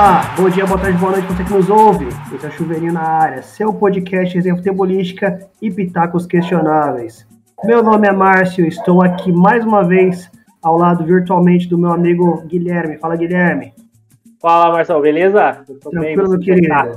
Olá, 0.00 0.34
bom 0.34 0.48
dia, 0.48 0.64
boa 0.64 0.80
tarde, 0.80 0.96
boa 0.96 1.12
noite 1.12 1.26
você 1.26 1.44
que 1.44 1.52
nos 1.52 1.68
ouve. 1.68 2.08
Esse 2.34 2.46
é 2.46 2.48
o 2.48 2.52
Chuveirinho 2.52 2.90
na 2.90 3.02
área, 3.02 3.42
seu 3.42 3.70
podcast 3.70 4.40
de 4.40 4.50
futebolística 4.50 5.46
e 5.60 5.70
pitacos 5.70 6.24
questionáveis. 6.24 7.26
Meu 7.62 7.82
nome 7.82 8.08
é 8.08 8.10
Márcio, 8.10 8.66
estou 8.66 9.02
aqui 9.04 9.30
mais 9.30 9.62
uma 9.62 9.84
vez 9.84 10.30
ao 10.62 10.78
lado 10.78 11.04
virtualmente 11.04 11.68
do 11.68 11.76
meu 11.76 11.92
amigo 11.92 12.42
Guilherme. 12.46 12.96
Fala, 12.96 13.14
Guilherme. 13.14 13.74
Fala, 14.40 14.72
Marcelo, 14.72 15.02
beleza? 15.02 15.62
Tranquilo, 15.90 16.30
meu 16.30 16.40
querido. 16.40 16.68
Tá? 16.68 16.92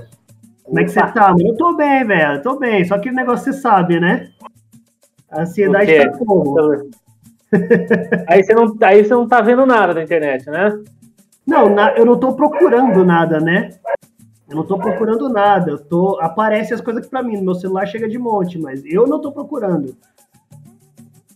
Como 0.64 0.80
é 0.80 0.84
que 0.86 0.92
você 0.92 1.02
tá, 1.02 1.28
mano? 1.28 1.46
Eu 1.46 1.58
tô 1.58 1.76
bem, 1.76 2.06
velho, 2.06 2.42
tô 2.42 2.58
bem. 2.58 2.86
Só 2.86 2.98
que 3.00 3.10
o 3.10 3.14
negócio 3.14 3.52
você 3.52 3.60
sabe, 3.60 4.00
né? 4.00 4.30
A 5.30 5.42
ansiedade 5.42 5.94
tá 5.94 6.18
como? 6.20 6.58
aí, 8.30 8.41
você 8.41 8.54
não, 8.54 8.77
aí 8.81 9.04
você 9.04 9.13
não 9.13 9.27
tá 9.27 9.41
vendo 9.41 9.66
nada 9.66 9.94
na 9.94 10.04
internet, 10.04 10.49
né? 10.49 10.72
Não, 11.46 11.70
na, 11.70 11.92
eu 11.94 12.06
não 12.06 12.18
tô 12.18 12.34
procurando 12.34 13.04
nada, 13.04 13.40
né? 13.40 13.70
Eu 14.50 14.58
não 14.58 14.64
tô 14.66 14.78
procurando 14.78 15.30
nada. 15.30 15.72
Eu 15.72 15.78
tô, 15.78 16.20
aparece 16.22 16.74
as 16.74 16.82
coisas 16.82 17.02
aqui 17.02 17.10
pra 17.10 17.24
mim. 17.24 17.38
No 17.38 17.44
meu 17.44 17.56
celular 17.56 17.86
chega 17.86 18.08
de 18.08 18.18
monte, 18.18 18.58
mas 18.58 18.84
eu 18.86 19.08
não 19.08 19.20
tô 19.20 19.32
procurando. 19.32 19.96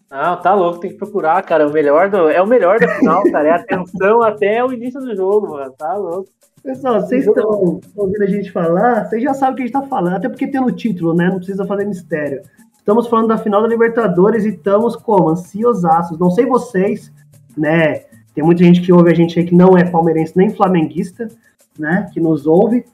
Não, 0.09 0.41
tá 0.41 0.53
louco, 0.53 0.79
tem 0.79 0.91
que 0.91 0.97
procurar, 0.97 1.41
cara. 1.43 1.67
O 1.67 1.71
melhor 1.71 2.09
do, 2.09 2.29
é 2.29 2.41
o 2.41 2.47
melhor 2.47 2.79
da 2.79 2.87
final, 2.87 3.23
cara. 3.29 3.49
É 3.49 3.51
atenção 3.51 4.21
até 4.21 4.63
o 4.63 4.71
início 4.71 5.01
do 5.01 5.15
jogo, 5.15 5.51
mano. 5.51 5.73
Tá 5.77 5.93
louco. 5.95 6.29
Pessoal, 6.63 7.01
vocês 7.01 7.25
estão 7.25 7.79
ouvindo 7.95 8.23
a 8.23 8.27
gente 8.27 8.51
falar, 8.51 9.05
vocês 9.05 9.23
já 9.23 9.33
sabem 9.33 9.53
o 9.53 9.55
que 9.55 9.63
a 9.63 9.65
gente 9.67 9.73
tá 9.73 9.83
falando, 9.83 10.15
até 10.15 10.27
porque 10.27 10.47
tem 10.47 10.59
no 10.59 10.71
título, 10.71 11.13
né? 11.13 11.29
Não 11.29 11.37
precisa 11.37 11.65
fazer 11.65 11.85
mistério. 11.85 12.41
Estamos 12.77 13.07
falando 13.07 13.27
da 13.27 13.37
final 13.37 13.61
da 13.61 13.67
Libertadores 13.67 14.43
e 14.43 14.49
estamos 14.49 14.95
como? 14.95 15.29
Ansiosaços. 15.29 16.17
Não 16.17 16.31
sei 16.31 16.45
vocês, 16.45 17.11
né? 17.57 18.05
Tem 18.37 18.43
muita 18.43 18.63
gente 18.63 18.81
que 18.81 18.93
ouve 18.93 19.09
a 19.09 19.15
gente 19.15 19.39
aí 19.39 19.43
que 19.43 19.55
não 19.55 19.75
é 19.75 19.83
palmeirense 19.83 20.37
nem 20.37 20.51
flamenguista, 20.51 21.27
né? 21.75 22.07
Que 22.13 22.19
nos 22.19 22.45
ouve. 22.45 22.85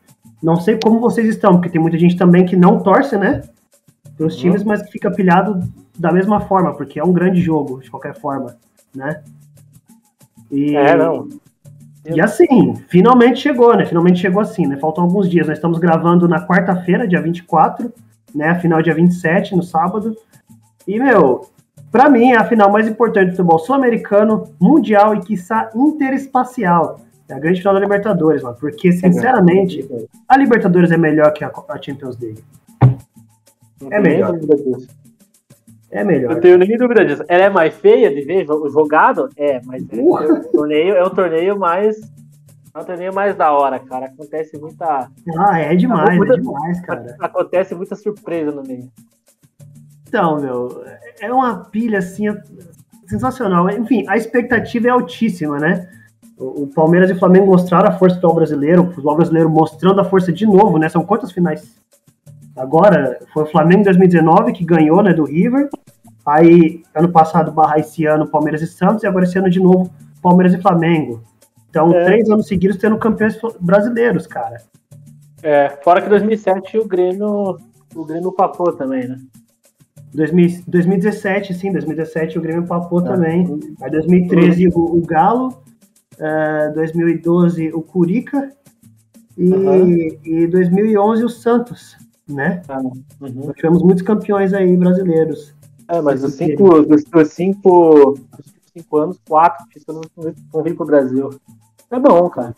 Não 0.42 0.56
sei 0.56 0.80
como 0.82 1.02
vocês 1.02 1.28
estão, 1.28 1.56
porque 1.56 1.68
tem 1.68 1.82
muita 1.82 1.98
gente 1.98 2.16
também 2.16 2.46
que 2.46 2.56
não 2.56 2.80
torce, 2.80 3.18
né? 3.18 3.42
Para 4.16 4.26
os 4.26 4.38
times, 4.38 4.62
uhum. 4.62 4.70
mas 4.70 4.82
que 4.84 4.94
fica 4.94 5.12
pilhado 5.12 5.60
da 6.00 6.14
mesma 6.14 6.40
forma, 6.40 6.74
porque 6.74 6.98
é 6.98 7.04
um 7.04 7.12
grande 7.12 7.42
jogo, 7.42 7.82
de 7.82 7.92
qualquer 7.92 8.18
forma, 8.18 8.56
né? 8.96 9.22
E, 10.50 10.78
é, 10.78 10.96
não. 10.96 11.28
E 12.06 12.22
assim, 12.22 12.76
finalmente 12.88 13.42
chegou, 13.42 13.76
né? 13.76 13.86
Finalmente 13.86 14.22
chegou 14.22 14.42
assim, 14.42 14.66
né? 14.66 14.78
Faltam 14.78 15.04
alguns 15.04 15.30
dias. 15.30 15.48
Nós 15.48 15.58
estamos 15.58 15.78
gravando 15.78 16.26
na 16.26 16.48
quarta-feira, 16.48 17.06
dia 17.06 17.22
24, 17.22 17.92
né? 18.34 18.58
Final 18.62 18.82
dia 18.82 18.96
27, 18.96 19.58
no 19.58 19.62
sábado. 19.62 20.16
E, 20.88 20.98
meu, 20.98 21.50
para 21.94 22.10
mim, 22.10 22.32
é 22.32 22.38
a 22.38 22.44
final 22.44 22.72
mais 22.72 22.88
importante 22.88 23.28
do 23.28 23.36
futebol 23.36 23.60
sul-americano, 23.60 24.52
mundial 24.60 25.14
e, 25.14 25.20
quiçá, 25.22 25.70
interespacial. 25.76 27.00
É 27.30 27.36
a 27.36 27.40
grande 27.40 27.60
final 27.60 27.76
da 27.76 27.80
Libertadores, 27.80 28.42
mano. 28.42 28.58
Porque, 28.60 28.92
sinceramente, 28.92 29.88
a 30.28 30.36
Libertadores 30.36 30.92
é 30.92 30.98
melhor 30.98 31.32
que 31.34 31.44
a, 31.44 31.52
Champions 31.80 32.18
League. 32.20 32.44
É 33.92 34.00
melhor. 34.00 34.40
É 35.92 36.04
melhor. 36.04 36.34
Não 36.34 36.42
tenho 36.42 36.58
nem 36.58 36.76
dúvida 36.76 37.06
disso. 37.06 37.24
Ela 37.28 37.44
é 37.44 37.50
mais 37.52 37.76
feia 37.76 38.10
de 38.10 38.22
ver 38.22 38.48
jogado? 38.72 39.30
É, 39.38 39.62
mas 39.64 39.84
é, 39.92 40.02
o 40.02 40.52
torneio, 40.52 40.96
é 40.96 41.06
um 41.06 41.12
torneio 41.12 41.60
mais. 41.60 41.96
É 42.74 42.80
um 42.80 42.84
torneio 42.84 43.14
mais 43.14 43.36
da 43.36 43.52
hora, 43.54 43.78
cara. 43.78 44.08
Acontece 44.08 44.58
muita. 44.58 45.12
Ah, 45.38 45.60
é 45.60 45.76
demais, 45.76 46.18
muita, 46.18 46.34
é 46.34 46.38
demais, 46.38 46.82
cara. 46.82 47.16
Acontece 47.20 47.76
muita 47.76 47.96
surpresa 47.96 48.52
no 48.52 48.64
meio. 48.64 48.90
Então, 50.08 50.40
meu, 50.40 50.84
é 51.24 51.34
uma 51.34 51.58
pilha 51.66 52.00
assim 52.00 52.26
sensacional. 53.08 53.70
Enfim, 53.70 54.06
a 54.08 54.18
expectativa 54.18 54.88
é 54.88 54.92
altíssima, 54.92 55.58
né? 55.58 55.90
O, 56.38 56.68
Palmeiras 56.68 57.10
e 57.10 57.14
o 57.14 57.20
Flamengo 57.20 57.46
mostraram 57.46 57.90
a 57.90 57.92
força 57.92 58.16
do 58.16 58.22
futebol 58.22 58.36
brasileiro, 58.36 58.82
o 58.82 58.90
futebol 58.90 59.16
brasileiro 59.16 59.50
mostrando 59.50 60.02
a 60.02 60.04
força 60.04 60.32
de 60.32 60.46
novo, 60.46 60.78
né? 60.78 60.90
São 60.90 61.06
quantas 61.06 61.32
finais? 61.32 61.76
Agora, 62.56 63.20
foi 63.34 63.44
o 63.44 63.48
Flamengo 63.48 63.82
em 63.82 63.86
2019 63.86 64.52
que 64.52 64.66
ganhou, 64.66 65.02
né, 65.02 65.14
do 65.14 65.24
River. 65.24 65.70
Aí, 66.26 66.84
ano 66.94 67.10
passado, 67.10 67.52
barra 67.52 67.80
esse 67.80 68.06
ano, 68.06 68.28
Palmeiras 68.28 68.62
e 68.62 68.68
Santos, 68.68 69.04
e 69.04 69.08
agora 69.08 69.26
esse 69.26 69.38
ano 69.38 69.50
de 69.50 69.60
novo, 69.60 69.92
Palmeiras 70.22 70.54
e 70.54 70.62
Flamengo. 70.62 71.24
Então, 71.70 71.92
é. 71.94 72.04
três 72.04 72.30
anos 72.30 72.48
seguidos 72.48 72.78
tendo 72.78 72.98
campeões 72.98 73.38
brasileiros, 73.60 74.28
cara. 74.28 74.58
É, 75.42 75.70
fora 75.84 76.02
que 76.02 76.10
2007 76.10 76.78
o 76.78 76.88
Grêmio, 76.88 77.58
o 77.96 78.06
Grêmio 78.06 78.32
papou 78.32 78.72
também, 78.74 79.08
né? 79.08 79.18
2017, 80.14 81.54
sim, 81.54 81.72
2017 81.72 82.38
o 82.38 82.42
Grêmio 82.42 82.68
papou 82.68 83.00
ah. 83.00 83.04
também. 83.04 83.60
Aí 83.82 83.90
2013 83.90 84.68
o, 84.70 84.98
o 84.98 85.02
Galo, 85.02 85.50
uh, 86.20 86.24
é, 86.24 86.72
2012 86.74 87.72
o 87.74 87.82
Curica 87.82 88.52
e, 89.38 89.52
uhum. 89.52 89.98
e 90.24 90.48
2011 90.48 91.24
o 91.24 91.30
Santos, 91.30 91.98
né? 92.28 92.62
Ah, 92.68 92.80
uhum. 92.80 92.94
Nós 93.46 93.56
tivemos 93.56 93.82
muitos 93.82 94.04
campeões 94.04 94.54
aí 94.54 94.78
brasileiros. 94.78 95.54
É, 95.88 96.00
mas 96.02 96.24
os 96.24 96.34
cinco, 96.34 96.82
dos, 96.84 97.04
dos 97.04 97.28
cinco, 97.30 98.18
cinco 98.74 98.98
anos, 98.98 99.20
quatro 99.28 99.68
títulos 99.70 100.08
vão 100.52 100.64
vir 100.64 100.76
pro 100.76 100.86
Brasil. 100.86 101.30
É 101.92 102.00
bom, 102.00 102.30
cara. 102.30 102.56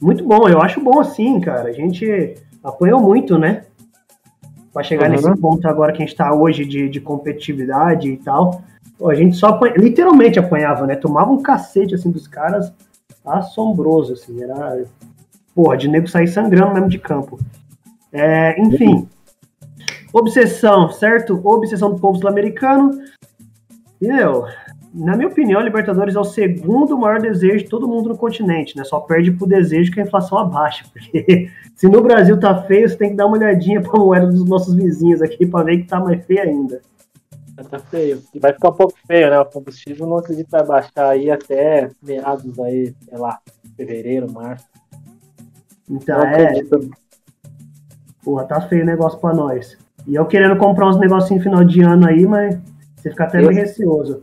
Muito 0.00 0.24
bom, 0.24 0.48
eu 0.48 0.60
acho 0.60 0.80
bom 0.80 1.00
assim, 1.00 1.40
cara. 1.40 1.68
A 1.68 1.72
gente 1.72 2.34
apoiou 2.62 3.00
muito, 3.00 3.38
né? 3.38 3.64
Para 4.74 4.82
chegar 4.82 5.06
uhum. 5.06 5.12
nesse 5.12 5.40
ponto 5.40 5.66
agora 5.68 5.92
que 5.92 5.98
a 5.98 6.04
gente 6.04 6.12
está 6.12 6.34
hoje 6.34 6.64
de, 6.64 6.88
de 6.88 7.00
competitividade 7.00 8.10
e 8.10 8.16
tal. 8.16 8.60
A 9.08 9.14
gente 9.14 9.36
só 9.36 9.48
apanha, 9.48 9.74
literalmente 9.76 10.38
apanhava, 10.38 10.84
né? 10.86 10.96
Tomava 10.96 11.30
um 11.30 11.40
cacete 11.40 11.94
assim 11.94 12.10
dos 12.10 12.26
caras 12.26 12.72
assombroso, 13.24 14.14
assim, 14.14 14.42
era 14.42 14.84
porra, 15.54 15.76
de 15.76 15.88
nego 15.88 16.08
sair 16.08 16.26
sangrando 16.26 16.74
mesmo 16.74 16.88
de 16.88 16.98
campo. 16.98 17.38
É, 18.12 18.60
enfim, 18.60 19.08
obsessão, 20.12 20.90
certo? 20.90 21.40
Obsessão 21.44 21.92
do 21.92 22.00
povo 22.00 22.18
sul-americano. 22.18 22.90
E, 24.00 24.08
meu, 24.08 24.44
na 24.94 25.16
minha 25.16 25.28
opinião, 25.28 25.60
a 25.60 25.64
Libertadores 25.64 26.14
é 26.14 26.20
o 26.20 26.24
segundo 26.24 26.96
maior 26.96 27.20
desejo 27.20 27.64
de 27.64 27.68
todo 27.68 27.88
mundo 27.88 28.10
no 28.10 28.16
continente, 28.16 28.76
né? 28.76 28.84
Só 28.84 29.00
perde 29.00 29.32
pro 29.32 29.44
desejo 29.44 29.90
que 29.90 30.00
a 30.00 30.04
inflação 30.04 30.38
abaixa. 30.38 30.84
Porque 30.92 31.50
se 31.74 31.88
no 31.88 32.00
Brasil 32.00 32.38
tá 32.38 32.62
feio, 32.62 32.88
você 32.88 32.96
tem 32.96 33.10
que 33.10 33.16
dar 33.16 33.26
uma 33.26 33.36
olhadinha 33.36 33.82
pra 33.82 33.98
moeda 33.98 34.28
dos 34.28 34.44
nossos 34.48 34.72
vizinhos 34.72 35.20
aqui 35.20 35.44
pra 35.46 35.64
ver 35.64 35.78
que 35.78 35.88
tá 35.88 35.98
mais 35.98 36.24
feio 36.24 36.42
ainda. 36.42 36.80
Tá 37.68 37.78
feio. 37.80 38.22
E 38.32 38.38
vai 38.38 38.52
ficar 38.52 38.68
um 38.68 38.74
pouco 38.74 38.94
feio, 39.04 39.30
né? 39.30 39.40
O 39.40 39.44
combustível 39.44 40.06
não 40.06 40.18
acredito 40.18 40.48
vai 40.48 40.64
baixar 40.64 41.08
aí 41.08 41.28
até 41.28 41.90
meados 42.00 42.56
aí, 42.60 42.94
sei 43.08 43.18
lá, 43.18 43.40
fevereiro, 43.76 44.30
março. 44.30 44.66
Então, 45.90 46.18
não 46.18 46.26
é. 46.26 46.44
Acredito. 46.44 46.90
Porra, 48.22 48.44
tá 48.44 48.60
feio 48.60 48.82
o 48.82 48.86
negócio 48.86 49.18
pra 49.18 49.34
nós. 49.34 49.76
E 50.06 50.14
eu 50.14 50.24
querendo 50.26 50.56
comprar 50.56 50.88
uns 50.88 50.98
negocinhos 50.98 51.42
final 51.42 51.64
de 51.64 51.82
ano 51.82 52.08
aí, 52.08 52.24
mas 52.26 52.58
você 52.96 53.10
fica 53.10 53.24
até 53.24 53.38
meio 53.38 53.52
receoso. 53.52 54.22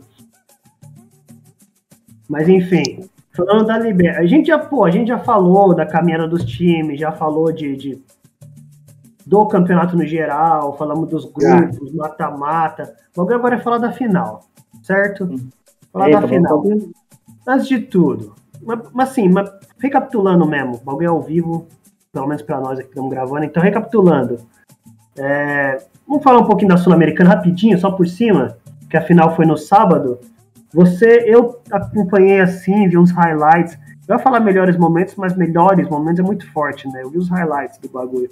Mas 2.32 2.48
enfim, 2.48 3.10
falando 3.36 3.66
da 3.66 3.78
Liber, 3.78 4.18
a 4.18 4.24
gente 4.24 4.46
já, 4.46 4.58
pô, 4.58 4.86
a 4.86 4.90
gente 4.90 5.08
já 5.08 5.18
falou 5.18 5.74
da 5.74 5.84
caminhada 5.84 6.26
dos 6.26 6.42
times, 6.46 6.98
já 6.98 7.12
falou 7.12 7.52
de, 7.52 7.76
de 7.76 8.02
do 9.26 9.46
campeonato 9.46 9.94
no 9.98 10.06
geral, 10.06 10.74
falamos 10.78 11.10
dos 11.10 11.26
grupos, 11.26 11.92
mata-mata. 11.92 12.96
Logo 13.14 13.34
agora 13.34 13.56
é 13.56 13.60
falar 13.60 13.76
da 13.76 13.92
final, 13.92 14.46
certo? 14.82 15.28
Falar 15.92 16.06
Eita, 16.06 16.20
da 16.22 16.28
final. 16.28 16.64
Antes 17.46 17.68
de 17.68 17.80
tudo, 17.80 18.34
mas, 18.62 18.80
mas 18.94 19.10
assim, 19.10 19.28
mas, 19.28 19.52
recapitulando 19.78 20.46
mesmo, 20.46 20.76
o 20.76 20.78
bagulho 20.78 21.04
é 21.04 21.08
ao 21.08 21.20
vivo, 21.20 21.66
pelo 22.14 22.26
menos 22.26 22.40
para 22.40 22.58
nós 22.60 22.78
aqui 22.78 22.84
que 22.84 22.94
estamos 22.94 23.10
gravando. 23.10 23.44
Então, 23.44 23.62
recapitulando, 23.62 24.38
é, 25.18 25.84
vamos 26.08 26.24
falar 26.24 26.38
um 26.38 26.46
pouquinho 26.46 26.70
da 26.70 26.78
Sul-Americana 26.78 27.28
rapidinho, 27.28 27.78
só 27.78 27.90
por 27.90 28.08
cima, 28.08 28.56
que 28.88 28.96
a 28.96 29.02
final 29.02 29.36
foi 29.36 29.44
no 29.44 29.58
sábado. 29.58 30.18
Você, 30.72 31.24
eu 31.26 31.60
acompanhei 31.70 32.40
assim, 32.40 32.88
vi 32.88 32.96
uns 32.96 33.10
highlights. 33.10 33.78
Eu 34.08 34.16
ia 34.16 34.18
falar 34.18 34.40
melhores 34.40 34.76
momentos, 34.76 35.14
mas 35.16 35.36
melhores 35.36 35.88
momentos 35.88 36.20
é 36.20 36.22
muito 36.22 36.50
forte, 36.52 36.88
né? 36.88 37.02
Eu 37.02 37.10
vi 37.10 37.18
os 37.18 37.28
highlights 37.28 37.78
do 37.78 37.88
bagulho. 37.88 38.30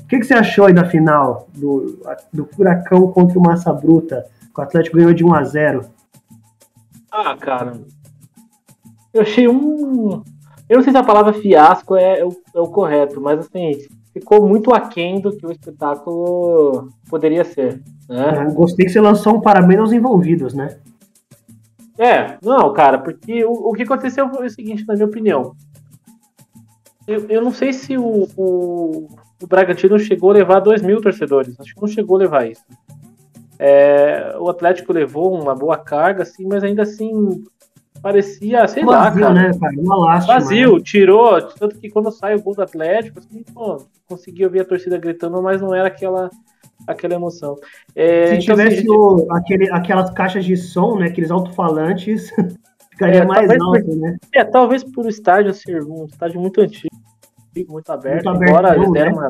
O 0.00 0.06
que, 0.06 0.18
que 0.18 0.24
você 0.24 0.34
achou 0.34 0.66
aí 0.66 0.74
da 0.74 0.84
final 0.84 1.48
do, 1.54 1.98
do 2.32 2.46
Furacão 2.46 3.10
contra 3.12 3.38
o 3.38 3.42
Massa 3.42 3.72
Bruta? 3.72 4.26
O 4.56 4.60
Atlético 4.60 4.96
ganhou 4.96 5.14
de 5.14 5.24
1 5.24 5.34
a 5.34 5.44
0 5.44 5.84
Ah, 7.10 7.36
cara. 7.36 7.74
Eu 9.12 9.22
achei 9.22 9.46
um. 9.48 10.22
Eu 10.68 10.76
não 10.76 10.82
sei 10.82 10.92
se 10.92 10.98
a 10.98 11.04
palavra 11.04 11.32
fiasco 11.34 11.96
é, 11.96 12.20
é, 12.20 12.24
o, 12.24 12.30
é 12.54 12.60
o 12.60 12.68
correto, 12.68 13.20
mas 13.20 13.40
assim, 13.40 13.72
ficou 14.12 14.46
muito 14.46 14.72
aquém 14.72 15.20
do 15.20 15.36
que 15.36 15.46
o 15.46 15.52
espetáculo 15.52 16.88
poderia 17.08 17.44
ser. 17.44 17.82
Né? 18.08 18.46
É, 18.48 18.52
gostei 18.52 18.86
que 18.86 18.92
você 18.92 19.00
lançou 19.00 19.36
um 19.36 19.40
parabéns 19.40 19.80
aos 19.80 19.92
envolvidos, 19.92 20.54
né? 20.54 20.78
É, 22.02 22.36
não, 22.42 22.72
cara, 22.72 22.98
porque 22.98 23.44
o, 23.44 23.52
o 23.52 23.72
que 23.72 23.84
aconteceu 23.84 24.28
foi 24.28 24.46
o 24.46 24.50
seguinte, 24.50 24.84
na 24.88 24.94
minha 24.94 25.06
opinião. 25.06 25.54
Eu, 27.06 27.26
eu 27.28 27.40
não 27.40 27.52
sei 27.52 27.72
se 27.72 27.96
o, 27.96 28.28
o, 28.36 29.08
o 29.40 29.46
Bragantino 29.46 29.96
chegou 30.00 30.30
a 30.30 30.34
levar 30.34 30.58
2 30.58 30.82
mil 30.82 31.00
torcedores. 31.00 31.58
Acho 31.60 31.74
que 31.74 31.80
não 31.80 31.86
chegou 31.86 32.16
a 32.16 32.20
levar 32.20 32.50
isso. 32.50 32.64
É, 33.56 34.34
o 34.40 34.48
Atlético 34.48 34.92
levou 34.92 35.40
uma 35.40 35.54
boa 35.54 35.78
carga, 35.78 36.24
assim, 36.24 36.44
mas 36.44 36.64
ainda 36.64 36.82
assim 36.82 37.44
parecia, 38.02 38.66
sei 38.66 38.84
Vazio, 38.84 39.22
lá, 39.22 39.28
cara. 39.28 39.34
né, 39.34 39.58
cara? 39.58 39.74
Uma 39.78 39.96
lástima. 39.96 40.34
Vazio, 40.34 40.74
né? 40.74 40.82
tirou. 40.84 41.40
Tanto 41.40 41.78
que 41.78 41.88
quando 41.88 42.10
sai 42.10 42.34
o 42.34 42.42
gol 42.42 42.56
do 42.56 42.62
Atlético, 42.62 43.20
assim, 43.20 43.44
pô, 43.54 43.86
conseguia 44.08 44.46
ouvir 44.46 44.62
a 44.62 44.64
torcida 44.64 44.98
gritando, 44.98 45.40
mas 45.40 45.62
não 45.62 45.72
era 45.72 45.86
aquela, 45.86 46.28
aquela 46.86 47.14
emoção. 47.14 47.56
É, 47.94 48.26
Se 48.26 48.34
então, 48.34 48.56
tivesse 48.56 48.80
assim, 48.80 48.90
o, 48.90 49.26
aquele, 49.30 49.70
aquelas 49.70 50.10
caixas 50.10 50.44
de 50.44 50.56
som, 50.56 50.98
né, 50.98 51.06
aqueles 51.06 51.30
alto-falantes, 51.30 52.30
ficaria 52.90 53.20
é, 53.20 53.26
mais 53.26 53.50
alto, 53.50 53.84
por, 53.84 53.96
né? 53.96 54.16
É, 54.34 54.44
talvez 54.44 54.84
por 54.84 55.06
o 55.06 55.08
estádio 55.08 55.54
ser 55.54 55.82
um 55.82 56.06
estádio 56.06 56.40
muito 56.40 56.60
antigo, 56.60 56.94
muito 57.68 57.90
aberto, 57.90 58.24
muito 58.24 58.44
embora 58.44 58.76
eles 58.76 58.92
deram 58.92 59.12
né? 59.12 59.18
uma. 59.18 59.28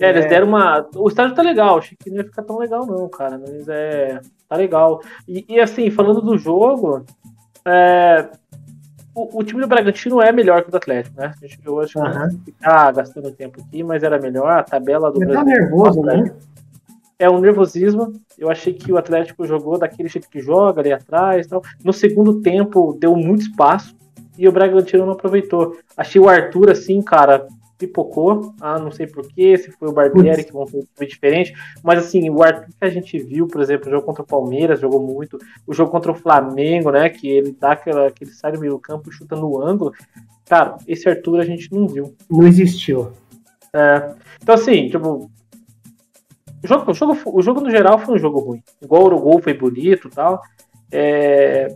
É, 0.00 0.08
eles 0.08 0.24
é. 0.24 0.28
deram 0.28 0.48
uma. 0.48 0.88
O 0.96 1.08
estádio 1.08 1.34
tá 1.34 1.42
legal, 1.42 1.78
achei 1.78 1.96
que 1.96 2.10
não 2.10 2.18
ia 2.18 2.24
ficar 2.24 2.42
tão 2.42 2.58
legal, 2.58 2.86
não, 2.86 3.08
cara. 3.08 3.38
Mas 3.38 3.68
é. 3.68 4.20
Tá 4.48 4.56
legal. 4.56 5.00
E, 5.26 5.44
e 5.48 5.60
assim, 5.60 5.90
falando 5.90 6.20
do 6.20 6.36
jogo, 6.36 7.04
é, 7.64 8.28
o, 9.14 9.38
o, 9.38 9.44
time 9.44 9.60
do 9.60 9.66
Bragantino 9.66 10.20
é 10.20 10.32
melhor 10.32 10.62
que 10.62 10.68
o 10.68 10.70
do 10.70 10.76
Atlético, 10.76 11.20
né? 11.20 11.32
Eu 11.64 11.80
acho 11.80 11.92
que 11.92 11.98
uhum. 11.98 12.40
ficar 12.44 12.92
gastando 12.92 13.30
tempo 13.32 13.60
aqui, 13.60 13.82
mas 13.82 14.02
era 14.02 14.18
melhor. 14.18 14.50
A 14.50 14.62
tabela 14.62 15.12
do 15.12 15.22
Ele 15.22 15.32
tá 15.32 15.44
nervoso, 15.44 16.02
né? 16.02 16.34
É 17.22 17.30
um 17.30 17.38
nervosismo. 17.38 18.20
Eu 18.36 18.50
achei 18.50 18.72
que 18.72 18.90
o 18.90 18.96
Atlético 18.96 19.46
jogou 19.46 19.78
daquele 19.78 20.08
jeito 20.08 20.28
que 20.28 20.40
joga 20.40 20.80
ali 20.80 20.92
atrás. 20.92 21.46
Tal. 21.46 21.62
No 21.84 21.92
segundo 21.92 22.40
tempo, 22.40 22.96
deu 22.98 23.14
muito 23.14 23.42
espaço 23.42 23.94
e 24.36 24.48
o 24.48 24.50
Bragantino 24.50 25.06
não 25.06 25.12
aproveitou. 25.12 25.76
Achei 25.96 26.20
o 26.20 26.28
Arthur 26.28 26.70
assim, 26.70 27.00
cara, 27.00 27.46
pipocou. 27.78 28.52
Ah, 28.60 28.76
não 28.76 28.90
sei 28.90 29.06
porquê, 29.06 29.56
se 29.56 29.70
foi 29.70 29.88
o 29.88 29.92
Barbieri 29.92 30.42
que 30.42 30.52
montou 30.52 30.84
foi 30.96 31.06
diferente. 31.06 31.52
Mas 31.80 32.00
assim, 32.00 32.28
o 32.28 32.42
Arthur 32.42 32.66
que 32.66 32.84
a 32.84 32.90
gente 32.90 33.16
viu, 33.20 33.46
por 33.46 33.60
exemplo, 33.60 33.86
o 33.86 33.90
jogo 33.92 34.04
contra 34.04 34.24
o 34.24 34.26
Palmeiras, 34.26 34.80
jogou 34.80 35.00
muito. 35.00 35.38
O 35.64 35.72
jogo 35.72 35.92
contra 35.92 36.10
o 36.10 36.16
Flamengo, 36.16 36.90
né? 36.90 37.08
Que 37.08 37.28
ele 37.28 37.56
dá 37.56 37.70
aquela, 37.70 38.10
que 38.10 38.24
ele 38.24 38.32
sai 38.32 38.50
do 38.50 38.58
meio 38.58 38.80
campo 38.80 39.08
e 39.08 39.12
chuta 39.12 39.36
no 39.36 39.62
ângulo. 39.62 39.92
Cara, 40.46 40.76
esse 40.88 41.08
Arthur 41.08 41.38
a 41.38 41.44
gente 41.44 41.72
não 41.72 41.86
viu. 41.86 42.16
Não 42.28 42.48
existiu. 42.48 43.12
É, 43.72 44.12
então 44.42 44.56
assim, 44.56 44.88
tipo. 44.88 45.30
O 46.62 46.68
jogo, 46.68 46.90
o, 46.90 46.94
jogo, 46.94 47.18
o 47.26 47.42
jogo 47.42 47.60
no 47.60 47.70
geral 47.70 47.98
foi 47.98 48.14
um 48.14 48.18
jogo 48.18 48.40
ruim. 48.40 48.62
Igual 48.80 49.02
o 49.02 49.06
Uruguai 49.06 49.42
foi 49.42 49.54
bonito 49.54 50.08
e 50.08 50.10
tal. 50.10 50.40
É, 50.90 51.74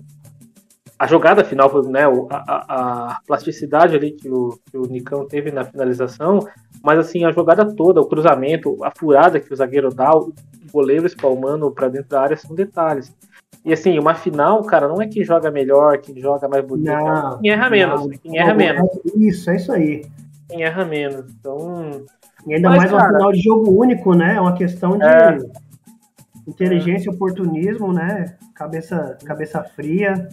a 0.99 1.07
jogada 1.07 1.45
final 1.45 1.69
foi 1.69 1.87
né, 1.89 2.05
a, 2.31 3.13
a, 3.13 3.21
plasticidade 3.27 3.95
ali 3.95 4.13
que 4.13 4.31
o, 4.31 4.59
que 4.71 4.79
o 4.79 4.87
Nicão 4.87 5.27
teve 5.27 5.51
na 5.51 5.65
finalização, 5.65 6.47
mas 6.83 6.99
assim, 6.99 7.25
a 7.25 7.33
jogada 7.33 7.75
toda, 7.75 8.01
o 8.01 8.07
cruzamento, 8.07 8.83
a 8.83 8.91
furada 8.97 9.39
que 9.39 9.53
o 9.53 9.57
zagueiro 9.57 9.91
dá, 9.91 10.11
o 10.17 10.33
goleiro 10.73 11.07
espalmando 11.07 11.71
para 11.71 11.89
dentro 11.89 12.09
da 12.11 12.23
área 12.23 12.37
são 12.37 12.55
detalhes. 12.55 13.15
E 13.65 13.73
assim, 13.73 13.99
uma 13.99 14.15
final, 14.15 14.63
cara, 14.63 14.89
não 14.89 15.03
é 15.03 15.07
quem 15.07 15.25
joga 15.25 15.51
melhor, 15.51 15.99
quem 15.99 16.19
joga 16.19 16.49
mais 16.49 16.65
bonito, 16.65 16.93
não, 16.93 17.41
quem 17.41 17.51
erra 17.51 17.69
menos, 17.69 18.01
não, 18.01 18.09
quem 18.09 18.39
erra 18.39 18.51
não, 18.51 18.57
menos. 18.57 18.89
Isso, 19.17 19.51
é 19.51 19.57
isso 19.57 19.73
aí. 19.73 20.07
Quem 20.49 20.63
erra 20.63 20.85
menos. 20.85 21.27
Então. 21.29 22.05
E 22.47 22.55
ainda 22.55 22.69
mas, 22.69 22.79
mais 22.79 22.91
cara, 22.91 23.03
uma 23.03 23.13
final 23.13 23.33
de 23.33 23.41
jogo 23.41 23.71
único, 23.71 24.15
né? 24.15 24.37
É 24.37 24.41
uma 24.41 24.55
questão 24.55 24.97
de 24.97 25.05
é, 25.05 25.39
inteligência, 26.47 27.11
é. 27.11 27.13
oportunismo, 27.13 27.93
né? 27.93 28.37
Cabeça, 28.55 29.19
cabeça 29.25 29.63
fria. 29.65 30.29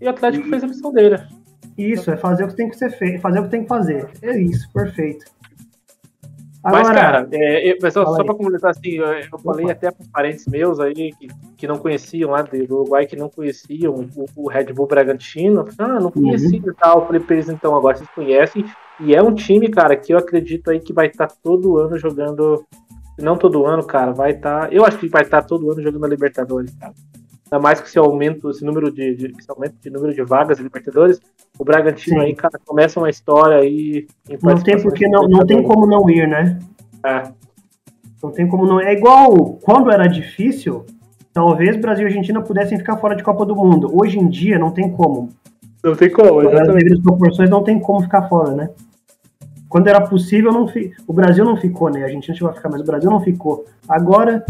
E 0.00 0.06
o 0.06 0.10
Atlético 0.10 0.46
e... 0.46 0.50
fez 0.50 0.62
a 0.62 0.66
missão 0.68 0.92
dele. 0.92 1.18
Isso, 1.76 2.10
é 2.10 2.16
fazer 2.16 2.44
o 2.44 2.48
que 2.48 2.54
tem 2.54 2.68
que 2.68 2.76
ser 2.76 2.90
feito, 2.90 3.20
fazer 3.20 3.40
o 3.40 3.44
que 3.44 3.50
tem 3.50 3.62
que 3.62 3.68
fazer. 3.68 4.08
É 4.22 4.38
isso, 4.38 4.70
perfeito. 4.72 5.24
Agora, 6.62 6.84
Mas, 6.84 6.96
cara, 6.96 7.28
é, 7.32 7.72
eu, 7.72 7.90
só, 7.90 8.06
só 8.06 8.24
para 8.24 8.34
completar 8.34 8.70
assim, 8.70 8.92
eu, 8.92 9.04
eu 9.04 9.38
falei 9.40 9.70
até 9.70 9.90
para 9.90 10.06
parentes 10.10 10.46
meus 10.46 10.80
aí 10.80 11.12
que, 11.12 11.28
que 11.58 11.66
não 11.66 11.76
conheciam 11.76 12.30
lá 12.30 12.40
do 12.40 12.56
Uruguai, 12.56 13.04
que 13.04 13.16
não 13.16 13.28
conheciam 13.28 14.08
o, 14.16 14.26
o 14.34 14.48
Red 14.48 14.72
Bull 14.72 14.86
Bragantino. 14.86 15.68
Ah, 15.78 16.00
não 16.00 16.10
conhecia 16.10 16.58
uhum. 16.58 16.70
e 16.70 16.74
tal. 16.74 17.00
Eu 17.00 17.06
falei 17.06 17.20
pra 17.20 17.34
eles, 17.34 17.50
então, 17.50 17.76
agora 17.76 17.96
vocês 17.96 18.08
conhecem. 18.14 18.64
E 19.00 19.14
é 19.14 19.22
um 19.22 19.34
time, 19.34 19.68
cara, 19.68 19.96
que 19.96 20.12
eu 20.12 20.18
acredito 20.18 20.70
aí 20.70 20.80
que 20.80 20.92
vai 20.92 21.06
estar 21.06 21.26
tá 21.26 21.34
todo 21.42 21.78
ano 21.78 21.98
jogando. 21.98 22.64
Não 23.18 23.36
todo 23.36 23.64
ano, 23.64 23.84
cara, 23.84 24.12
vai 24.12 24.32
estar. 24.32 24.68
Tá, 24.68 24.72
eu 24.72 24.84
acho 24.84 24.98
que 24.98 25.08
vai 25.08 25.22
estar 25.22 25.42
tá 25.42 25.48
todo 25.48 25.70
ano 25.70 25.82
jogando 25.82 26.04
a 26.04 26.08
Libertadores, 26.08 26.74
cara. 26.74 26.94
Ainda 27.50 27.62
mais 27.62 27.80
que 27.80 27.88
esse 27.88 27.98
aumento, 27.98 28.50
esse 28.50 28.64
número 28.64 28.90
de, 28.90 29.14
de 29.14 29.26
esse 29.38 29.50
aumento 29.50 29.76
de 29.80 29.90
número 29.90 30.14
de 30.14 30.22
vagas 30.22 30.56
de 30.56 30.62
Libertadores, 30.62 31.20
o 31.58 31.64
Bragantino 31.64 32.20
Sim. 32.20 32.26
aí, 32.26 32.34
cara, 32.34 32.58
começa 32.64 32.98
uma 32.98 33.10
história 33.10 33.58
aí. 33.58 34.06
Não 34.42 34.60
tem 34.60 34.80
porque 34.82 35.08
não, 35.08 35.28
não 35.28 35.46
tem 35.46 35.62
como 35.62 35.86
não 35.86 36.08
ir, 36.10 36.26
né? 36.26 36.58
É. 37.04 37.22
Não 38.22 38.30
tem 38.30 38.48
como 38.48 38.66
não. 38.66 38.80
É 38.80 38.92
igual 38.92 39.58
quando 39.62 39.90
era 39.90 40.06
difícil, 40.06 40.84
talvez 41.32 41.76
Brasil 41.76 42.06
e 42.06 42.08
Argentina 42.08 42.40
pudessem 42.40 42.78
ficar 42.78 42.96
fora 42.96 43.14
de 43.14 43.22
Copa 43.22 43.44
do 43.44 43.54
Mundo. 43.54 43.90
Hoje 43.92 44.18
em 44.18 44.28
dia 44.28 44.58
não 44.58 44.70
tem 44.70 44.90
como. 44.90 45.28
Não 45.84 45.94
tem 45.94 46.10
como, 46.10 46.42
exatamente. 46.42 46.94
As 46.94 47.00
proporções 47.00 47.50
não 47.50 47.62
tem 47.62 47.78
como 47.78 48.02
ficar 48.02 48.28
fora, 48.28 48.54
né? 48.54 48.70
Quando 49.68 49.88
era 49.88 50.00
possível, 50.00 50.52
não 50.52 50.66
fi... 50.66 50.92
o 51.06 51.12
Brasil 51.12 51.44
não 51.44 51.56
ficou, 51.56 51.90
né? 51.90 52.02
A 52.02 52.04
Argentina 52.04 52.34
chegou 52.34 52.50
a 52.50 52.54
ficar, 52.54 52.70
mas 52.70 52.80
o 52.80 52.84
Brasil 52.84 53.10
não 53.10 53.20
ficou. 53.20 53.66
Agora 53.88 54.44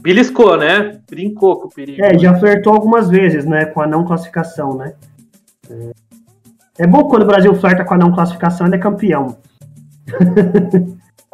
Beliscou, 0.00 0.56
né? 0.56 1.00
Brincou 1.10 1.60
com 1.60 1.66
o 1.66 1.70
perigo. 1.70 2.02
É, 2.04 2.18
já 2.18 2.34
flertou 2.38 2.72
algumas 2.72 3.10
vezes, 3.10 3.44
né? 3.44 3.66
Com 3.66 3.80
a 3.80 3.86
não 3.86 4.04
classificação, 4.04 4.76
né? 4.76 4.94
É 6.78 6.86
bom 6.86 7.08
quando 7.08 7.22
o 7.22 7.26
Brasil 7.26 7.54
flerta 7.54 7.84
com 7.84 7.94
a 7.94 7.98
não 7.98 8.12
classificação, 8.12 8.66
ele 8.66 8.76
é 8.76 8.78
campeão. 8.78 9.36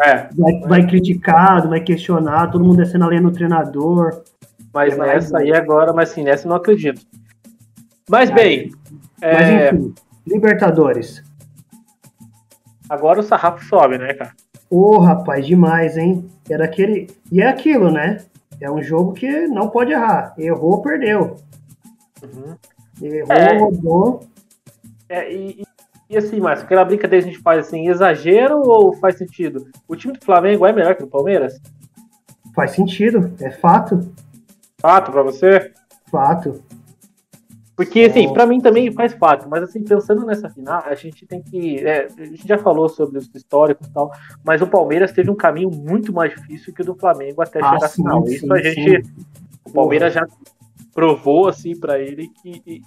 É. 0.02 0.28
Vai, 0.36 0.60
vai 0.66 0.86
criticado, 0.88 1.68
vai 1.68 1.80
questionar, 1.80 2.50
todo 2.50 2.64
mundo 2.64 2.78
descendo 2.78 3.04
a 3.04 3.06
lenha 3.06 3.20
no 3.20 3.30
treinador. 3.30 4.24
Mas 4.72 4.94
é 4.94 4.98
nessa 4.98 5.38
aí 5.38 5.52
agora, 5.52 5.92
mas 5.92 6.08
sim, 6.08 6.24
nessa 6.24 6.46
eu 6.46 6.50
não 6.50 6.56
acredito. 6.56 7.00
Mas 8.10 8.28
bem. 8.28 8.72
Mas 9.32 9.48
é... 9.48 9.70
enfim, 9.70 9.94
Libertadores. 10.26 11.22
Agora 12.88 13.20
o 13.20 13.22
sarrafo 13.22 13.64
sobe, 13.64 13.98
né, 13.98 14.14
cara? 14.14 14.32
Ô, 14.70 14.96
oh, 14.96 14.98
rapaz, 14.98 15.46
demais, 15.46 15.96
hein? 15.96 16.28
Era 16.48 16.64
aquele. 16.64 17.08
E 17.30 17.40
é 17.40 17.48
aquilo, 17.48 17.90
né? 17.90 18.18
É 18.60 18.70
um 18.70 18.82
jogo 18.82 19.12
que 19.12 19.46
não 19.46 19.68
pode 19.68 19.92
errar. 19.92 20.34
Errou, 20.38 20.82
perdeu. 20.82 21.36
Uhum. 22.22 22.56
Errou, 23.02 23.32
é, 23.32 23.58
roubou. 23.58 24.20
É, 25.08 25.32
e, 25.32 25.64
e, 26.08 26.16
assim, 26.16 26.40
Márcio, 26.40 26.64
aquela 26.64 26.84
brincadeira 26.84 27.24
a 27.24 27.28
gente 27.28 27.42
faz 27.42 27.66
assim, 27.66 27.88
exagero 27.88 28.60
ou 28.64 28.94
faz 28.94 29.16
sentido? 29.16 29.66
O 29.86 29.96
time 29.96 30.14
do 30.14 30.24
Flamengo 30.24 30.66
é 30.66 30.72
melhor 30.72 30.94
que 30.94 31.04
o 31.04 31.08
Palmeiras? 31.08 31.60
Faz 32.54 32.72
sentido, 32.72 33.32
é 33.40 33.50
fato. 33.50 34.12
Fato 34.78 35.10
para 35.10 35.22
você? 35.22 35.72
Fato. 36.10 36.62
Porque, 37.76 38.02
assim, 38.02 38.32
para 38.32 38.46
mim 38.46 38.60
também 38.60 38.92
faz 38.92 39.14
fato, 39.14 39.48
mas 39.48 39.64
assim, 39.64 39.82
pensando 39.82 40.24
nessa 40.24 40.48
final, 40.48 40.82
a 40.86 40.94
gente 40.94 41.26
tem 41.26 41.42
que. 41.42 41.84
É, 41.84 42.06
a 42.16 42.24
gente 42.24 42.46
já 42.46 42.56
falou 42.56 42.88
sobre 42.88 43.18
os 43.18 43.28
históricos 43.34 43.88
e 43.88 43.92
tal, 43.92 44.12
mas 44.44 44.62
o 44.62 44.66
Palmeiras 44.66 45.10
teve 45.10 45.28
um 45.28 45.34
caminho 45.34 45.70
muito 45.70 46.12
mais 46.12 46.32
difícil 46.32 46.72
que 46.72 46.82
o 46.82 46.84
do 46.84 46.94
Flamengo 46.94 47.42
até 47.42 47.60
ah, 47.60 47.72
chegar 47.72 47.86
à 47.86 47.88
final. 47.88 48.26
Sim, 48.26 48.34
Isso 48.34 48.52
a 48.52 48.62
gente. 48.62 49.04
Sim. 49.04 49.12
O 49.64 49.72
Palmeiras 49.72 50.14
já 50.14 50.24
provou, 50.94 51.48
assim, 51.48 51.76
para 51.76 51.98
ele 51.98 52.30
que. 52.40 52.82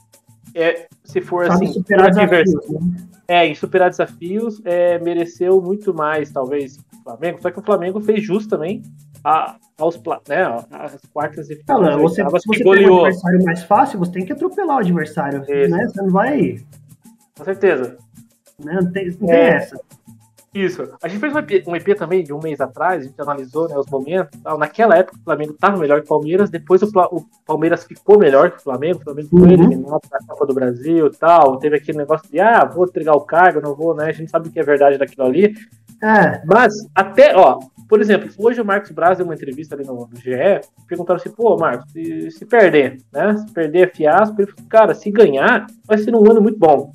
É, 0.56 0.88
se 1.03 1.20
for 1.20 1.46
Sabe 1.46 1.65
assim, 1.65 1.74
superar 1.74 2.10
desafios, 2.10 2.53
né? 2.70 3.08
é, 3.27 3.46
em 3.46 3.53
superar 3.53 3.89
desafios, 3.89 4.62
é, 4.63 4.98
mereceu 5.00 5.62
muito 5.62 5.94
mais, 5.94 6.32
talvez, 6.32 6.79
Flamengo. 7.07 7.41
Só 7.41 7.49
que 7.49 7.59
o 7.59 7.63
Flamengo 7.63 8.01
fez 8.01 8.23
jus 8.23 8.45
também 8.45 8.81
a, 9.23 9.55
aos, 9.79 9.97
né, 10.27 10.65
as 10.71 10.99
quartas 11.13 11.47
de 11.47 11.55
final. 11.55 11.81
Não, 11.81 11.99
você, 11.99 12.23
se 12.23 12.29
você 12.29 12.63
tem 12.63 12.89
um 12.89 13.05
adversário 13.05 13.43
mais 13.43 13.63
fácil, 13.63 13.99
você 13.99 14.11
tem 14.11 14.25
que 14.25 14.33
atropelar 14.33 14.77
o 14.77 14.79
adversário. 14.79 15.39
Né? 15.39 15.67
Você 15.87 16.01
não 16.01 16.09
vai. 16.09 16.59
Com 17.37 17.43
certeza. 17.43 17.97
Né? 18.63 18.79
Não 18.81 18.91
tem, 18.91 19.07
não 19.07 19.27
tem 19.27 19.31
é, 19.31 19.49
essa. 19.55 19.79
Isso. 20.53 20.89
A 21.03 21.07
gente 21.07 21.19
fez 21.19 21.35
um 21.35 21.39
EP, 21.39 21.67
um 21.67 21.75
EP, 21.75 21.95
também 21.95 22.23
de 22.23 22.33
um 22.33 22.39
mês 22.39 22.59
atrás, 22.59 23.03
a 23.03 23.05
gente 23.05 23.21
analisou 23.21 23.69
né, 23.69 23.77
os 23.77 23.85
momentos. 23.87 24.39
Tal. 24.41 24.57
Naquela 24.57 24.97
época 24.97 25.17
o 25.19 25.23
Flamengo 25.23 25.53
estava 25.53 25.77
melhor 25.77 25.99
que 25.99 26.05
o 26.05 26.09
Palmeiras, 26.09 26.49
depois 26.49 26.81
o, 26.81 26.87
o, 27.11 27.25
Palmeiras 27.45 27.83
ficou 27.83 28.17
melhor 28.17 28.51
que 28.51 28.57
o 28.57 28.63
Flamengo, 28.63 28.99
o 28.99 29.03
Flamengo 29.03 29.29
foi 29.29 29.41
uhum. 29.41 29.51
eliminado 29.51 30.01
da 30.09 30.19
Copa 30.27 30.47
do 30.47 30.53
Brasil 30.55 31.11
tal. 31.11 31.57
Teve 31.57 31.77
aquele 31.77 31.99
negócio 31.99 32.27
de 32.31 32.39
ah, 32.39 32.65
vou 32.65 32.85
entregar 32.85 33.13
o 33.13 33.21
cargo, 33.21 33.61
não 33.61 33.75
vou, 33.75 33.93
né? 33.93 34.05
A 34.05 34.11
gente 34.11 34.31
sabe 34.31 34.49
o 34.49 34.51
que 34.51 34.59
é 34.59 34.63
verdade 34.63 34.97
daquilo 34.97 35.27
ali. 35.27 35.53
É. 36.01 36.42
Mas 36.46 36.74
até, 36.94 37.36
ó, 37.36 37.60
por 37.88 38.01
exemplo, 38.01 38.30
hoje 38.38 38.62
o 38.62 38.66
Marcos 38.66 38.92
Braz 38.92 39.18
deu 39.18 39.25
uma 39.25 39.34
entrevista 39.34 39.75
ali 39.75 39.86
no, 39.86 40.08
no 40.08 40.18
GE, 40.18 40.62
perguntaram 40.88 41.20
assim, 41.20 41.30
pô, 41.30 41.58
Marcos, 41.58 41.92
se, 41.92 42.32
se 42.32 42.46
perder, 42.46 43.01
né? 43.12 43.38
Se 43.38 43.51
perder 43.54 43.88
é 43.88 43.96
fiasco, 43.96 44.42
ele 44.42 44.51
falou, 44.51 44.70
cara, 44.70 44.94
se 44.94 45.10
ganhar, 45.10 45.66
vai 45.86 45.98
ser 45.98 46.13
um 46.13 46.30
ano 46.30 46.42
muito 46.42 46.60
bom. 46.60 46.92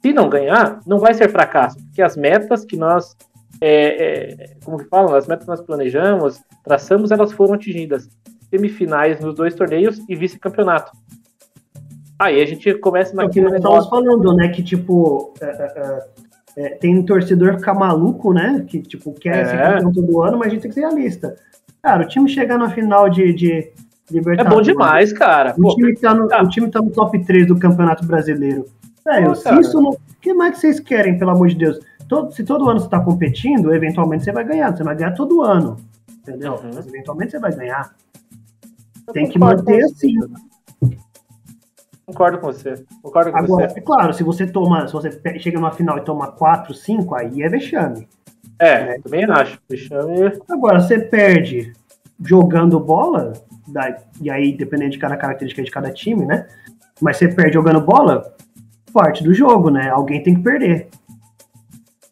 Se 0.00 0.12
não 0.12 0.28
ganhar, 0.28 0.80
não 0.86 0.98
vai 0.98 1.14
ser 1.14 1.28
fracasso, 1.28 1.76
porque 1.84 2.02
as 2.02 2.16
metas 2.16 2.64
que 2.64 2.76
nós, 2.76 3.14
é, 3.60 4.42
é, 4.42 4.56
como 4.64 4.78
que 4.78 4.84
falam, 4.86 5.14
as 5.14 5.28
metas 5.28 5.44
que 5.44 5.50
nós 5.50 5.60
planejamos, 5.60 6.40
traçamos, 6.64 7.10
elas 7.10 7.32
foram 7.32 7.54
atingidas. 7.54 8.08
Semifinais 8.50 9.20
nos 9.20 9.34
dois 9.34 9.54
torneios 9.54 10.00
e 10.08 10.16
vice-campeonato. 10.16 10.92
Aí 12.18 12.40
a 12.40 12.46
gente 12.46 12.74
começa 12.74 13.14
naquele 13.14 13.50
negócio... 13.50 13.70
Nós 13.70 13.88
falando, 13.88 14.34
né, 14.34 14.48
que 14.48 14.62
tipo, 14.62 15.34
é, 16.56 16.70
tem 16.70 17.02
torcedor 17.04 17.58
ficar 17.58 17.74
maluco, 17.74 18.32
né? 18.32 18.64
Que, 18.66 18.80
tipo, 18.80 19.12
quer 19.12 19.38
é. 19.38 19.44
ser 19.44 19.56
campeão 19.58 19.92
todo 19.92 20.22
ano, 20.22 20.38
mas 20.38 20.48
a 20.48 20.50
gente 20.50 20.62
tem 20.62 20.70
que 20.70 20.74
ser 20.74 20.80
realista. 20.80 21.36
Cara, 21.82 22.04
o 22.04 22.08
time 22.08 22.28
chegar 22.28 22.58
na 22.58 22.70
final 22.70 23.08
de, 23.08 23.32
de, 23.32 23.72
É 24.38 24.44
bom 24.44 24.62
demais, 24.62 25.12
cara. 25.12 25.54
O, 25.58 25.62
Pô, 25.62 25.74
time 25.74 25.96
tá 25.96 26.14
no, 26.14 26.28
tá. 26.28 26.42
o 26.42 26.48
time 26.48 26.70
tá 26.70 26.80
no 26.80 26.90
top 26.90 27.24
3 27.24 27.46
do 27.46 27.58
Campeonato 27.58 28.04
Brasileiro. 28.04 28.66
Velho, 29.04 29.34
se 29.34 29.52
isso 29.60 29.80
não. 29.80 29.90
O 29.90 29.98
que 30.20 30.32
mais 30.32 30.54
que 30.54 30.60
vocês 30.60 30.78
querem, 30.78 31.18
pelo 31.18 31.32
amor 31.32 31.48
de 31.48 31.56
Deus? 31.56 31.80
Todo, 32.08 32.30
se 32.30 32.44
todo 32.44 32.68
ano 32.68 32.78
você 32.78 32.88
tá 32.88 33.00
competindo, 33.00 33.74
eventualmente 33.74 34.22
você 34.22 34.30
vai 34.30 34.44
ganhar. 34.44 34.76
Você 34.76 34.84
vai 34.84 34.94
ganhar 34.94 35.12
todo 35.12 35.42
ano. 35.42 35.76
Entendeu? 36.20 36.52
Uhum. 36.52 36.70
Mas 36.74 36.86
eventualmente 36.86 37.32
você 37.32 37.40
vai 37.40 37.52
ganhar. 37.52 37.92
Eu 39.08 39.12
Tem 39.12 39.28
que 39.28 39.38
manter 39.38 39.84
assim. 39.84 40.14
Concordo 42.06 42.38
com 42.38 42.46
você. 42.46 42.84
Concordo 43.02 43.30
com 43.30 43.38
Agora, 43.38 43.68
você. 43.68 43.78
é 43.78 43.82
claro, 43.82 44.12
se 44.12 44.22
você 44.22 44.46
toma, 44.46 44.86
se 44.86 44.92
você 44.92 45.10
chega 45.38 45.58
numa 45.58 45.70
final 45.70 45.98
e 45.98 46.04
toma 46.04 46.32
4, 46.32 46.74
5, 46.74 47.14
aí 47.14 47.42
é 47.42 47.48
vexame. 47.48 48.08
É, 48.58 48.86
né? 48.86 48.98
também 49.02 49.24
acho. 49.24 49.60
Vexame. 49.68 50.40
Agora, 50.48 50.80
você 50.80 50.98
perde 50.98 51.72
jogando 52.24 52.78
bola, 52.78 53.32
e 54.20 54.30
aí 54.30 54.56
dependendo 54.56 54.90
de 54.90 54.98
cada 54.98 55.16
característica 55.16 55.62
de 55.62 55.70
cada 55.70 55.92
time, 55.92 56.24
né? 56.24 56.46
Mas 57.00 57.16
você 57.16 57.28
perde 57.28 57.54
jogando 57.54 57.80
bola, 57.80 58.34
parte 58.92 59.24
do 59.24 59.34
jogo, 59.34 59.70
né? 59.70 59.88
Alguém 59.88 60.22
tem 60.22 60.34
que 60.34 60.42
perder. 60.42 60.88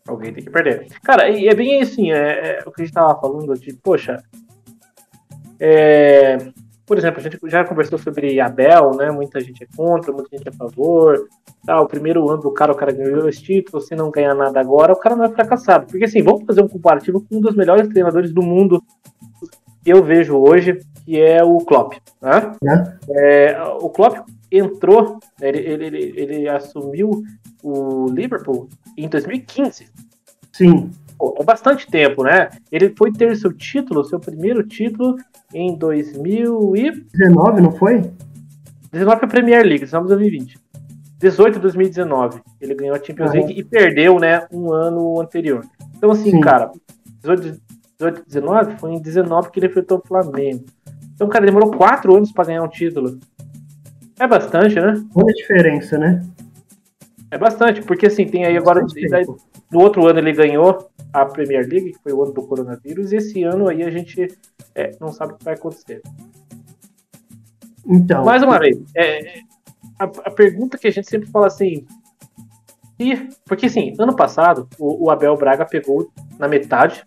Alguém 0.06 0.32
tem 0.32 0.44
que 0.44 0.50
perder. 0.50 0.88
Cara, 1.02 1.28
e 1.28 1.47
é 1.47 1.54
bem 1.54 1.82
assim, 1.82 2.11
é, 2.11 2.59
é 2.59 2.62
o 2.66 2.73
que 2.73 2.82
a 2.82 2.85
gente 2.85 2.94
tava 2.94 3.20
falando 3.20 3.54
de, 3.54 3.73
poxa, 3.75 4.23
é, 5.61 6.38
por 6.90 6.99
exemplo, 6.99 7.20
a 7.20 7.23
gente 7.23 7.38
já 7.44 7.64
conversou 7.64 7.97
sobre 8.00 8.40
Abel, 8.40 8.97
né? 8.97 9.12
Muita 9.12 9.38
gente 9.38 9.62
é 9.62 9.66
contra, 9.76 10.12
muita 10.12 10.37
gente 10.37 10.49
é 10.49 10.50
a 10.50 10.52
favor. 10.52 11.28
Tá, 11.64 11.80
o 11.80 11.87
primeiro 11.87 12.28
ano 12.28 12.42
do 12.42 12.50
cara, 12.50 12.73
o 12.73 12.75
cara 12.75 12.90
ganhou 12.90 13.28
esse 13.28 13.40
título, 13.40 13.80
se 13.80 13.94
não 13.94 14.11
ganhar 14.11 14.35
nada 14.35 14.59
agora, 14.59 14.92
o 14.92 14.99
cara 14.99 15.14
não 15.14 15.25
é 15.25 15.28
fracassado. 15.28 15.87
Porque 15.87 16.06
assim, 16.06 16.20
vamos 16.20 16.44
fazer 16.44 16.62
um 16.62 16.66
comparativo 16.66 17.20
com 17.20 17.37
um 17.37 17.40
dos 17.40 17.54
melhores 17.54 17.87
treinadores 17.87 18.32
do 18.32 18.42
mundo 18.42 18.82
que 19.85 19.92
eu 19.92 20.02
vejo 20.02 20.37
hoje, 20.37 20.80
que 21.04 21.16
é 21.20 21.44
o 21.44 21.59
Klopp. 21.59 21.92
Né? 22.20 22.99
É. 23.09 23.52
É, 23.52 23.62
o 23.62 23.88
Klopp 23.88 24.28
entrou, 24.50 25.20
ele, 25.40 25.59
ele, 25.59 25.87
ele, 25.87 26.14
ele 26.16 26.49
assumiu 26.49 27.23
o 27.62 28.06
Liverpool 28.11 28.68
em 28.99 29.09
2015. 29.09 29.87
Sim. 30.52 30.90
Pô, 31.21 31.37
é 31.39 31.45
bastante 31.45 31.87
tempo, 31.87 32.25
né? 32.25 32.49
Ele 32.73 32.95
foi 32.97 33.12
ter 33.12 33.37
seu 33.37 33.53
título, 33.53 34.03
seu 34.07 34.19
primeiro 34.19 34.67
título, 34.67 35.17
em 35.53 35.77
2019, 35.77 37.61
não 37.61 37.73
foi? 37.73 38.11
19 38.91 39.19
foi 39.19 39.29
a 39.29 39.31
Premier 39.31 39.62
League, 39.62 39.85
19 39.85 40.09
2020. 40.09 40.59
18 41.19 41.59
2019, 41.59 42.41
ele 42.59 42.75
ganhou 42.75 42.97
a 42.97 42.99
Champions 42.99 43.35
League 43.35 43.53
e 43.53 43.62
perdeu, 43.62 44.19
né, 44.19 44.47
um 44.50 44.73
ano 44.73 45.21
anterior. 45.21 45.62
Então, 45.95 46.11
assim, 46.11 46.31
Sim. 46.31 46.41
cara, 46.41 46.73
18, 47.21 47.61
18 47.99 48.25
19 48.27 48.79
foi 48.79 48.93
em 48.93 49.03
19 49.03 49.50
que 49.50 49.61
ele 49.61 49.67
enfrentou 49.67 49.99
o 49.99 50.09
Flamengo. 50.09 50.65
Então, 51.15 51.29
cara, 51.29 51.45
demorou 51.45 51.71
quatro 51.73 52.17
anos 52.17 52.33
para 52.33 52.47
ganhar 52.47 52.62
um 52.62 52.69
título. 52.69 53.21
É 54.19 54.27
bastante, 54.27 54.77
né? 54.77 54.95
Olha 55.15 55.29
a 55.29 55.35
diferença, 55.35 55.99
né? 55.99 56.25
É 57.31 57.37
bastante, 57.37 57.83
porque 57.83 58.07
assim, 58.07 58.25
tem 58.25 58.47
aí 58.47 58.57
agora. 58.57 58.83
Daí, 59.11 59.27
no 59.71 59.81
outro 59.81 60.07
ano 60.07 60.19
ele 60.19 60.33
ganhou 60.33 60.91
a 61.12 61.25
Premier 61.27 61.67
League, 61.67 61.93
que 61.93 62.03
foi 62.03 62.12
o 62.12 62.23
ano 62.23 62.33
do 62.33 62.47
coronavírus, 62.47 63.12
e 63.12 63.17
esse 63.17 63.43
ano 63.43 63.69
aí 63.69 63.83
a 63.83 63.91
gente 63.91 64.29
é, 64.75 64.97
não 65.00 65.12
sabe 65.12 65.33
o 65.33 65.37
que 65.37 65.45
vai 65.45 65.55
acontecer. 65.55 66.03
Então. 67.87 68.25
Mais 68.25 68.43
uma 68.43 68.59
vez, 68.59 68.79
é, 68.97 69.41
a, 69.99 70.05
a, 70.05 70.31
pergunta 70.31 70.79
que 70.79 70.87
a 70.87 70.91
gente 70.91 71.09
sempre 71.09 71.29
fala 71.31 71.47
assim. 71.47 71.87
E, 72.99 73.29
porque 73.47 73.67
assim, 73.67 73.95
ano 73.99 74.15
passado, 74.15 74.69
o, 74.79 75.07
o, 75.07 75.11
Abel 75.11 75.37
Braga 75.37 75.65
pegou 75.65 76.11
na 76.39 76.47
metade, 76.47 77.05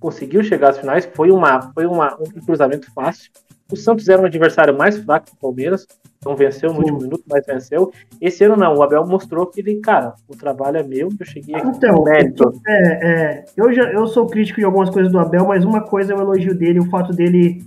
conseguiu 0.00 0.42
chegar 0.42 0.70
às 0.70 0.78
finais, 0.78 1.08
foi, 1.14 1.30
uma, 1.30 1.72
foi 1.72 1.86
uma, 1.86 2.16
um 2.16 2.40
cruzamento 2.44 2.92
fácil. 2.92 3.30
O 3.70 3.76
Santos 3.76 4.08
era 4.08 4.22
um 4.22 4.26
adversário 4.26 4.76
mais 4.76 4.96
fraco 4.98 5.26
que 5.26 5.32
o 5.32 5.36
Palmeiras, 5.36 5.86
não 6.24 6.36
venceu 6.36 6.72
no 6.72 6.78
último 6.78 7.00
minuto, 7.00 7.24
mas 7.28 7.44
venceu. 7.46 7.92
Esse 8.20 8.44
ano 8.44 8.56
não, 8.56 8.74
o 8.74 8.82
Abel 8.82 9.06
mostrou 9.06 9.46
que 9.46 9.60
ele, 9.60 9.76
cara, 9.80 10.14
o 10.28 10.36
trabalho 10.36 10.78
é 10.78 10.82
meu, 10.82 11.08
eu 11.18 11.26
cheguei 11.26 11.54
aqui 11.54 11.68
então, 11.68 12.04
mérito. 12.04 12.52
É, 12.66 13.10
é, 13.10 13.44
eu, 13.56 13.72
já, 13.72 13.84
eu 13.92 14.06
sou 14.06 14.26
crítico 14.26 14.60
de 14.60 14.64
algumas 14.64 14.90
coisas 14.90 15.10
do 15.10 15.18
Abel, 15.18 15.46
mas 15.46 15.64
uma 15.64 15.80
coisa 15.80 16.12
é 16.12 16.16
o 16.16 16.20
elogio 16.20 16.56
dele, 16.56 16.80
o 16.80 16.90
fato 16.90 17.12
dele. 17.12 17.64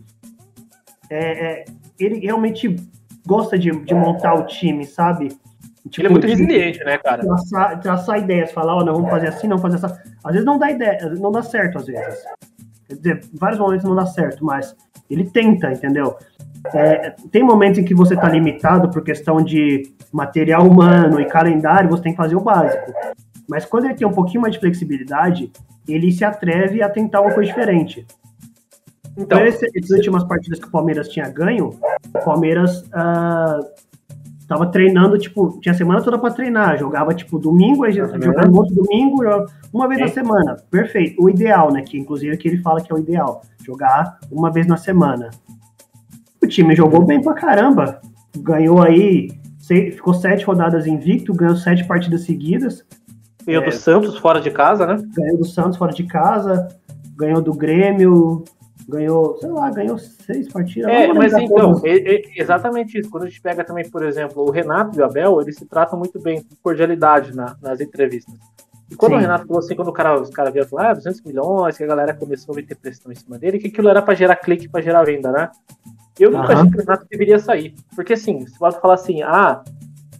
É, 1.09 1.61
é, 1.61 1.65
ele 1.99 2.19
realmente 2.19 2.75
gosta 3.25 3.57
de, 3.57 3.71
de 3.71 3.93
montar 3.93 4.35
o 4.35 4.45
time, 4.45 4.85
sabe? 4.85 5.29
Tipo, 5.89 6.01
ele 6.01 6.07
é 6.07 6.11
muito 6.11 6.27
resiliente, 6.27 6.83
né, 6.83 6.97
cara? 6.97 7.21
Traçar, 7.23 7.79
traçar 7.79 8.19
ideias, 8.19 8.51
falar, 8.51 8.75
ó, 8.75 8.79
oh, 8.79 8.85
não, 8.85 8.93
vamos 8.93 9.09
fazer 9.09 9.27
assim, 9.27 9.47
não 9.47 9.57
fazer 9.57 9.77
essa. 9.77 10.01
Às 10.23 10.31
vezes 10.33 10.45
não 10.45 10.57
dá 10.57 10.69
ideia, 10.69 10.99
não 11.17 11.31
dá 11.31 11.41
certo, 11.41 11.77
às 11.77 11.85
vezes. 11.85 12.19
Quer 12.89 12.95
dizer, 12.95 13.21
vários 13.33 13.59
momentos 13.59 13.85
não 13.85 13.95
dá 13.95 14.07
certo, 14.07 14.43
mas 14.43 14.75
ele 15.07 15.29
tenta, 15.29 15.71
entendeu? 15.71 16.17
É, 16.73 17.11
tem 17.31 17.43
momentos 17.43 17.77
em 17.77 17.83
que 17.83 17.93
você 17.93 18.15
está 18.15 18.27
limitado 18.27 18.89
por 18.89 19.03
questão 19.03 19.37
de 19.43 19.93
material 20.11 20.67
humano 20.67 21.21
e 21.21 21.25
calendário, 21.25 21.87
você 21.87 22.01
tem 22.01 22.13
que 22.13 22.17
fazer 22.17 22.35
o 22.35 22.41
básico. 22.41 22.91
Mas 23.47 23.63
quando 23.63 23.85
ele 23.85 23.93
tem 23.93 24.07
um 24.07 24.11
pouquinho 24.11 24.41
mais 24.41 24.55
de 24.55 24.59
flexibilidade, 24.59 25.51
ele 25.87 26.11
se 26.11 26.25
atreve 26.25 26.81
a 26.81 26.89
tentar 26.89 27.21
uma 27.21 27.31
coisa 27.31 27.47
diferente. 27.47 28.07
Então, 29.15 29.45
esse, 29.45 29.67
essas 29.75 29.91
últimas 29.91 30.23
partidas 30.23 30.59
que 30.59 30.67
o 30.67 30.71
Palmeiras 30.71 31.09
tinha 31.09 31.29
ganho, 31.29 31.79
o 32.15 32.25
Palmeiras 32.25 32.83
estava 32.83 33.59
uh, 34.57 34.71
treinando, 34.71 35.17
tipo, 35.17 35.59
tinha 35.61 35.73
semana 35.73 36.01
toda 36.01 36.17
para 36.17 36.33
treinar, 36.33 36.77
jogava, 36.77 37.13
tipo, 37.13 37.37
domingo, 37.37 37.83
aí 37.83 37.91
jogava 37.91 38.49
outro 38.51 38.75
domingo, 38.75 39.23
uma 39.73 39.87
vez 39.87 39.99
é. 40.01 40.03
na 40.05 40.09
semana. 40.09 40.57
Perfeito. 40.69 41.21
O 41.21 41.29
ideal, 41.29 41.71
né, 41.71 41.81
que 41.81 41.97
inclusive 41.97 42.37
que 42.37 42.47
ele 42.47 42.57
fala 42.57 42.81
que 42.81 42.91
é 42.91 42.95
o 42.95 42.99
ideal, 42.99 43.41
jogar 43.63 44.19
uma 44.31 44.51
vez 44.51 44.65
na 44.67 44.77
semana. 44.77 45.29
O 46.41 46.47
time 46.47 46.75
jogou 46.75 47.05
bem 47.05 47.21
pra 47.21 47.33
caramba. 47.33 48.01
Ganhou 48.37 48.81
aí, 48.81 49.29
ficou 49.91 50.13
sete 50.13 50.45
rodadas 50.45 50.87
invicto, 50.87 51.33
ganhou 51.33 51.55
sete 51.55 51.85
partidas 51.85 52.23
seguidas. 52.23 52.85
Ganhou 53.45 53.63
é, 53.63 53.65
do 53.65 53.71
Santos 53.71 54.17
fora 54.17 54.39
de 54.39 54.51
casa, 54.51 54.85
né? 54.85 54.97
Ganhou 55.15 55.37
do 55.37 55.45
Santos 55.45 55.77
fora 55.77 55.91
de 55.91 56.03
casa, 56.03 56.67
ganhou 57.15 57.41
do 57.41 57.53
Grêmio, 57.53 58.43
ganhou, 58.89 59.37
sei 59.37 59.49
lá, 59.49 59.69
ganhou 59.69 59.97
seis 59.97 60.47
partidas. 60.51 60.91
É, 60.91 61.13
mas 61.13 61.33
então, 61.33 61.79
é, 61.85 62.15
é 62.15 62.21
exatamente 62.35 62.99
isso. 62.99 63.09
Quando 63.09 63.23
a 63.23 63.27
gente 63.27 63.41
pega 63.41 63.63
também, 63.63 63.89
por 63.89 64.03
exemplo, 64.03 64.43
o 64.43 64.51
Renato 64.51 64.97
e 64.97 65.01
o 65.01 65.05
Abel, 65.05 65.39
eles 65.41 65.55
se 65.55 65.65
tratam 65.65 65.97
muito 65.97 66.19
bem, 66.19 66.41
com 66.41 66.55
cordialidade 66.61 67.35
na, 67.35 67.55
nas 67.61 67.79
entrevistas. 67.79 68.33
E 68.89 68.95
quando 68.95 69.11
Sim. 69.11 69.17
o 69.17 69.21
Renato 69.21 69.45
falou 69.45 69.59
assim, 69.59 69.75
quando 69.75 69.89
o 69.89 69.93
cara, 69.93 70.19
os 70.19 70.31
caras 70.31 70.51
vieram 70.51 70.67
falar, 70.67 70.89
ah, 70.89 70.93
200 70.95 71.21
milhões, 71.21 71.77
que 71.77 71.83
a 71.83 71.87
galera 71.87 72.13
começou 72.13 72.57
a 72.57 72.61
ter 72.61 72.75
pressão 72.75 73.11
em 73.11 73.15
cima 73.15 73.37
dele, 73.37 73.59
que 73.59 73.67
aquilo 73.67 73.87
era 73.87 74.01
para 74.01 74.15
gerar 74.15 74.35
clique, 74.35 74.67
para 74.67 74.81
gerar 74.81 75.03
venda, 75.03 75.31
né? 75.31 75.51
Eu 76.19 76.31
nunca 76.31 76.53
achei 76.53 76.69
que 76.69 76.77
o 76.77 76.79
Renato 76.79 77.05
deveria 77.09 77.39
sair. 77.39 77.75
Porque 77.95 78.13
assim, 78.13 78.39
você 78.39 78.57
pode 78.57 78.81
falar 78.81 78.95
assim, 78.95 79.21
ah, 79.21 79.63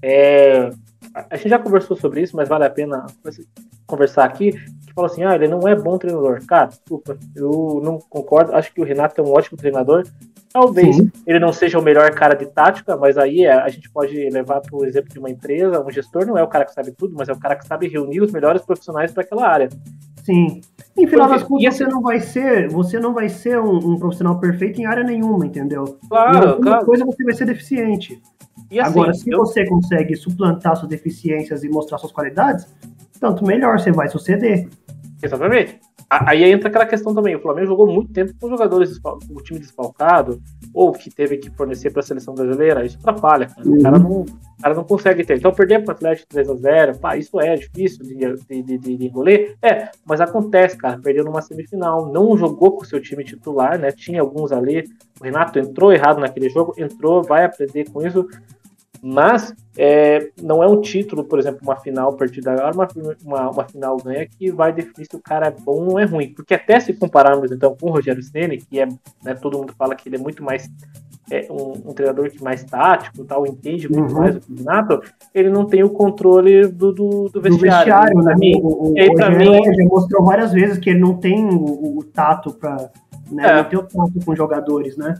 é... 0.01 0.69
a 1.29 1.35
gente 1.35 1.49
já 1.49 1.57
conversou 1.57 1.97
sobre 1.97 2.21
isso, 2.21 2.35
mas 2.35 2.47
vale 2.47 2.65
a 2.65 2.69
pena 2.69 3.07
conversar 3.87 4.25
aqui, 4.25 4.53
fala 4.99 5.07
assim, 5.07 5.23
ah, 5.23 5.35
ele 5.35 5.47
não 5.47 5.67
é 5.67 5.75
bom 5.75 5.97
treinador. 5.97 6.45
Cara, 6.45 6.67
desculpa, 6.67 7.17
eu 7.35 7.81
não 7.83 7.99
concordo, 8.09 8.53
acho 8.53 8.73
que 8.73 8.81
o 8.81 8.83
Renato 8.83 9.19
é 9.19 9.23
um 9.23 9.31
ótimo 9.31 9.57
treinador. 9.57 10.03
Talvez 10.51 10.95
Sim. 10.95 11.11
ele 11.27 11.39
não 11.39 11.53
seja 11.53 11.77
o 11.77 11.81
melhor 11.81 12.09
cara 12.11 12.33
de 12.33 12.47
tática, 12.47 12.97
mas 12.97 13.17
aí 13.17 13.45
é, 13.45 13.53
a 13.53 13.69
gente 13.69 13.89
pode 13.89 14.15
levar 14.29 14.61
para 14.61 14.75
o 14.75 14.83
exemplo 14.83 15.09
de 15.09 15.19
uma 15.19 15.29
empresa, 15.29 15.83
um 15.85 15.91
gestor 15.91 16.25
não 16.25 16.37
é 16.37 16.43
o 16.43 16.47
cara 16.47 16.65
que 16.65 16.73
sabe 16.73 16.91
tudo, 16.91 17.15
mas 17.15 17.29
é 17.29 17.33
o 17.33 17.39
cara 17.39 17.55
que 17.55 17.67
sabe 17.67 17.87
reunir 17.87 18.21
os 18.21 18.31
melhores 18.31 18.63
profissionais 18.63 19.11
para 19.11 19.23
aquela 19.23 19.47
área. 19.47 19.69
Sim. 20.23 20.61
Em 20.97 21.07
final 21.07 21.29
das 21.29 21.43
contas, 21.43 21.75
você 21.75 21.85
não 21.85 22.01
vai 22.01 22.19
ser, 22.19 22.67
você 22.69 22.99
não 22.99 23.13
vai 23.13 23.29
ser 23.29 23.59
um, 23.59 23.77
um, 23.77 23.99
profissional 23.99 24.39
perfeito 24.39 24.81
em 24.81 24.85
área 24.85 25.03
nenhuma, 25.03 25.45
entendeu? 25.45 25.97
Claro, 26.09 26.59
claro. 26.59 26.85
coisa 26.85 27.05
você 27.05 27.23
vai 27.23 27.33
ser 27.33 27.45
deficiente. 27.45 28.19
Assim, 28.71 28.79
Agora, 28.79 29.13
se 29.13 29.29
eu... 29.29 29.39
você 29.39 29.65
consegue 29.65 30.15
suplantar 30.15 30.75
suas 30.75 30.89
deficiências 30.89 31.63
e 31.63 31.69
mostrar 31.69 31.97
suas 31.97 32.11
qualidades, 32.11 32.67
tanto 33.19 33.45
melhor 33.45 33.79
você 33.79 33.91
vai 33.91 34.07
suceder. 34.07 34.67
Exatamente. 35.21 35.79
Aí 36.09 36.43
entra 36.43 36.69
aquela 36.69 36.85
questão 36.85 37.13
também. 37.13 37.35
O 37.35 37.41
Flamengo 37.41 37.67
jogou 37.67 37.85
muito 37.85 38.11
tempo 38.11 38.33
com 38.39 38.49
jogadores, 38.49 38.99
o 39.03 39.41
time 39.41 39.59
desfalcado, 39.59 40.41
ou 40.73 40.91
que 40.91 41.09
teve 41.09 41.37
que 41.37 41.51
fornecer 41.51 41.91
para 41.91 41.99
a 41.99 42.03
seleção 42.03 42.33
brasileira. 42.33 42.83
Isso 42.83 42.97
atrapalha, 42.97 43.47
cara. 43.47 43.67
Uhum. 43.67 43.77
O, 43.77 43.81
cara 43.83 43.99
não, 43.99 44.21
o 44.21 44.61
cara 44.61 44.75
não 44.75 44.83
consegue 44.83 45.23
ter. 45.23 45.37
Então, 45.37 45.51
perder 45.51 45.83
para 45.83 45.91
o 45.91 45.95
Atlético 45.95 46.33
3x0, 46.33 46.99
pá, 46.99 47.15
isso 47.15 47.39
é 47.39 47.55
difícil 47.55 48.03
de, 48.03 48.15
de, 48.15 48.77
de, 48.77 48.97
de, 48.97 49.07
engolir. 49.07 49.55
É, 49.61 49.89
mas 50.03 50.19
acontece, 50.19 50.75
cara. 50.77 50.99
Perdeu 50.99 51.23
numa 51.23 51.41
semifinal. 51.41 52.11
Não 52.11 52.35
jogou 52.35 52.71
com 52.71 52.83
o 52.83 52.87
seu 52.87 52.99
time 52.99 53.23
titular, 53.23 53.77
né? 53.77 53.91
Tinha 53.91 54.21
alguns 54.21 54.51
ali. 54.51 54.85
O 55.19 55.23
Renato 55.23 55.59
entrou 55.59 55.93
errado 55.93 56.19
naquele 56.19 56.49
jogo, 56.49 56.73
entrou, 56.77 57.21
vai 57.21 57.43
aprender 57.43 57.87
com 57.91 58.05
isso. 58.05 58.25
Mas 59.01 59.53
é, 59.77 60.29
não 60.41 60.61
é 60.61 60.67
um 60.67 60.81
título, 60.81 61.23
por 61.23 61.39
exemplo, 61.39 61.59
uma 61.63 61.77
final 61.77 62.13
perdida 62.13 62.51
agora, 62.51 62.73
uma, 62.73 62.87
uma, 63.23 63.49
uma, 63.49 63.63
final 63.63 63.97
ganha 63.97 64.27
que 64.27 64.51
vai 64.51 64.73
definir 64.73 65.07
se 65.09 65.15
o 65.15 65.21
cara 65.21 65.47
é 65.47 65.51
bom 65.51 65.87
ou 65.87 65.99
é 65.99 66.05
ruim. 66.05 66.33
Porque 66.33 66.53
até 66.53 66.79
se 66.79 66.93
compararmos 66.93 67.51
então 67.51 67.75
com 67.79 67.87
o 67.87 67.91
Rogério 67.91 68.21
Ceni, 68.21 68.57
que 68.57 68.79
é, 68.79 68.87
né, 69.23 69.33
todo 69.35 69.57
mundo 69.57 69.73
fala 69.77 69.95
que 69.95 70.09
ele 70.09 70.17
é 70.17 70.19
muito 70.19 70.43
mais 70.43 70.69
é, 71.31 71.47
um, 71.49 71.89
um, 71.89 71.93
treinador 71.93 72.29
que 72.29 72.43
mais 72.43 72.63
tático, 72.63 73.23
tal, 73.23 73.45
entende 73.45 73.87
muito 73.89 74.13
uhum. 74.13 74.19
mais 74.19 74.35
o 74.35 74.41
Renato, 74.57 75.01
ele 75.33 75.49
não 75.49 75.65
tem 75.65 75.83
o 75.83 75.89
controle 75.89 76.67
do, 76.67 76.91
do, 76.91 77.29
do 77.29 77.41
vestiário. 77.41 78.15
Do 78.15 78.21
vestiário 78.21 78.21
né? 78.23 78.35
Mim, 78.37 78.59
o, 78.61 78.91
o, 78.91 78.97
e 78.97 79.01
aí, 79.01 79.07
o 79.07 79.37
mim, 79.37 79.75
já 79.75 79.85
mostrou 79.85 80.25
várias 80.25 80.51
vezes 80.51 80.77
que 80.77 80.89
ele 80.89 80.99
não 80.99 81.15
tem 81.15 81.45
o, 81.45 81.99
o 81.99 82.03
tato 82.03 82.51
para 82.51 82.89
né, 83.31 83.47
é. 83.47 83.55
não 83.57 83.63
tem 83.63 83.79
o 83.79 83.83
tato 83.83 84.25
com 84.25 84.35
jogadores, 84.35 84.97
né? 84.97 85.15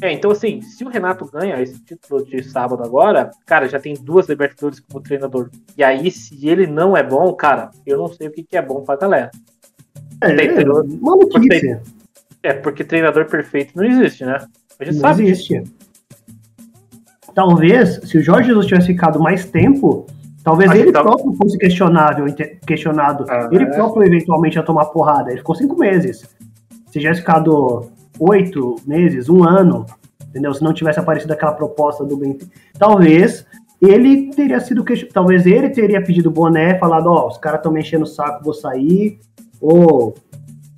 É, 0.00 0.12
então 0.12 0.30
assim, 0.30 0.60
se 0.62 0.84
o 0.84 0.88
Renato 0.88 1.24
ganha 1.26 1.60
esse 1.60 1.78
título 1.82 2.24
de 2.24 2.42
sábado 2.44 2.82
agora, 2.84 3.30
cara, 3.44 3.68
já 3.68 3.80
tem 3.80 3.94
duas 3.94 4.28
Libertadores 4.28 4.78
como 4.80 5.02
treinador. 5.02 5.50
E 5.76 5.82
aí, 5.82 6.10
se 6.10 6.48
ele 6.48 6.66
não 6.66 6.96
é 6.96 7.02
bom, 7.02 7.32
cara, 7.34 7.70
eu 7.86 7.98
não 7.98 8.08
sei 8.08 8.28
o 8.28 8.30
que, 8.32 8.42
que 8.44 8.56
é 8.56 8.62
bom 8.62 8.82
pra 8.82 8.96
galera. 8.96 9.30
É, 10.22 10.34
Tem, 10.34 10.48
é, 10.48 10.52
treinador- 10.52 10.86
maluquice. 11.00 11.80
É, 12.42 12.52
porque 12.52 12.84
treinador 12.84 13.26
perfeito 13.26 13.72
não 13.76 13.84
existe, 13.84 14.24
né? 14.24 14.38
A 14.78 14.84
gente 14.84 14.94
Não 14.94 15.00
sabe 15.00 15.24
disso. 15.24 15.52
existe. 15.54 15.72
Talvez, 17.34 18.00
se 18.04 18.18
o 18.18 18.22
Jorge 18.22 18.48
Jesus 18.48 18.66
tivesse 18.66 18.86
ficado 18.88 19.20
mais 19.20 19.44
tempo, 19.44 20.06
talvez 20.42 20.70
Acho 20.70 20.78
ele 20.78 20.86
que 20.88 20.92
tal- 20.92 21.04
próprio 21.04 21.32
fosse 21.34 21.58
questionável, 21.58 22.26
inte- 22.26 22.58
questionado. 22.66 23.24
Ah, 23.28 23.48
ele 23.52 23.64
é. 23.64 23.66
próprio 23.70 24.04
eventualmente 24.06 24.56
ia 24.56 24.62
tomar 24.62 24.86
porrada. 24.86 25.30
Ele 25.30 25.38
ficou 25.38 25.54
cinco 25.54 25.76
meses. 25.78 26.18
Se 26.86 26.98
tivesse 26.98 27.20
ficado 27.20 27.90
oito 28.18 28.76
meses, 28.86 29.28
um 29.28 29.44
ano, 29.44 29.86
entendeu? 30.28 30.52
Se 30.54 30.62
não 30.62 30.72
tivesse 30.72 31.00
aparecido 31.00 31.32
aquela 31.32 31.52
proposta 31.52 32.04
do 32.04 32.16
Benfica, 32.16 32.46
talvez 32.78 33.46
ele 33.80 34.30
teria 34.30 34.60
sido 34.60 34.84
question... 34.84 35.08
talvez 35.12 35.46
ele 35.46 35.70
teria 35.70 36.02
pedido 36.02 36.30
boné, 36.30 36.78
falado, 36.78 37.06
ó, 37.06 37.28
os 37.28 37.38
caras 37.38 37.60
estão 37.60 37.72
me 37.72 37.80
enchendo 37.80 38.04
o 38.04 38.06
saco, 38.06 38.44
vou 38.44 38.54
sair, 38.54 39.20
ou 39.60 40.14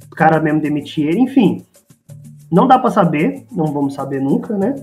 os 0.02 0.16
caras 0.16 0.42
mesmo 0.42 0.60
demitir 0.60 1.08
ele, 1.08 1.20
enfim. 1.20 1.64
Não 2.50 2.66
dá 2.66 2.78
pra 2.78 2.90
saber, 2.90 3.44
não 3.50 3.66
vamos 3.66 3.94
saber 3.94 4.20
nunca, 4.20 4.56
né? 4.56 4.74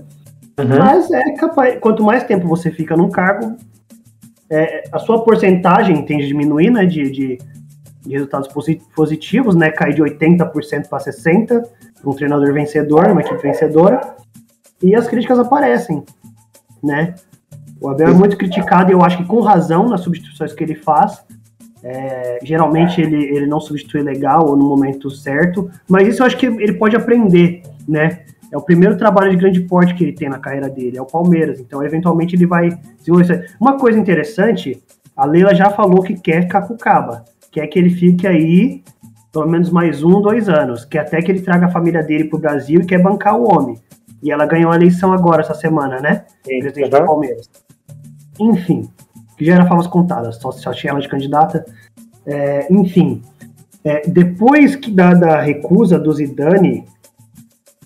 Uhum. 0.58 0.78
Mas 0.78 1.10
é 1.10 1.34
capaz, 1.34 1.78
quanto 1.80 2.02
mais 2.02 2.24
tempo 2.24 2.48
você 2.48 2.70
fica 2.70 2.96
num 2.96 3.10
cargo, 3.10 3.56
é, 4.50 4.84
a 4.90 4.98
sua 4.98 5.22
porcentagem 5.22 6.04
tende 6.04 6.24
a 6.24 6.26
diminuir, 6.26 6.70
né, 6.70 6.86
de, 6.86 7.10
de, 7.10 7.38
de 8.00 8.10
resultados 8.10 8.48
posi- 8.48 8.80
positivos, 8.96 9.54
né, 9.54 9.70
cai 9.70 9.92
de 9.92 10.02
80% 10.02 10.88
para 10.88 10.98
60% 10.98 11.46
para 11.46 11.62
um 12.04 12.12
treinador 12.12 12.52
vencedor, 12.52 13.08
uma 13.08 13.20
equipe 13.20 13.42
vencedora, 13.42 14.00
e 14.82 14.94
as 14.94 15.06
críticas 15.08 15.38
aparecem, 15.38 16.04
né. 16.82 17.14
O 17.80 17.88
Abel 17.88 18.08
é 18.08 18.12
muito 18.12 18.36
criticado 18.36 18.90
e 18.90 18.94
eu 18.94 19.02
acho 19.02 19.18
que 19.18 19.24
com 19.24 19.40
razão 19.40 19.88
nas 19.88 20.00
substituições 20.00 20.52
que 20.52 20.64
ele 20.64 20.74
faz. 20.74 21.24
É, 21.80 22.40
geralmente 22.42 23.00
ele, 23.00 23.22
ele 23.24 23.46
não 23.46 23.60
substitui 23.60 24.02
legal 24.02 24.48
ou 24.48 24.56
no 24.56 24.68
momento 24.68 25.08
certo, 25.12 25.70
mas 25.88 26.08
isso 26.08 26.22
eu 26.22 26.26
acho 26.26 26.36
que 26.36 26.46
ele 26.46 26.72
pode 26.72 26.96
aprender, 26.96 27.62
né? 27.86 28.24
É 28.50 28.56
o 28.56 28.62
primeiro 28.62 28.96
trabalho 28.96 29.30
de 29.30 29.36
grande 29.36 29.60
porte 29.60 29.94
que 29.94 30.02
ele 30.02 30.12
tem 30.12 30.28
na 30.28 30.38
carreira 30.38 30.68
dele, 30.68 30.96
é 30.98 31.02
o 31.02 31.06
Palmeiras. 31.06 31.60
Então, 31.60 31.84
eventualmente, 31.84 32.34
ele 32.34 32.46
vai 32.46 32.70
desenvolver. 32.98 33.50
Uma 33.60 33.78
coisa 33.78 33.98
interessante, 33.98 34.82
a 35.16 35.26
Leila 35.26 35.54
já 35.54 35.70
falou 35.70 36.02
que 36.02 36.14
quer 36.14 36.48
Cacucaba, 36.48 37.24
quer 37.52 37.66
que 37.66 37.78
ele 37.78 37.90
fique 37.90 38.26
aí 38.26 38.82
pelo 39.38 39.50
menos 39.50 39.70
mais 39.70 40.02
um, 40.02 40.20
dois 40.20 40.48
anos, 40.48 40.84
que 40.84 40.98
até 40.98 41.20
que 41.22 41.30
ele 41.30 41.40
traga 41.40 41.66
a 41.66 41.70
família 41.70 42.02
dele 42.02 42.24
pro 42.24 42.38
Brasil 42.38 42.80
e 42.80 42.86
quer 42.86 43.00
bancar 43.02 43.36
o 43.38 43.44
homem. 43.44 43.78
E 44.22 44.30
ela 44.32 44.46
ganhou 44.46 44.72
a 44.72 44.76
eleição 44.76 45.12
agora, 45.12 45.42
essa 45.42 45.54
semana, 45.54 46.00
né? 46.00 46.24
Sim. 46.44 46.58
Presidente 46.60 46.94
Uhum. 46.94 47.00
do 47.00 47.06
Palmeiras. 47.06 47.50
Enfim, 48.40 48.88
que 49.36 49.44
já 49.44 49.54
era 49.54 49.66
famas 49.66 49.86
contadas, 49.86 50.36
só, 50.36 50.50
só 50.50 50.72
tinha 50.72 50.90
ela 50.90 51.00
de 51.00 51.08
candidata. 51.08 51.64
É, 52.26 52.66
enfim, 52.72 53.22
é, 53.84 54.02
depois 54.08 54.76
que 54.76 54.90
da, 54.90 55.14
da 55.14 55.40
recusa 55.40 55.98
do 55.98 56.12
Zidane 56.12 56.84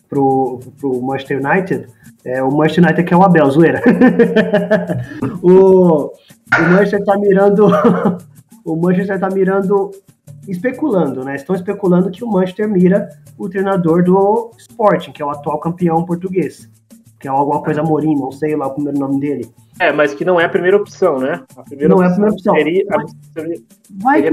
pro, 0.09 0.61
pro 0.81 1.01
Manchester 1.03 1.41
United, 1.45 1.87
é, 2.25 2.43
o 2.43 2.51
Manchester 2.51 2.85
United 2.85 3.05
quer 3.05 3.17
o 3.17 3.23
Abel, 3.23 3.51
zoeira. 3.51 3.83
o, 5.43 6.07
o 6.07 6.63
Manchester 6.71 7.05
tá 7.05 7.19
mirando. 7.19 7.69
o 8.65 8.77
Manchester 8.77 9.19
tá 9.21 9.29
mirando. 9.29 9.91
Especulando, 10.49 11.25
né? 11.25 11.37
Estão 11.37 11.55
especulando 11.55 12.11
que 12.11 12.25
o 12.25 12.29
Manchester 12.29 12.69
mira 12.69 13.09
o 13.39 13.49
treinador 13.49 14.03
do 14.03 14.51
Sporting, 14.59 15.13
que 15.13 15.23
é 15.23 15.25
o 15.25 15.31
atual 15.31 15.59
campeão 15.61 16.05
português. 16.05 16.69
Que 17.21 17.29
é 17.29 17.31
alguma 17.31 17.63
coisa 17.63 17.83
Morim, 17.83 18.17
não 18.17 18.33
sei 18.33 18.57
lá 18.57 18.67
o 18.67 18.75
primeiro 18.75 18.99
nome 18.99 19.21
dele. 19.21 19.49
É, 19.79 19.93
mas 19.93 20.13
que 20.13 20.25
não 20.25 20.41
é 20.41 20.45
a 20.45 20.49
primeira 20.49 20.77
opção, 20.77 21.19
né? 21.21 21.45
A 21.57 21.63
primeira 21.63 21.95
Não 21.95 22.03
é 22.03 22.07
a 22.07 22.11
primeira 22.11 22.35
opção. 22.35 22.55
Seria, 22.55 22.85
Mas- 22.91 23.13
seria- 23.33 23.61
Vai 24.03 24.23
que 24.23 24.31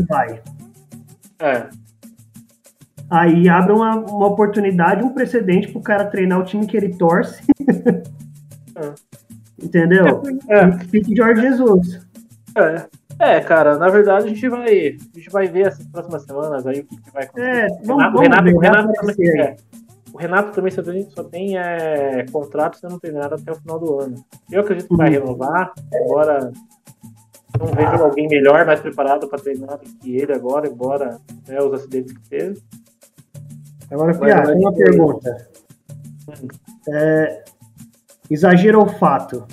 o 0.00 0.06
vai. 0.06 0.40
é, 1.40 1.66
Aí 3.10 3.46
abre 3.46 3.72
uma, 3.74 3.96
uma 3.96 4.26
oportunidade, 4.28 5.04
um 5.04 5.10
precedente 5.12 5.70
pro 5.70 5.82
cara 5.82 6.06
treinar 6.06 6.40
o 6.40 6.44
time 6.44 6.66
que 6.66 6.74
ele 6.76 6.94
torce. 6.96 7.42
Entendeu? 9.62 10.22
é, 10.48 10.66
Pique 10.90 11.14
Jorge 11.14 11.42
Jesus. 11.42 12.00
é. 12.56 12.86
É, 13.22 13.40
cara, 13.40 13.76
na 13.78 13.88
verdade 13.88 14.26
a 14.26 14.28
gente 14.28 14.48
vai, 14.48 14.64
a 14.64 15.18
gente 15.18 15.30
vai 15.30 15.46
ver 15.46 15.68
essas 15.68 15.86
próximas 15.86 16.24
semanas 16.24 16.66
aí 16.66 16.80
o 16.80 16.84
que, 16.86 16.96
vai 17.12 17.24
acontecer. 17.24 17.48
É, 17.48 17.66
O 17.66 17.86
vamos, 17.86 18.20
Renato, 18.20 18.44
vamos 18.44 18.54
o 18.54 18.58
Renato, 18.60 18.88
o 18.88 18.90
Renato 18.90 18.92
também, 19.06 19.40
é, 19.40 19.56
o 20.12 20.18
Renato 20.18 20.52
também 20.52 20.70
só 20.72 20.82
tem, 20.82 21.10
só 21.10 21.24
tem 21.24 21.56
é, 21.58 22.26
contrato 22.32 22.78
sendo 22.78 22.98
treinado 22.98 23.34
até 23.36 23.52
o 23.52 23.54
final 23.56 23.78
do 23.78 24.00
ano. 24.00 24.24
Eu 24.50 24.60
acredito 24.62 24.88
que 24.88 24.96
vai 24.96 25.06
Uhum. 25.08 25.12
renovar, 25.24 25.72
embora 25.94 26.52
não 27.60 27.66
vejo 27.66 28.02
alguém 28.02 28.26
melhor, 28.28 28.64
mais 28.66 28.80
preparado 28.80 29.28
para 29.28 29.38
treinar 29.38 29.78
do 29.78 29.84
que 30.00 30.16
ele 30.16 30.32
agora, 30.32 30.66
embora 30.68 31.18
né, 31.46 31.60
os 31.62 31.72
acidentes 31.74 32.12
que 32.12 32.28
teve. 32.28 32.60
Agora, 33.90 34.12
vai, 34.14 34.46
tem 34.46 34.56
uma 34.58 34.72
pergunta. 34.72 35.48
É, 36.88 37.44
exagero 38.30 38.80
ou 38.80 38.88
fato? 38.88 39.46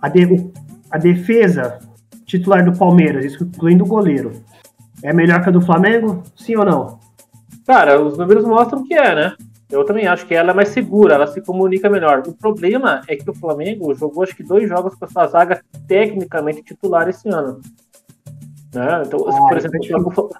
A, 0.00 0.08
de- 0.08 0.24
o- 0.24 0.52
a 0.90 0.98
defesa 0.98 1.78
titular 2.32 2.64
do 2.64 2.76
Palmeiras, 2.76 3.40
incluindo 3.40 3.84
o 3.84 3.86
goleiro, 3.86 4.32
é 5.02 5.12
melhor 5.12 5.42
que 5.42 5.48
a 5.48 5.52
do 5.52 5.60
Flamengo? 5.60 6.22
Sim 6.34 6.56
ou 6.56 6.64
não? 6.64 6.98
Cara, 7.66 8.00
os 8.00 8.16
números 8.16 8.44
mostram 8.44 8.84
que 8.84 8.94
é, 8.94 9.14
né? 9.14 9.34
Eu 9.70 9.84
também 9.84 10.06
acho 10.06 10.26
que 10.26 10.34
ela 10.34 10.50
é 10.50 10.54
mais 10.54 10.68
segura, 10.68 11.14
ela 11.14 11.26
se 11.26 11.40
comunica 11.40 11.88
melhor. 11.88 12.22
O 12.26 12.32
problema 12.32 13.02
é 13.08 13.16
que 13.16 13.28
o 13.28 13.34
Flamengo 13.34 13.94
jogou 13.94 14.22
acho 14.22 14.36
que 14.36 14.42
dois 14.42 14.68
jogos 14.68 14.94
com 14.94 15.04
a 15.04 15.08
sua 15.08 15.26
zaga 15.26 15.62
tecnicamente 15.86 16.62
titular 16.62 17.08
esse 17.08 17.28
ano. 17.28 17.60
Né? 18.74 19.02
Então, 19.06 19.26
Ah, 19.28 19.48
por 19.48 19.56
exemplo, 19.56 20.30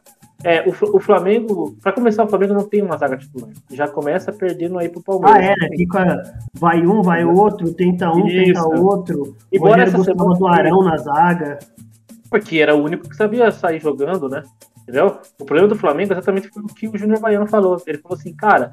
é 0.45 0.61
o 0.61 0.65
é, 0.65 0.69
o, 0.69 0.73
Fla- 0.73 0.91
o 0.95 1.01
Flamengo, 1.01 1.77
para 1.83 1.93
começar, 1.93 2.25
o 2.25 2.29
Flamengo 2.29 2.55
não 2.55 2.69
tem 2.69 2.83
uma 2.83 2.97
zaga 2.97 3.17
titular. 3.17 3.51
Já 3.71 3.89
começa 3.89 4.33
perdendo 4.33 4.79
aí 4.79 4.89
pro 4.89 5.03
Palmeiras. 5.03 5.57
Ah, 5.61 5.67
é? 5.67 5.77
Fica, 5.77 6.23
vai 6.55 6.87
um, 6.87 7.03
vai 7.03 7.25
outro, 7.25 7.73
tenta 7.75 8.11
um, 8.11 8.27
tenta 8.27 8.51
Isso. 8.61 8.69
outro. 8.85 9.37
E 9.51 9.59
O 9.59 9.61
bora 9.61 9.85
Rogério 9.85 9.95
essa 9.95 10.05
semana- 10.05 10.35
do 10.39 10.47
Arão 10.47 10.83
na 10.83 10.97
zaga. 10.97 11.59
Porque 12.31 12.59
era 12.59 12.75
o 12.75 12.83
único 12.83 13.09
que 13.09 13.15
sabia 13.17 13.51
sair 13.51 13.81
jogando, 13.81 14.29
né? 14.29 14.43
Entendeu? 14.83 15.19
O 15.39 15.45
problema 15.45 15.69
do 15.69 15.77
Flamengo 15.77 16.13
exatamente 16.13 16.49
foi 16.49 16.63
o 16.63 16.67
que 16.67 16.89
o 16.89 16.97
Júnior 16.99 17.21
Baiano 17.21 17.47
falou. 17.47 17.81
Ele 17.87 17.99
falou 17.99 18.19
assim, 18.19 18.35
cara, 18.35 18.73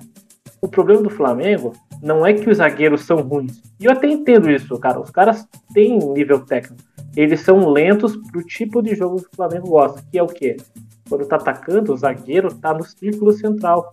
o 0.62 0.68
problema 0.68 1.02
do 1.02 1.10
Flamengo 1.10 1.74
não 2.02 2.26
é 2.26 2.34
que 2.34 2.50
os 2.50 2.58
zagueiros 2.58 3.02
são 3.06 3.18
ruins. 3.22 3.62
E 3.80 3.86
eu 3.86 3.92
até 3.92 4.08
entendo 4.08 4.50
isso, 4.50 4.78
cara. 4.80 5.00
Os 5.00 5.12
caras 5.12 5.46
têm 5.74 6.00
nível 6.00 6.40
técnico. 6.46 6.82
Eles 7.16 7.42
são 7.42 7.68
lentos 7.70 8.16
pro 8.32 8.44
tipo 8.44 8.82
de 8.82 8.96
jogo 8.96 9.18
que 9.18 9.28
o 9.34 9.36
Flamengo 9.36 9.68
gosta, 9.70 10.02
que 10.10 10.18
é 10.18 10.24
o 10.24 10.28
quê? 10.28 10.56
Quando 11.10 11.26
tá 11.26 11.36
atacando, 11.38 11.94
o 11.94 11.98
zagueiro 11.98 12.54
tá 12.54 12.74
no 12.74 12.84
círculo 12.84 13.32
central. 13.34 13.90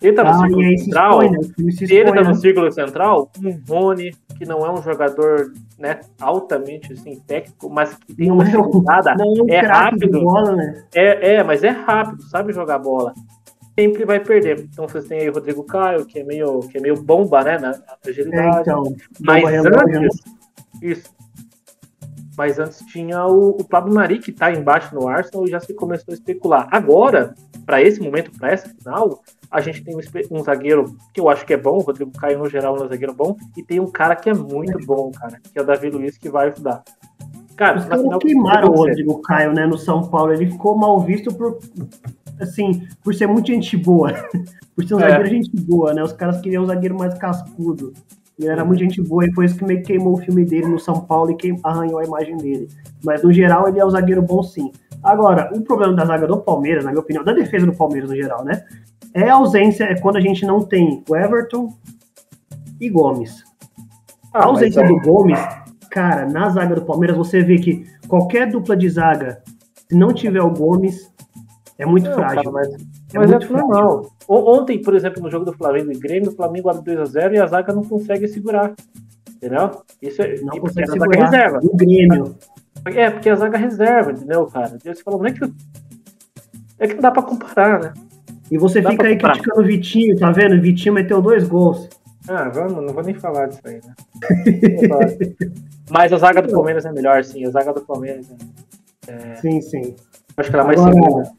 Ele 0.00 0.14
tá 0.14 0.24
no 0.24 0.30
Ah, 0.30 0.38
círculo 0.40 0.62
aí 0.62 0.78
se 0.78 0.84
central. 0.84 1.22
expõe, 1.22 1.30
né? 1.30 1.70
Se 1.72 1.86
Se 1.86 1.94
ele 1.94 2.12
tá 2.12 2.22
né? 2.22 2.28
no 2.28 2.34
círculo 2.34 2.72
central, 2.72 3.30
um 3.42 3.60
Rony, 3.68 4.10
que 4.36 4.44
não 4.44 4.64
é 4.64 4.70
um 4.70 4.82
jogador 4.82 5.52
né, 5.78 6.00
altamente 6.20 6.92
assim, 6.92 7.18
técnico, 7.26 7.70
mas 7.70 7.94
que 7.94 8.14
tem 8.14 8.30
uma 8.30 8.44
Não 8.44 8.50
é 9.48 9.52
é 9.52 9.54
é 9.56 9.60
rápido. 9.60 10.20
bola, 10.22 10.54
né? 10.54 10.84
é, 10.94 11.34
é, 11.36 11.42
mas 11.42 11.64
é 11.64 11.70
rápido, 11.70 12.22
sabe 12.24 12.52
jogar 12.52 12.78
bola. 12.78 13.14
Sempre 13.78 14.04
vai 14.04 14.20
perder. 14.20 14.60
Então 14.70 14.86
vocês 14.86 15.04
têm 15.06 15.20
aí 15.20 15.28
o 15.30 15.32
Rodrigo 15.32 15.64
Caio, 15.64 16.04
que 16.06 16.18
é 16.18 16.24
meio, 16.24 16.60
que 16.60 16.78
é 16.78 16.80
meio 16.80 17.02
bomba, 17.02 17.42
né? 17.42 17.58
Na, 17.58 17.70
na 17.70 17.76
É, 18.04 18.10
agilidade. 18.10 18.60
então. 18.60 18.82
mas 19.20 19.44
né? 19.44 19.58
antes. 19.60 20.18
Isso. 20.82 21.15
Mas 22.36 22.58
antes 22.58 22.80
tinha 22.86 23.24
o, 23.26 23.50
o 23.50 23.64
Pablo 23.64 23.94
Mari, 23.94 24.18
que 24.18 24.30
tá 24.30 24.52
embaixo 24.52 24.94
no 24.94 25.08
Arsenal 25.08 25.46
e 25.46 25.50
já 25.50 25.60
se 25.60 25.72
começou 25.74 26.12
a 26.12 26.14
especular. 26.14 26.68
Agora, 26.70 27.34
para 27.64 27.80
esse 27.80 28.00
momento, 28.00 28.30
para 28.38 28.52
essa 28.52 28.68
final, 28.68 29.22
a 29.50 29.60
gente 29.60 29.82
tem 29.82 29.96
um, 29.96 30.00
um 30.38 30.42
zagueiro 30.42 30.96
que 31.14 31.20
eu 31.20 31.28
acho 31.28 31.46
que 31.46 31.54
é 31.54 31.56
bom, 31.56 31.78
o 31.78 31.80
Rodrigo 31.80 32.12
Caio 32.12 32.38
no 32.38 32.48
geral 32.48 32.76
é 32.76 32.84
um 32.84 32.88
zagueiro 32.88 33.14
bom, 33.14 33.36
e 33.56 33.62
tem 33.62 33.80
um 33.80 33.90
cara 33.90 34.14
que 34.14 34.28
é 34.28 34.34
muito 34.34 34.78
bom, 34.84 35.10
cara, 35.12 35.40
que 35.42 35.58
é 35.58 35.62
o 35.62 35.66
Davi 35.66 35.88
Luiz, 35.88 36.18
que 36.18 36.28
vai 36.28 36.48
ajudar. 36.48 36.84
Cara, 37.56 37.78
Os 37.78 37.86
caras 37.86 38.06
queimaram 38.20 38.68
o 38.68 38.76
Rodrigo 38.76 39.20
Caio, 39.22 39.54
né, 39.54 39.66
no 39.66 39.78
São 39.78 40.02
Paulo. 40.02 40.32
Ele 40.32 40.50
ficou 40.50 40.76
mal 40.76 41.00
visto 41.00 41.34
por, 41.34 41.58
assim, 42.38 42.86
por 43.02 43.14
ser 43.14 43.26
muito 43.26 43.46
gente 43.46 43.78
boa. 43.78 44.12
por 44.76 44.86
ser 44.86 44.94
um 44.94 45.00
É. 45.00 45.08
zagueiro 45.08 45.28
gente 45.30 45.56
boa, 45.56 45.94
né? 45.94 46.02
Os 46.02 46.12
caras 46.12 46.38
queriam 46.42 46.64
um 46.64 46.66
zagueiro 46.66 46.98
mais 46.98 47.14
cascudo. 47.14 47.94
Ele 48.38 48.48
era 48.48 48.64
muito 48.64 48.80
gente 48.80 49.00
boa 49.00 49.24
e 49.24 49.32
foi 49.32 49.46
isso 49.46 49.56
que 49.56 49.64
meio 49.64 49.80
que 49.80 49.86
queimou 49.86 50.12
o 50.14 50.18
filme 50.18 50.44
dele 50.44 50.66
no 50.66 50.78
São 50.78 51.00
Paulo 51.00 51.30
e 51.30 51.60
arranhou 51.64 51.98
a 51.98 52.04
imagem 52.04 52.36
dele. 52.36 52.68
Mas, 53.02 53.22
no 53.22 53.32
geral, 53.32 53.66
ele 53.68 53.80
é 53.80 53.86
um 53.86 53.90
zagueiro 53.90 54.20
bom 54.22 54.42
sim. 54.42 54.70
Agora, 55.02 55.50
o 55.54 55.62
problema 55.62 55.94
da 55.94 56.04
zaga 56.04 56.26
do 56.26 56.36
Palmeiras, 56.38 56.84
na 56.84 56.90
minha 56.90 57.00
opinião, 57.00 57.24
da 57.24 57.32
defesa 57.32 57.64
do 57.64 57.72
Palmeiras 57.74 58.10
no 58.10 58.16
geral, 58.16 58.44
né? 58.44 58.62
É 59.14 59.28
a 59.30 59.34
ausência, 59.36 59.84
é 59.84 59.98
quando 59.98 60.16
a 60.16 60.20
gente 60.20 60.44
não 60.44 60.60
tem 60.62 61.02
o 61.08 61.16
Everton 61.16 61.72
e 62.78 62.90
Gomes. 62.90 63.42
Ah, 64.34 64.40
A 64.40 64.44
ausência 64.46 64.80
é- 64.80 64.86
do 64.86 65.00
Gomes, 65.00 65.38
cara, 65.90 66.28
na 66.28 66.50
zaga 66.50 66.74
do 66.74 66.82
Palmeiras, 66.84 67.16
você 67.16 67.40
vê 67.42 67.56
que 67.58 67.86
qualquer 68.06 68.50
dupla 68.50 68.76
de 68.76 68.86
zaga, 68.90 69.42
se 69.88 69.96
não 69.96 70.12
tiver 70.12 70.42
o 70.42 70.50
Gomes, 70.50 71.10
é 71.78 71.86
muito 71.86 72.06
Não, 72.10 72.14
frágil. 72.16 72.36
cara, 72.36 72.50
mas 72.50 72.68
é 73.12 73.18
mas 73.18 73.30
é 73.30 73.38
normal. 73.38 74.10
Ontem, 74.28 74.80
por 74.80 74.94
exemplo, 74.94 75.22
no 75.22 75.30
jogo 75.30 75.44
do 75.44 75.52
Flamengo 75.52 75.92
e 75.92 75.98
Grêmio, 75.98 76.30
o 76.30 76.34
Flamengo 76.34 76.68
abre 76.68 76.94
2x0 76.96 77.34
e 77.34 77.38
a 77.38 77.46
zaga 77.46 77.72
não 77.72 77.84
consegue 77.84 78.26
segurar. 78.28 78.74
Entendeu? 79.36 79.82
Isso 80.02 80.22
é 80.22 80.36
Não 80.40 80.54
e 80.54 80.60
consegue 80.60 80.90
segurar. 80.90 81.24
reserva. 81.24 81.60
O 81.62 81.76
Grêmio. 81.76 82.34
É, 82.86 83.10
porque 83.10 83.28
a 83.30 83.36
zaga 83.36 83.58
reserva, 83.58 84.12
entendeu, 84.12 84.46
cara? 84.46 84.78
Você 84.82 85.02
fala, 85.02 85.18
não 85.18 85.26
é 85.26 85.32
que. 85.32 85.52
É 86.78 86.86
que 86.86 86.94
não 86.94 87.02
dá 87.02 87.10
pra 87.10 87.22
comparar, 87.22 87.80
né? 87.80 87.94
E 88.50 88.58
você 88.58 88.80
Dá 88.80 88.90
fica 88.90 89.06
aí 89.08 89.16
criticando 89.18 89.60
o 89.60 89.64
Vitinho, 89.64 90.16
tá 90.18 90.30
vendo? 90.30 90.54
O 90.54 90.60
Vitinho 90.60 90.94
meteu 90.94 91.20
dois 91.20 91.46
gols. 91.48 91.88
Ah, 92.28 92.48
vamos, 92.48 92.84
não 92.84 92.92
vou 92.92 93.02
nem 93.02 93.14
falar 93.14 93.46
disso 93.46 93.60
aí, 93.64 93.80
né? 93.84 93.94
Mas 95.90 96.12
a 96.12 96.16
zaga 96.18 96.42
do 96.42 96.52
Palmeiras 96.52 96.84
é 96.84 96.92
melhor, 96.92 97.22
sim. 97.24 97.44
A 97.46 97.50
zaga 97.50 97.72
do 97.72 97.80
Palmeiras 97.82 98.28
é. 99.08 99.34
Sim, 99.36 99.60
sim. 99.60 99.94
Acho 100.36 100.50
que 100.50 100.56
ela 100.56 100.64
é 100.64 100.66
mais 100.66 100.80
Agora, 100.80 100.94
segura. 100.94 101.30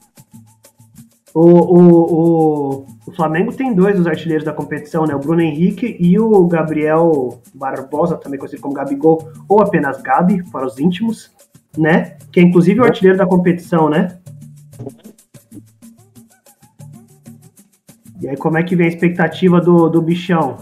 O, 1.39 1.41
o, 1.41 2.79
o, 2.79 2.85
o 3.05 3.11
Flamengo 3.11 3.53
tem 3.53 3.71
dois 3.71 3.95
dos 3.95 4.07
artilheiros 4.07 4.43
da 4.43 4.51
competição, 4.51 5.05
né? 5.05 5.13
O 5.13 5.19
Bruno 5.19 5.39
Henrique 5.39 5.95
e 5.99 6.19
o 6.19 6.47
Gabriel 6.47 7.39
Barbosa, 7.53 8.17
também 8.17 8.39
conhecido 8.39 8.63
como 8.63 8.73
Gabigol, 8.73 9.31
ou 9.47 9.61
apenas 9.61 10.01
Gabi, 10.01 10.43
para 10.49 10.65
os 10.65 10.79
íntimos, 10.79 11.31
né? 11.77 12.17
Que 12.31 12.39
é 12.39 12.43
inclusive 12.43 12.79
o 12.79 12.83
artilheiro 12.83 13.19
da 13.19 13.27
competição, 13.27 13.87
né? 13.87 14.17
E 18.19 18.27
aí, 18.27 18.35
como 18.35 18.57
é 18.57 18.63
que 18.63 18.75
vem 18.75 18.87
a 18.87 18.89
expectativa 18.89 19.61
do, 19.61 19.89
do 19.89 20.01
bichão? 20.01 20.57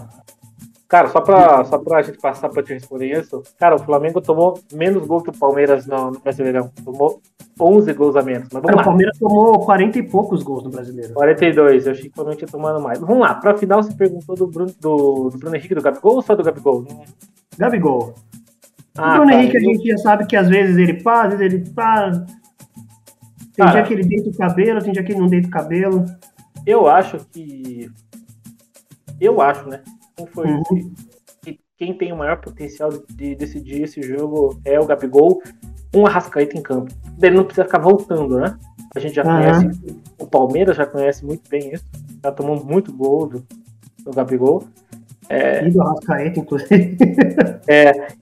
Cara, 0.88 1.08
só 1.08 1.20
pra, 1.20 1.64
só 1.64 1.78
pra 1.78 2.00
gente 2.02 2.18
passar 2.18 2.48
pra 2.48 2.62
te 2.62 2.72
responder 2.72 3.10
isso, 3.20 3.42
cara, 3.58 3.74
o 3.74 3.78
Flamengo 3.78 4.20
tomou 4.20 4.56
menos 4.72 5.04
gol 5.04 5.20
que 5.20 5.30
o 5.30 5.36
Palmeiras 5.36 5.84
no, 5.86 6.12
no 6.12 6.20
Brasileirão. 6.20 6.70
Tomou 6.84 7.20
11 7.60 7.92
gols 7.92 8.14
a 8.14 8.22
menos. 8.22 8.48
Mas 8.52 8.62
Cara, 8.62 8.62
vamos 8.62 8.74
o 8.74 8.78
lá. 8.78 8.84
Palmeiras 8.84 9.18
tomou 9.18 9.58
40 9.64 9.98
e 9.98 10.02
poucos 10.04 10.42
gols 10.44 10.62
no 10.62 10.70
brasileiro. 10.70 11.12
42, 11.14 11.86
eu 11.86 11.92
achei 11.92 12.04
que 12.04 12.10
o 12.10 12.14
Flamengo 12.14 12.36
tinha 12.36 12.48
tomado 12.48 12.80
mais. 12.80 13.00
Vamos 13.00 13.18
lá, 13.18 13.34
pra 13.34 13.56
final 13.56 13.82
você 13.82 13.92
perguntou 13.94 14.36
do 14.36 14.46
Bruno, 14.46 14.72
do, 14.80 15.30
do 15.30 15.38
Bruno 15.38 15.56
Henrique 15.56 15.74
do 15.74 15.82
Gabigol 15.82 16.14
ou 16.16 16.22
só 16.22 16.36
do 16.36 16.44
Gabigol? 16.44 16.86
Gabigol. 17.58 18.14
Ah, 18.96 19.14
o 19.14 19.16
Bruno 19.16 19.32
tá, 19.32 19.38
Henrique 19.42 19.56
a 19.56 19.60
eu- 19.60 19.64
gente 19.74 19.88
já 19.90 19.98
sabe 19.98 20.26
que 20.26 20.36
às 20.36 20.48
vezes 20.48 20.76
ele 20.76 21.02
pá, 21.02 21.24
às 21.24 21.36
vezes 21.36 21.52
ele 21.52 21.70
pá. 21.70 22.10
Tem 22.12 23.64
Cara. 23.64 23.72
dia 23.72 23.82
que 23.82 23.92
ele 23.94 24.04
deita 24.04 24.30
o 24.30 24.36
cabelo, 24.36 24.82
tem 24.82 24.92
dia 24.92 25.02
que 25.02 25.12
ele 25.12 25.20
não 25.20 25.26
deita 25.28 25.48
o 25.48 25.50
cabelo. 25.50 26.04
Eu 26.64 26.86
acho 26.86 27.18
que. 27.32 27.90
Eu 29.20 29.40
acho, 29.40 29.68
né? 29.68 29.82
Quem, 30.16 30.26
foi, 30.26 30.46
Uhum. 30.48 30.62
que 31.42 31.60
quem 31.76 31.92
tem 31.96 32.12
o 32.12 32.16
maior 32.16 32.40
potencial 32.40 32.90
de 33.10 33.34
decidir 33.34 33.82
esse 33.82 34.00
jogo 34.02 34.58
é 34.64 34.80
o 34.80 34.86
Gabigol 34.86 35.42
com 35.92 36.00
o 36.00 36.06
Arrascaeta 36.06 36.56
em 36.56 36.62
campo. 36.62 36.92
Ele 37.22 37.36
não 37.36 37.44
precisa 37.44 37.64
ficar 37.66 37.78
voltando, 37.78 38.38
né? 38.38 38.56
A 38.94 38.98
gente 38.98 39.14
já 39.14 39.22
Aham. 39.22 39.60
conhece, 39.60 40.00
o 40.18 40.26
Palmeiras 40.26 40.76
já 40.76 40.86
conhece 40.86 41.24
muito 41.24 41.48
bem 41.50 41.72
isso. 41.74 41.84
Já 42.24 42.32
tomou 42.32 42.64
muito 42.64 42.92
gol 42.92 43.26
do, 43.26 43.46
do 44.02 44.10
Gabigol. 44.10 44.64
E 45.28 45.70
do 45.70 45.82
Arrascaeta, 45.82 46.40
inclusive. 46.40 46.96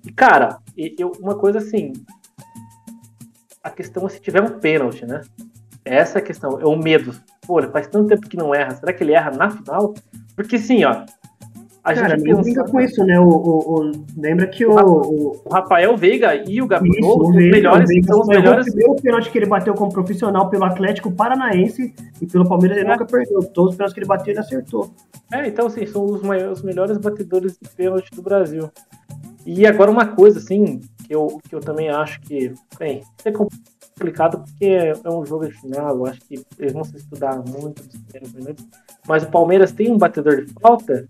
E, 0.04 0.12
cara, 0.12 0.58
eu, 0.76 1.12
uma 1.20 1.36
coisa 1.36 1.58
assim. 1.58 1.92
A 3.62 3.70
questão 3.70 4.06
é 4.06 4.08
se 4.10 4.20
tiver 4.20 4.42
um 4.42 4.58
pênalti, 4.58 5.06
né? 5.06 5.20
Essa 5.84 6.18
é 6.18 6.22
a 6.22 6.24
questão, 6.24 6.58
é 6.60 6.66
o 6.66 6.76
medo. 6.76 7.14
Pô, 7.46 7.62
faz 7.70 7.86
tanto 7.86 8.08
tempo 8.08 8.28
que 8.28 8.36
não 8.36 8.54
erra. 8.54 8.74
Será 8.74 8.92
que 8.92 9.04
ele 9.04 9.12
erra 9.12 9.30
na 9.30 9.50
final? 9.50 9.94
Porque 10.34 10.58
sim, 10.58 10.82
ó. 10.84 11.04
A 11.84 11.92
Cara, 11.94 12.16
gente 12.16 12.22
pensa, 12.24 12.40
brinca 12.40 12.64
com 12.64 12.80
isso, 12.80 13.04
né? 13.04 13.20
O, 13.20 13.28
o- 13.28 13.74
o- 13.90 13.92
lembra 14.16 14.46
que 14.46 14.64
o, 14.64 14.72
o, 14.74 15.32
o 15.44 15.48
Rafael 15.52 15.94
Veiga 15.98 16.34
e 16.34 16.40
o 16.40 16.64
isso, 16.64 16.66
Gabigol 16.66 17.18
o 17.18 17.28
os 17.28 17.36
Veiga- 17.36 17.56
melhores, 17.56 17.88
Veiga 17.88 18.06
são 18.06 18.20
os 18.22 18.26
melhores. 18.26 18.66
O 18.66 18.70
primeiro 18.70 18.94
pênalti 19.02 19.30
que 19.30 19.38
ele 19.38 19.46
bateu 19.46 19.74
como 19.74 19.92
profissional 19.92 20.48
pelo 20.48 20.64
Atlético 20.64 21.12
Paranaense 21.12 21.94
e 22.22 22.26
pelo 22.26 22.48
Palmeiras 22.48 22.78
ele 22.78 22.86
É. 22.88 22.90
nunca 22.90 23.04
perdeu. 23.04 23.42
Todos 23.52 23.72
os 23.72 23.76
pênaltis 23.76 23.92
que 23.94 24.00
ele 24.00 24.06
bateu, 24.06 24.32
ele 24.32 24.40
acertou. 24.40 24.90
É, 25.30 25.46
então, 25.46 25.66
assim, 25.66 25.84
são 25.84 26.06
os, 26.06 26.22
maiores, 26.22 26.58
os 26.58 26.64
melhores 26.64 26.96
batedores 26.96 27.58
de 27.60 27.68
pênalti 27.76 28.10
do 28.14 28.22
Brasil. 28.22 28.70
E 29.44 29.66
agora 29.66 29.90
uma 29.90 30.06
coisa, 30.06 30.38
assim, 30.38 30.80
que 31.06 31.14
eu, 31.14 31.38
que 31.46 31.54
eu 31.54 31.60
também 31.60 31.90
acho 31.90 32.18
que, 32.22 32.50
bem, 32.78 33.02
é 33.26 33.30
complicado 33.30 34.42
porque 34.42 34.64
é 34.64 35.10
um 35.10 35.26
jogo 35.26 35.46
de 35.46 35.52
final, 35.52 35.98
eu 35.98 36.06
acho 36.06 36.20
que 36.22 36.42
eles 36.58 36.72
vão 36.72 36.82
se 36.82 36.96
estudar 36.96 37.36
muito 37.46 37.82
mas 39.06 39.22
o 39.22 39.30
Palmeiras 39.30 39.70
tem 39.70 39.90
um 39.92 39.98
batedor 39.98 40.42
de 40.44 40.52
falta, 40.60 41.06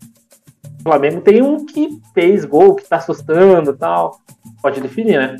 Flamengo 0.85 1.23
tem 1.23 1.43
um 1.43 1.65
que 1.65 1.99
fez 2.13 2.45
gol, 2.45 2.77
que 2.77 2.87
tá 2.87 2.97
assustando 2.97 3.73
tal. 3.73 4.21
Pode 4.61 4.81
definir, 4.81 5.19
né? 5.19 5.37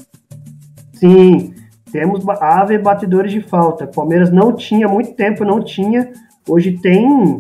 Sim, 0.95 1.55
temos 1.93 2.27
ave 2.41 2.79
batedores 2.79 3.31
de 3.31 3.43
falta. 3.43 3.87
Palmeiras 3.87 4.31
não 4.31 4.57
tinha, 4.57 4.89
muito 4.89 5.13
tempo 5.13 5.45
não 5.45 5.63
tinha. 5.63 6.11
Hoje 6.49 6.79
tem. 6.79 7.39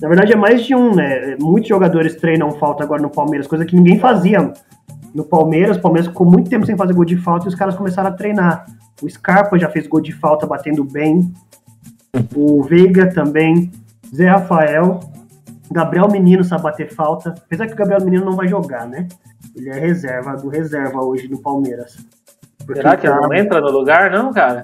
Na 0.00 0.08
verdade, 0.08 0.32
é 0.32 0.36
mais 0.36 0.64
de 0.64 0.74
um, 0.74 0.94
né? 0.94 1.36
Muitos 1.38 1.68
jogadores 1.68 2.16
treinam 2.16 2.50
falta 2.52 2.82
agora 2.82 3.02
no 3.02 3.10
Palmeiras, 3.10 3.46
coisa 3.46 3.64
que 3.64 3.76
ninguém 3.76 3.98
fazia 3.98 4.52
no 5.14 5.24
Palmeiras. 5.24 5.76
O 5.76 5.80
Palmeiras 5.80 6.08
ficou 6.08 6.26
muito 6.26 6.48
tempo 6.48 6.64
sem 6.66 6.76
fazer 6.76 6.94
gol 6.94 7.04
de 7.04 7.16
falta 7.16 7.46
e 7.46 7.48
os 7.48 7.54
caras 7.54 7.76
começaram 7.76 8.08
a 8.08 8.12
treinar. 8.12 8.66
O 9.02 9.08
Scarpa 9.08 9.58
já 9.58 9.68
fez 9.68 9.86
gol 9.86 10.00
de 10.00 10.12
falta 10.12 10.46
batendo 10.46 10.82
bem. 10.82 11.32
O 12.34 12.62
Veiga 12.62 13.12
também. 13.12 13.70
Zé 14.14 14.28
Rafael. 14.28 15.00
Gabriel 15.70 16.08
Menino 16.10 16.44
sabe 16.44 16.62
bater 16.62 16.92
falta. 16.92 17.30
Apesar 17.44 17.66
que 17.66 17.72
o 17.72 17.76
Gabriel 17.76 18.04
Menino 18.04 18.24
não 18.24 18.36
vai 18.36 18.48
jogar, 18.48 18.86
né? 18.86 19.08
Ele 19.54 19.68
é 19.70 19.78
reserva, 19.78 20.36
do 20.36 20.48
reserva 20.48 21.02
hoje 21.04 21.28
no 21.28 21.38
Palmeiras. 21.40 21.96
Porque 22.58 22.80
Será 22.80 22.96
que 22.96 23.06
ele 23.06 23.14
tá- 23.14 23.20
não 23.20 23.34
entra 23.34 23.60
no 23.60 23.70
lugar, 23.70 24.10
não, 24.10 24.32
cara? 24.32 24.62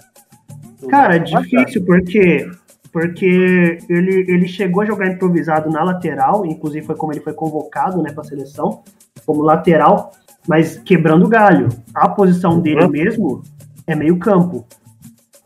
Cara, 0.88 1.17
é 1.17 1.19
difícil, 1.19 1.85
porque 1.85 2.51
porque 2.93 3.79
ele, 3.88 4.27
ele 4.29 4.47
chegou 4.47 4.83
a 4.83 4.85
jogar 4.85 5.07
improvisado 5.07 5.71
na 5.71 5.83
lateral, 5.83 6.45
inclusive 6.45 6.85
foi 6.85 6.95
como 6.95 7.11
ele 7.11 7.21
foi 7.23 7.33
convocado 7.33 8.03
né, 8.03 8.12
para 8.12 8.21
a 8.21 8.27
seleção, 8.27 8.83
como 9.25 9.41
lateral, 9.41 10.12
mas 10.47 10.77
quebrando 10.77 11.25
o 11.25 11.29
galho. 11.29 11.71
A 11.95 12.07
posição 12.11 12.61
dele 12.61 12.83
Uhum. 12.85 12.91
mesmo 12.91 13.43
é 13.87 13.95
meio 13.95 14.19
campo. 14.19 14.67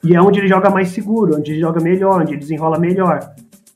E 0.03 0.17
é 0.17 0.21
onde 0.21 0.41
ele 0.41 0.49
joga 0.49 0.71
mais 0.71 0.89
seguro, 0.89 1.37
onde 1.37 1.53
ele 1.53 1.61
joga 1.61 1.81
melhor, 1.81 2.21
onde 2.21 2.33
ele 2.33 2.41
desenrola 2.41 2.81
melhor. 2.81 3.21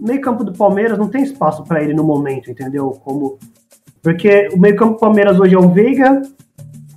O 0.00 0.06
meio 0.06 0.20
campo 0.20 0.42
do 0.44 0.52
Palmeiras 0.52 0.98
não 0.98 1.08
tem 1.08 1.22
espaço 1.22 1.62
para 1.64 1.82
ele 1.82 1.92
no 1.92 2.02
momento, 2.02 2.50
entendeu? 2.50 2.90
Como 3.04 3.38
porque 4.02 4.48
o 4.54 4.58
meio 4.58 4.74
campo 4.76 4.94
do 4.94 4.98
Palmeiras 4.98 5.38
hoje 5.38 5.54
é 5.54 5.58
o 5.58 5.68
Veiga 5.68 6.22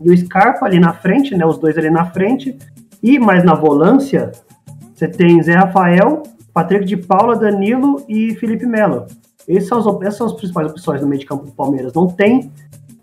e 0.02 0.10
o 0.10 0.18
Scarpa 0.18 0.66
ali 0.66 0.80
na 0.80 0.94
frente, 0.94 1.36
né? 1.36 1.46
Os 1.46 1.58
dois 1.58 1.78
ali 1.78 1.90
na 1.90 2.06
frente. 2.06 2.58
E 3.02 3.20
mais 3.20 3.44
na 3.44 3.54
volância, 3.54 4.32
você 4.96 5.08
tem 5.10 5.44
Zé 5.44 5.54
Rafael, 5.54 6.24
Patrick 6.54 6.86
de 6.86 6.96
Paula, 6.96 7.36
Danilo 7.36 8.02
e 8.08 8.34
Felipe 8.36 8.66
Melo. 8.66 9.06
Esses 9.46 9.68
são 9.68 9.80
os- 9.80 10.02
essas 10.02 10.16
são 10.16 10.28
as 10.28 10.34
principais 10.34 10.72
opções 10.72 11.02
no 11.02 11.08
meio 11.08 11.20
de 11.20 11.26
campo 11.26 11.46
do 11.46 11.52
Palmeiras. 11.52 11.92
Não 11.94 12.08
tem 12.08 12.50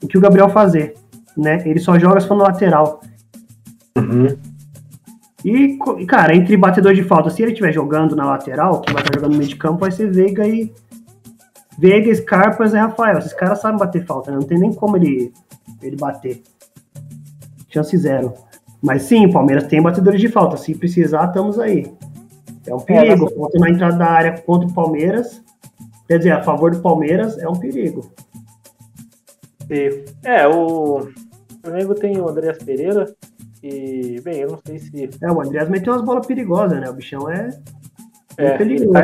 o 0.03 0.07
que 0.09 0.17
o 0.17 0.21
Gabriel 0.21 0.49
fazer, 0.49 0.95
né? 1.37 1.63
Ele 1.67 1.79
só 1.79 1.99
joga 1.99 2.19
se 2.21 2.27
for 2.27 2.37
no 2.39 2.45
lateral. 2.45 3.03
Uhum. 3.99 4.29
E, 5.45 5.79
cara, 6.07 6.35
entre 6.35 6.57
batedor 6.57 6.93
de 6.95 7.03
falta, 7.03 7.31
se 7.31 7.43
ele 7.43 7.53
estiver 7.53 7.73
jogando 7.73 8.15
na 8.15 8.27
lateral, 8.27 8.81
quem 8.83 8.93
vai 8.93 9.03
estar 9.03 9.15
jogando 9.15 9.33
no 9.33 9.39
meio 9.39 9.49
de 9.49 9.57
campo 9.57 9.79
vai 9.81 9.91
ser 9.91 10.11
Veiga 10.11 10.47
e. 10.47 10.73
Veiga, 11.79 12.15
Scarpa 12.15 12.67
e 12.67 12.77
Rafael. 12.77 13.19
Esses 13.19 13.33
caras 13.33 13.61
sabem 13.61 13.79
bater 13.79 14.05
falta, 14.05 14.31
né? 14.31 14.37
Não 14.39 14.47
tem 14.47 14.59
nem 14.59 14.73
como 14.75 14.97
ele, 14.97 15.33
ele 15.83 15.97
bater. 15.97 16.43
Chance 17.71 17.97
zero. 17.97 18.35
Mas 18.83 19.03
sim, 19.03 19.25
o 19.27 19.33
Palmeiras 19.33 19.65
tem 19.67 19.81
batedores 19.81 20.21
de 20.21 20.29
falta. 20.29 20.57
Se 20.59 20.75
precisar, 20.75 21.27
estamos 21.27 21.59
aí. 21.59 21.91
É 22.67 22.75
um 22.75 22.81
perigo. 22.81 23.25
nossa- 23.25 23.37
Falta 23.37 23.59
na 23.59 23.71
entrada 23.71 23.97
da 23.97 24.07
área 24.11 24.39
contra 24.43 24.69
o 24.69 24.73
Palmeiras. 24.75 25.43
Quer 26.07 26.19
dizer, 26.19 26.33
a 26.33 26.43
favor 26.43 26.71
do 26.73 26.81
Palmeiras 26.83 27.39
é 27.39 27.49
um 27.49 27.55
perigo. 27.57 28.11
É, 30.25 30.47
o 30.49 31.09
Flamengo 31.63 31.95
tem 31.95 32.19
o 32.21 32.29
Andreas 32.29 32.59
Pereira. 32.59 33.07
E, 33.63 34.21
bem, 34.23 34.41
eu 34.41 34.49
não 34.49 34.61
sei 34.67 34.79
se. 34.79 35.11
É, 35.23 35.31
o 35.31 35.41
Andreas 35.41 35.69
meteu 35.69 35.93
umas 35.93 36.05
bolas 36.05 36.27
perigosas, 36.27 36.81
né? 36.81 36.89
O 36.89 36.95
bichão 36.95 37.31
é. 37.31 37.51
É, 38.39 38.61
ele, 38.63 38.89
tá, 38.89 39.03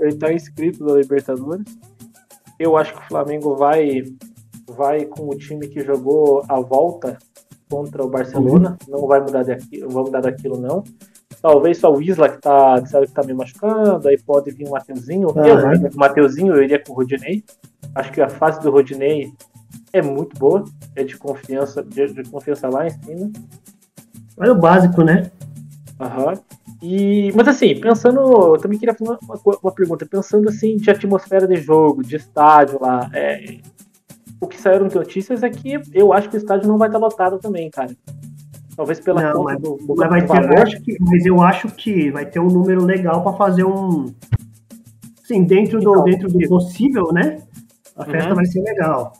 ele 0.00 0.16
tá 0.16 0.32
inscrito 0.32 0.84
na 0.84 0.94
Libertadores. 0.94 1.66
Eu 2.58 2.76
acho 2.76 2.94
que 2.94 3.00
o 3.00 3.08
Flamengo 3.08 3.56
vai, 3.56 4.02
vai 4.68 5.04
com 5.04 5.28
o 5.28 5.36
time 5.36 5.66
que 5.66 5.80
jogou 5.80 6.44
a 6.48 6.60
volta 6.60 7.18
contra 7.68 8.04
o 8.04 8.08
Barcelona. 8.08 8.76
Não 8.88 9.06
vai 9.06 9.20
mudar 9.20 9.44
daqui, 9.44 9.78
não 9.78 9.90
vai 9.90 10.04
mudar 10.04 10.20
daquilo, 10.20 10.60
não. 10.60 10.84
Talvez 11.40 11.78
só 11.78 11.92
o 11.92 12.02
Isla 12.02 12.28
que 12.28 12.40
tá, 12.40 12.84
sabe, 12.86 13.06
que 13.06 13.12
tá 13.12 13.22
meio 13.22 13.36
machucado, 13.36 14.08
aí 14.08 14.18
pode 14.18 14.50
vir 14.50 14.66
o 14.66 14.70
Mateuzinho. 14.70 15.28
Eu 15.36 15.72
iria 15.72 15.90
com 15.90 15.96
o 15.96 15.98
Mateuzinho, 15.98 16.54
eu 16.54 16.62
iria 16.62 16.82
com 16.82 16.92
o 16.92 16.96
Rodinei. 16.96 17.44
Acho 17.94 18.12
que 18.12 18.20
a 18.20 18.28
fase 18.28 18.60
do 18.60 18.70
Rodinei 18.70 19.32
é 19.92 20.02
muito 20.02 20.36
boa, 20.38 20.64
é 20.96 21.04
de 21.04 21.16
confiança, 21.16 21.82
de, 21.82 22.12
de 22.12 22.28
confiança 22.28 22.68
lá 22.68 22.86
em 22.86 22.90
cima. 22.90 23.30
Olha 24.38 24.52
o 24.52 24.58
básico, 24.58 25.02
né? 25.02 25.30
Aham. 26.00 26.34
E, 26.80 27.32
mas 27.34 27.48
assim, 27.48 27.80
pensando, 27.80 28.20
eu 28.54 28.58
também 28.58 28.78
queria 28.78 28.94
fazer 28.94 29.18
uma, 29.22 29.56
uma 29.62 29.72
pergunta, 29.72 30.06
pensando 30.06 30.48
assim 30.48 30.76
de 30.76 30.90
atmosfera 30.90 31.46
de 31.46 31.56
jogo, 31.56 32.04
de 32.04 32.14
estádio 32.16 32.78
lá, 32.80 33.10
é, 33.12 33.58
o 34.40 34.46
que 34.46 34.60
saíram 34.60 34.86
de 34.86 34.94
notícias 34.94 35.42
é 35.42 35.50
que 35.50 35.80
eu 35.92 36.12
acho 36.12 36.28
que 36.28 36.36
o 36.36 36.38
estádio 36.38 36.68
não 36.68 36.78
vai 36.78 36.88
estar 36.88 36.98
lotado 36.98 37.38
também, 37.38 37.68
cara. 37.68 37.90
Talvez 38.76 39.00
pela 39.00 39.20
Não, 39.20 39.32
conta 39.32 39.54
mas- 39.54 39.60
do, 39.60 39.76
do, 39.76 39.94
Mas, 39.96 40.08
vai 40.08 40.22
do 40.22 40.32
ter, 40.32 40.56
eu 40.56 40.62
acho 40.62 40.80
que, 40.82 40.96
mas 41.00 41.26
eu 41.26 41.42
acho 41.42 41.68
que 41.70 42.10
vai 42.12 42.24
ter 42.24 42.38
um 42.38 42.46
número 42.46 42.84
legal 42.84 43.24
para 43.24 43.32
fazer 43.32 43.64
um 43.64 44.06
Sim, 45.24 45.42
dentro 45.42 45.80
do, 45.80 45.90
então, 45.90 46.04
dentro 46.04 46.28
do 46.28 46.48
possível, 46.48 47.12
né? 47.12 47.42
A 47.96 48.04
festa 48.04 48.30
uhum. 48.30 48.36
vai 48.36 48.46
ser 48.46 48.62
legal. 48.62 49.12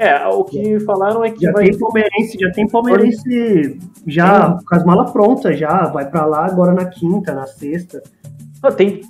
É, 0.00 0.26
o 0.28 0.44
que 0.44 0.80
falaram 0.80 1.22
é 1.22 1.30
que 1.30 1.44
já 1.44 1.52
vai... 1.52 1.68
tem 1.68 1.78
palmeirense, 1.78 2.38
já 2.40 2.50
tem 2.52 2.66
palmeirense 2.66 3.78
já 4.06 4.58
com 4.66 4.74
as 4.74 4.82
malas 4.82 5.10
prontas 5.10 5.58
já, 5.58 5.88
vai 5.88 6.08
para 6.08 6.24
lá 6.24 6.46
agora 6.46 6.72
na 6.72 6.86
quinta, 6.86 7.34
na 7.34 7.46
sexta. 7.46 8.02
Ah, 8.62 8.72
tem 8.72 9.02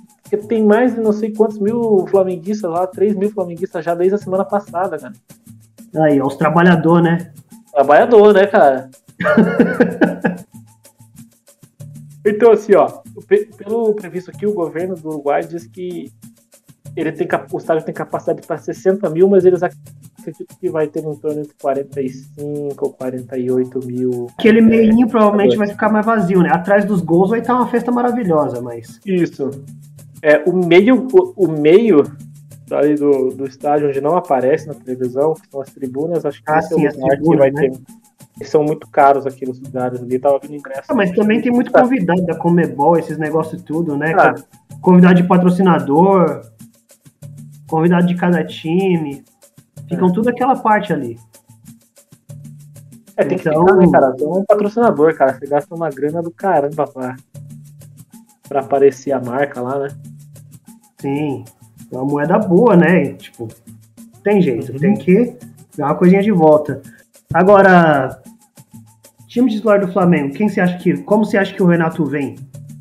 tem 0.49 0.65
mais 0.65 0.93
de 0.93 0.99
não 0.99 1.13
sei 1.13 1.33
quantos 1.33 1.59
mil 1.59 2.05
flamenguistas 2.07 2.69
lá, 2.69 2.85
3 2.87 3.15
mil 3.15 3.31
flamenguistas 3.31 3.83
já 3.83 3.95
desde 3.95 4.15
a 4.15 4.17
semana 4.17 4.43
passada, 4.43 4.97
cara. 4.97 5.13
Aí, 5.95 6.21
os 6.21 6.35
trabalhador, 6.35 7.01
né? 7.01 7.31
Trabalhador, 7.71 8.33
né, 8.33 8.47
cara? 8.47 8.89
então, 12.25 12.51
assim, 12.51 12.75
ó, 12.75 13.01
pelo 13.57 13.93
previsto 13.93 14.31
aqui, 14.31 14.45
o 14.45 14.53
governo 14.53 14.95
do 14.95 15.09
Uruguai 15.09 15.41
diz 15.45 15.67
que 15.67 16.11
ele 16.95 17.11
tem, 17.11 17.27
o 17.51 17.57
estádio 17.57 17.85
tem 17.85 17.93
capacidade 17.93 18.45
para 18.45 18.57
60 18.57 19.09
mil, 19.09 19.27
mas 19.27 19.45
eles 19.45 19.61
acredito 20.21 20.55
que 20.57 20.69
vai 20.69 20.87
ter 20.87 21.05
um 21.05 21.15
torno 21.15 21.41
entre 21.41 21.53
45 21.61 22.85
ou 22.85 22.93
48 22.93 23.79
mil. 23.85 24.27
Aquele 24.37 24.61
meinho 24.61 25.07
provavelmente 25.07 25.57
vai 25.57 25.67
ficar 25.67 25.89
mais 25.89 26.05
vazio, 26.05 26.41
né? 26.41 26.49
Atrás 26.51 26.85
dos 26.85 27.01
gols 27.01 27.31
vai 27.31 27.39
estar 27.39 27.55
uma 27.55 27.67
festa 27.67 27.91
maravilhosa, 27.91 28.61
mas. 28.61 28.99
Isso. 29.05 29.49
É, 30.21 30.43
o 30.47 30.53
meio, 30.53 31.07
o, 31.11 31.45
o 31.45 31.51
meio 31.51 32.03
ali 32.73 32.95
do, 32.95 33.29
do 33.29 33.45
estádio 33.45 33.89
onde 33.89 34.01
não 34.01 34.15
aparece 34.15 34.67
na 34.67 34.73
televisão, 34.73 35.33
que 35.33 35.49
são 35.49 35.61
as 35.61 35.69
tribunas, 35.71 36.25
acho 36.25 36.41
que 36.43 36.51
ah, 36.51 36.61
sim, 36.61 36.85
é 36.85 36.91
lugar 36.91 37.17
que 37.17 37.37
vai 37.37 37.51
né? 37.51 37.69
ter. 38.39 38.45
são 38.45 38.63
muito 38.63 38.87
caros 38.87 39.25
aqui 39.25 39.45
nos 39.45 39.59
lugares 39.59 40.01
ali, 40.01 40.19
tava 40.19 40.39
vindo 40.39 40.55
ingresso. 40.55 40.83
Ah, 40.89 40.95
mas 40.95 41.11
também 41.11 41.41
tem 41.41 41.51
muito 41.51 41.71
convidado 41.71 42.21
da 42.23 42.35
Comebol, 42.35 42.97
esses 42.97 43.17
negócios 43.17 43.61
tudo, 43.63 43.97
né? 43.97 44.13
Ah. 44.17 44.35
Convidado 44.81 45.15
de 45.15 45.23
patrocinador, 45.23 46.41
convidado 47.67 48.07
de 48.07 48.15
cada 48.15 48.43
time. 48.43 49.23
Ficam 49.91 50.07
é. 50.07 50.13
tudo 50.13 50.29
aquela 50.29 50.55
parte 50.55 50.93
ali. 50.93 51.19
É, 53.17 53.25
tem 53.25 53.37
então... 53.37 53.65
que 53.65 53.71
ficar, 53.71 53.75
né, 53.75 53.91
cara? 53.91 54.13
Tem 54.13 54.27
um 54.27 54.45
patrocinador, 54.45 55.15
cara. 55.15 55.33
Você 55.33 55.45
gasta 55.45 55.75
uma 55.75 55.89
grana 55.89 56.21
do 56.21 56.31
caramba 56.31 56.87
pra, 56.87 57.15
pra 58.47 58.61
aparecer 58.61 59.11
a 59.11 59.19
marca 59.19 59.61
lá, 59.61 59.79
né? 59.79 59.89
Sim. 61.01 61.43
É 61.91 61.95
uma 61.95 62.05
moeda 62.05 62.39
boa, 62.39 62.77
né? 62.77 63.13
Tipo, 63.13 63.49
tem 64.23 64.41
jeito. 64.41 64.71
Uhum. 64.71 64.79
Tem 64.79 64.93
que 64.95 65.35
dar 65.77 65.87
uma 65.87 65.95
coisinha 65.95 66.23
de 66.23 66.31
volta. 66.31 66.81
Agora, 67.33 68.21
time 69.27 69.51
titular 69.51 69.79
do 69.79 69.91
Flamengo, 69.91 70.33
quem 70.33 70.47
você 70.47 70.61
acha 70.61 70.77
que. 70.77 70.97
Como 71.03 71.25
você 71.25 71.37
acha 71.37 71.53
que 71.53 71.61
o 71.61 71.67
Renato 71.67 72.05
vem 72.05 72.37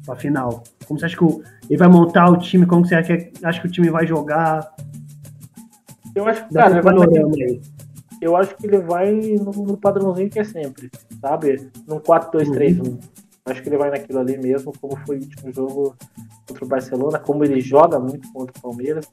pra 0.07 0.15
final? 0.15 0.63
Como 0.87 0.99
você 0.99 1.07
acha 1.07 1.17
que 1.17 1.25
o, 1.25 1.43
ele 1.69 1.77
vai 1.77 1.89
montar 1.89 2.31
o 2.31 2.37
time? 2.37 2.67
Como 2.67 2.87
você 2.87 2.95
acha 2.95 3.17
que, 3.17 3.33
acha 3.45 3.61
que 3.61 3.67
o 3.67 3.71
time 3.71 3.91
vai 3.91 4.07
jogar? 4.07 4.73
Eu 6.21 6.29
acho 6.29 6.47
que, 6.47 6.55
cara, 6.55 6.83
vai 6.83 6.95
eu 8.21 8.37
acho 8.37 8.55
que 8.55 8.67
ele 8.67 8.79
vai 8.79 9.13
no, 9.13 9.51
no, 9.51 9.77
padrãozinho 9.79 10.29
que 10.29 10.39
é 10.39 10.45
sempre, 10.45 10.91
sabe? 11.21 11.71
Num 11.87 11.99
4-2-3-1. 11.99 12.87
Uhum. 12.87 12.99
Acho 13.47 13.63
que 13.63 13.69
ele 13.71 13.79
vai 13.79 13.91
naquilo 13.91 14.19
ali 14.19 14.37
mesmo, 14.37 14.73
como 14.79 14.95
foi 15.07 15.17
o 15.17 15.21
último 15.21 15.51
jogo 15.51 15.97
contra 16.47 16.65
o 16.65 16.69
Barcelona, 16.69 17.19
como 17.19 17.43
ele 17.43 17.61
joga 17.61 17.99
muito 17.99 18.31
contra 18.33 18.55
o 18.57 18.61
Palmeiras. 18.61 19.07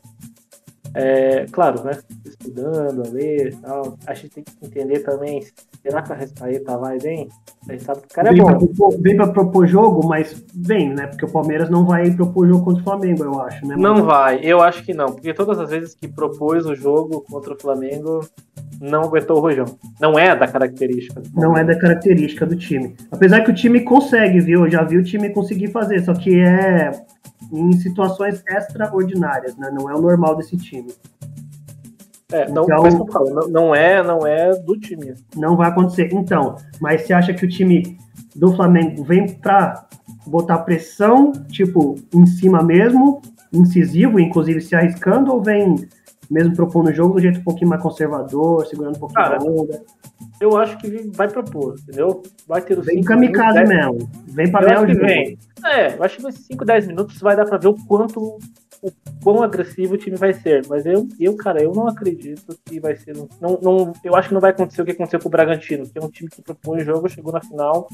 É, 0.93 1.45
claro, 1.51 1.83
né? 1.83 1.97
Estudando 2.25 3.03
a 3.05 3.09
ler 3.09 3.53
e 3.53 3.55
tal. 3.57 3.97
A 4.05 4.13
gente 4.13 4.29
tem 4.29 4.43
que 4.43 4.65
entender 4.65 4.99
também. 4.99 5.43
Será 5.81 6.01
que 6.01 6.11
a 6.11 6.15
Respaeta 6.15 6.77
vai 6.77 6.97
bem? 6.97 7.29
A 7.67 7.73
gente 7.73 7.83
sabe 7.83 8.01
que 8.01 8.07
o 8.07 8.15
cara 8.15 8.29
é 8.29 8.31
vem 8.31 8.41
bom. 8.41 8.47
Pra 8.47 8.57
propor, 8.57 9.01
vem 9.01 9.15
pra 9.15 9.27
propor 9.27 9.67
jogo, 9.67 10.07
mas 10.07 10.43
vem, 10.53 10.93
né? 10.93 11.07
Porque 11.07 11.25
o 11.25 11.31
Palmeiras 11.31 11.69
não 11.69 11.85
vai 11.85 12.09
propor 12.11 12.47
jogo 12.47 12.63
contra 12.63 12.81
o 12.81 12.83
Flamengo, 12.83 13.23
eu 13.23 13.41
acho, 13.41 13.65
né? 13.67 13.75
Não 13.77 14.03
vai, 14.03 14.39
eu 14.43 14.61
acho 14.61 14.83
que 14.83 14.93
não. 14.93 15.07
Porque 15.07 15.33
todas 15.33 15.59
as 15.59 15.69
vezes 15.69 15.93
que 15.93 16.07
propôs 16.07 16.65
o 16.65 16.75
jogo 16.75 17.21
contra 17.29 17.53
o 17.53 17.59
Flamengo, 17.59 18.25
não 18.79 19.03
aguentou 19.03 19.37
o 19.37 19.41
rojão. 19.41 19.65
Não 19.99 20.17
é 20.17 20.35
da 20.35 20.47
característica. 20.47 21.21
não 21.35 21.57
é 21.57 21.63
da 21.63 21.77
característica 21.77 22.45
do 22.45 22.55
time. 22.55 22.95
Apesar 23.11 23.41
que 23.41 23.51
o 23.51 23.55
time 23.55 23.81
consegue, 23.81 24.39
viu? 24.39 24.65
Eu 24.65 24.71
já 24.71 24.83
vi 24.83 24.97
o 24.97 25.03
time 25.03 25.29
conseguir 25.29 25.67
fazer, 25.69 25.99
só 26.01 26.13
que 26.13 26.39
é 26.39 26.91
em 27.51 27.71
situações 27.73 28.43
extraordinárias, 28.47 29.55
né? 29.57 29.69
Não 29.71 29.89
é 29.89 29.95
o 29.95 30.01
normal 30.01 30.35
desse 30.35 30.57
time. 30.57 30.93
É, 32.31 32.49
não, 32.49 32.63
então, 32.63 33.07
falo, 33.07 33.29
não, 33.29 33.47
não, 33.47 33.75
é, 33.75 34.03
não 34.03 34.27
é 34.27 34.51
do 34.51 34.77
time. 34.77 35.13
Não 35.35 35.55
vai 35.55 35.69
acontecer. 35.69 36.09
Então, 36.11 36.55
mas 36.79 37.03
você 37.03 37.13
acha 37.13 37.33
que 37.33 37.45
o 37.45 37.49
time 37.49 37.97
do 38.35 38.53
Flamengo 38.53 39.03
vem 39.03 39.27
para 39.27 39.87
botar 40.25 40.59
pressão, 40.59 41.31
tipo, 41.47 41.95
em 42.13 42.25
cima 42.25 42.61
mesmo, 42.61 43.21
incisivo, 43.51 44.19
inclusive 44.19 44.59
se 44.59 44.75
arriscando, 44.75 45.31
ou 45.31 45.41
vem 45.41 45.87
mesmo 46.29 46.53
propondo 46.53 46.89
o 46.89 46.93
jogo 46.93 47.13
do 47.13 47.21
jeito 47.21 47.39
um 47.39 47.43
pouquinho 47.43 47.69
mais 47.69 47.81
conservador, 47.81 48.65
segurando 48.65 48.97
um 48.97 48.99
pouquinho 48.99 49.23
Cara, 49.23 49.37
a 49.37 49.43
onda? 49.43 49.81
Eu 50.39 50.57
acho 50.57 50.77
que 50.77 51.09
vai 51.15 51.27
propor, 51.27 51.75
entendeu? 51.79 52.21
Vai 52.47 52.61
ter 52.61 52.77
os 52.77 52.85
Vem 52.85 53.03
kamikaze 53.03 53.63
mesmo. 53.63 54.09
Vem 54.27 54.51
ganhar 54.51 54.83
o 54.83 54.87
jogo. 54.87 54.99
Vem. 54.99 55.37
É, 55.65 55.95
eu 55.95 56.03
acho 56.03 56.17
que 56.17 56.23
nesses 56.23 56.45
5, 56.45 56.63
10 56.63 56.87
minutos 56.87 57.19
vai 57.19 57.35
dar 57.35 57.45
para 57.45 57.57
ver 57.57 57.69
o 57.69 57.85
quanto 57.85 58.39
o 58.81 58.91
quão 59.23 59.41
agressivo 59.41 59.95
o 59.95 59.97
time 59.97 60.15
vai 60.15 60.33
ser. 60.33 60.65
Mas 60.67 60.85
eu, 60.85 61.07
eu, 61.19 61.35
cara, 61.35 61.61
eu 61.61 61.71
não 61.71 61.87
acredito 61.87 62.57
que 62.65 62.79
vai 62.79 62.95
ser. 62.95 63.15
Não, 63.41 63.59
não, 63.61 63.93
eu 64.03 64.15
acho 64.15 64.29
que 64.29 64.33
não 64.33 64.41
vai 64.41 64.51
acontecer 64.51 64.81
o 64.81 64.85
que 64.85 64.91
aconteceu 64.91 65.19
com 65.19 65.27
o 65.27 65.31
Bragantino, 65.31 65.87
que 65.87 65.97
é 65.97 66.01
um 66.01 66.09
time 66.09 66.29
que 66.29 66.41
propõe 66.41 66.81
o 66.81 66.85
jogo, 66.85 67.09
chegou 67.09 67.33
na 67.33 67.41
final, 67.41 67.87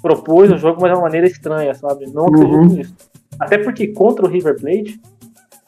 propôs 0.00 0.50
o 0.50 0.56
jogo, 0.56 0.80
mas 0.80 0.92
de 0.92 0.96
uma 0.96 1.04
maneira 1.04 1.26
estranha, 1.26 1.74
sabe? 1.74 2.06
Não 2.12 2.26
acredito 2.26 2.54
uhum. 2.54 2.66
nisso. 2.66 2.94
Até 3.38 3.58
porque 3.58 3.88
contra 3.88 4.24
o 4.24 4.28
River 4.28 4.56
Plate, 4.60 5.00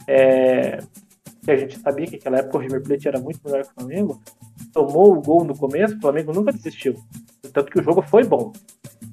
é, 0.07 0.79
que 1.43 1.51
a 1.51 1.57
gente 1.57 1.79
sabia 1.79 2.07
que 2.07 2.13
naquela 2.13 2.39
época 2.39 2.59
o 2.59 2.61
River 2.61 2.83
Plate 2.83 3.09
era 3.09 3.21
muito 3.21 3.41
melhor 3.45 3.63
que 3.63 3.71
o 3.71 3.75
Flamengo, 3.75 4.21
tomou 4.73 5.13
o 5.13 5.23
gol 5.23 5.45
no 5.45 5.57
começo, 5.57 5.97
o 5.97 6.01
Flamengo 6.01 6.33
nunca 6.33 6.53
desistiu. 6.53 6.95
Tanto 7.53 7.71
que 7.71 7.81
o 7.81 7.83
jogo 7.83 8.03
foi 8.03 8.25
bom. 8.25 8.53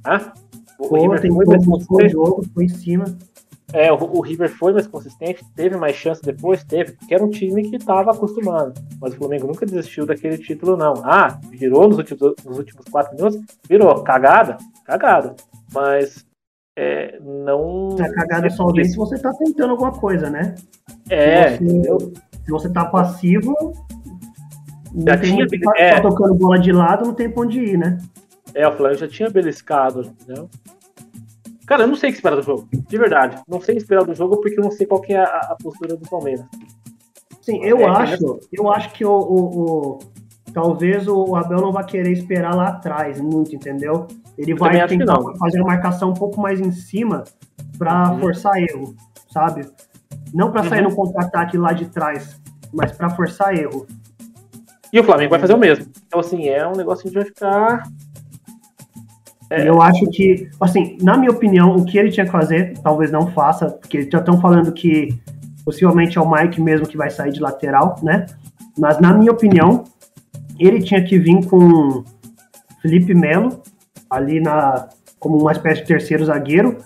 Tá? 0.03 0.33
O 0.79 0.89
Pô, 0.89 0.95
River 0.95 1.33
foi 1.33 1.45
mais 1.45 1.65
consistente. 1.65 2.09
jogo, 2.09 2.45
foi 2.53 2.65
em 2.65 2.69
cima. 2.69 3.05
É, 3.73 3.91
o, 3.91 3.97
o, 3.97 4.21
River 4.21 4.49
foi 4.49 4.71
mais 4.71 4.87
consistente, 4.87 5.43
teve 5.53 5.75
mais 5.75 5.95
chance 5.95 6.21
depois, 6.21 6.63
teve, 6.63 6.93
porque 6.93 7.13
era 7.13 7.23
um 7.23 7.29
time 7.29 7.69
que 7.69 7.75
estava 7.75 8.11
acostumado. 8.11 8.73
Mas 9.01 9.13
o 9.13 9.17
Flamengo 9.17 9.47
nunca 9.47 9.65
desistiu 9.65 10.05
daquele 10.05 10.37
título, 10.37 10.77
não. 10.77 10.93
Ah, 11.03 11.39
virou 11.49 11.87
nos 11.87 11.97
últimos, 11.97 12.35
nos 12.45 12.57
últimos 12.57 12.85
quatro 12.89 13.15
minutos? 13.15 13.41
Virou. 13.67 14.03
Cagada? 14.03 14.57
Cagada. 14.85 15.35
Mas 15.73 16.25
é, 16.77 17.19
não. 17.19 17.95
A 17.99 18.13
cagada 18.13 18.49
só 18.49 18.71
vem 18.71 18.85
se 18.85 18.95
você 18.95 19.17
tá 19.17 19.33
tentando 19.33 19.71
alguma 19.71 19.91
coisa, 19.91 20.29
né? 20.29 20.55
É. 21.09 21.57
Se 21.57 21.65
você, 21.65 22.13
se 22.45 22.51
você 22.51 22.69
tá 22.69 22.85
passivo, 22.85 23.73
já 24.95 25.17
tinha 25.17 25.36
muito, 25.36 25.76
é, 25.76 25.95
tá 25.95 26.02
tocando 26.02 26.36
bola 26.36 26.60
de 26.60 26.71
lado, 26.71 27.06
não 27.06 27.13
tem 27.13 27.30
pra 27.30 27.43
onde 27.43 27.60
ir, 27.60 27.78
né? 27.78 27.97
É, 28.54 28.67
o 28.67 28.76
Flamengo 28.76 29.00
já 29.00 29.08
tinha 29.08 29.30
beliscado, 29.30 30.02
entendeu? 30.02 30.50
Cara, 31.65 31.84
eu 31.84 31.88
não 31.88 31.95
sei 31.95 32.10
o 32.10 32.13
que 32.13 32.17
esperar 32.17 32.36
do 32.38 32.43
jogo, 32.43 32.67
de 32.71 32.97
verdade. 32.97 33.41
Não 33.47 33.60
sei 33.60 33.76
o 33.76 33.78
que 33.78 33.84
esperar 33.84 34.06
do 34.06 34.15
jogo 34.15 34.39
porque 34.39 34.58
eu 34.58 34.63
não 34.63 34.71
sei 34.71 34.88
qual 34.88 35.02
que 35.02 35.13
é 35.13 35.19
a, 35.19 35.26
a 35.26 35.58
postura 35.62 35.97
do 35.97 36.10
Palmeiras. 36.10 36.45
Sim, 37.41 37.63
eu 37.63 37.80
é, 37.80 37.86
acho, 37.86 38.39
eu 38.52 38.71
acho 38.71 38.91
que 38.93 39.06
o, 39.06 39.12
o, 39.12 39.62
o, 39.62 40.00
talvez 40.54 41.08
o 41.08 41.36
Abel 41.36 41.60
não 41.60 41.71
vai 41.71 41.86
querer 41.86 42.12
esperar 42.12 42.56
lá 42.56 42.69
atrás 42.69 43.19
muito, 43.19 43.56
entendeu? 43.56 44.08
Ele 44.38 44.54
eu 44.54 44.58
vai 44.58 44.88
tentar 44.88 45.17
fazer 45.39 45.60
uma 45.60 45.67
marcação 45.67 46.10
um 46.10 46.13
pouco 46.13 46.39
mais 46.39 46.60
em 46.60 46.71
cima 46.71 47.23
para 47.78 48.12
uhum. 48.12 48.19
forçar 48.19 48.58
erro, 48.58 48.95
sabe? 49.32 49.65
Não 50.34 50.52
para 50.52 50.63
sair 50.63 50.84
uhum. 50.84 50.89
no 50.89 50.95
contra-ataque 50.95 51.58
lá 51.58 51.73
de 51.73 51.88
trás, 51.88 52.39
mas 52.73 52.91
para 52.91 53.10
forçar 53.10 53.54
erro. 53.54 53.86
E 54.91 55.00
o 55.00 55.04
Flamengo 55.04 55.32
vai 55.32 55.39
fazer 55.39 55.54
o 55.54 55.58
mesmo. 55.58 55.86
Então, 56.08 56.19
assim, 56.19 56.47
é 56.47 56.67
um 56.67 56.76
negócio 56.76 57.10
de 57.10 57.15
vai 57.15 57.26
ficar. 57.26 57.84
É... 59.50 59.67
Eu 59.67 59.82
acho 59.82 60.06
que, 60.08 60.50
assim, 60.60 60.97
na 61.02 61.17
minha 61.17 61.32
opinião, 61.32 61.76
o 61.76 61.86
que 61.86 61.97
ele 61.97 62.12
tinha 62.12 62.26
que 62.26 62.32
fazer, 62.32 62.78
talvez 62.82 63.12
não 63.12 63.28
faça, 63.28 63.69
porque 63.69 64.10
já 64.10 64.19
estão 64.19 64.39
falando 64.39 64.71
que 64.71 65.17
possivelmente 65.63 66.17
é 66.17 66.21
o 66.21 66.30
Mike 66.30 66.62
mesmo 66.62 66.88
que 66.88 66.95
vai 66.95 67.10
sair 67.10 67.32
de 67.32 67.41
lateral, 67.41 68.00
né? 68.02 68.26
Mas 68.78 69.00
na 69.00 69.13
minha 69.13 69.32
opinião, 69.32 69.84
ele 70.58 70.82
tinha 70.82 71.04
que 71.04 71.19
vir 71.19 71.45
com 71.45 72.04
Felipe 72.82 73.13
Melo, 73.13 73.62
ali 74.10 74.39
na 74.39 74.88
como 75.19 75.38
uma 75.41 75.52
espécie 75.52 75.82
de 75.82 75.88
terceiro 75.88 76.23
zagueiro, 76.23 76.78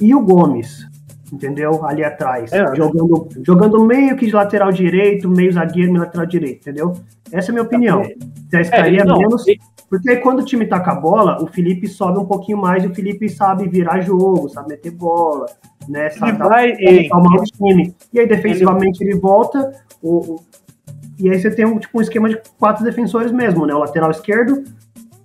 e 0.00 0.14
o 0.14 0.20
Gomes, 0.20 0.86
entendeu? 1.32 1.84
Ali 1.84 2.04
atrás, 2.04 2.52
é, 2.52 2.74
jogando, 2.74 3.28
jogando 3.42 3.84
meio 3.84 4.16
que 4.16 4.26
de 4.26 4.32
lateral 4.32 4.70
direito, 4.70 5.28
meio 5.28 5.52
zagueiro, 5.52 5.92
meio 5.92 6.04
lateral 6.04 6.26
direito, 6.26 6.60
entendeu? 6.60 6.92
Essa 7.32 7.48
é 7.48 7.50
a 7.50 7.54
minha 7.54 7.64
opinião. 7.64 8.02
Você 8.02 8.64
ficaria 8.64 9.02
é, 9.02 9.04
menos. 9.04 9.44
Porque 9.88 10.10
aí 10.10 10.16
quando 10.16 10.40
o 10.40 10.44
time 10.44 10.66
tá 10.66 10.80
com 10.80 10.90
a 10.90 10.94
bola, 10.94 11.42
o 11.42 11.46
Felipe 11.46 11.86
sobe 11.86 12.18
um 12.18 12.24
pouquinho 12.24 12.58
mais 12.58 12.82
e 12.82 12.88
o 12.88 12.94
Felipe 12.94 13.28
sabe 13.28 13.68
virar 13.68 14.00
jogo, 14.00 14.48
sabe 14.48 14.70
meter 14.70 14.90
bola, 14.90 15.46
né? 15.88 16.10
Sabe, 16.10 16.32
ele 16.32 16.38
vai, 16.38 16.70
ele, 16.78 17.08
o 17.12 17.42
time. 17.44 17.94
E 18.12 18.20
aí 18.20 18.26
defensivamente 18.26 19.02
ele, 19.02 19.12
ele 19.12 19.20
volta, 19.20 19.72
o, 20.02 20.40
e 21.18 21.30
aí 21.30 21.40
você 21.40 21.50
tem 21.50 21.64
um, 21.64 21.78
tipo, 21.78 21.98
um 21.98 22.02
esquema 22.02 22.28
de 22.28 22.40
quatro 22.58 22.84
defensores 22.84 23.30
mesmo, 23.30 23.64
né? 23.64 23.74
O 23.74 23.78
lateral 23.78 24.10
esquerdo, 24.10 24.64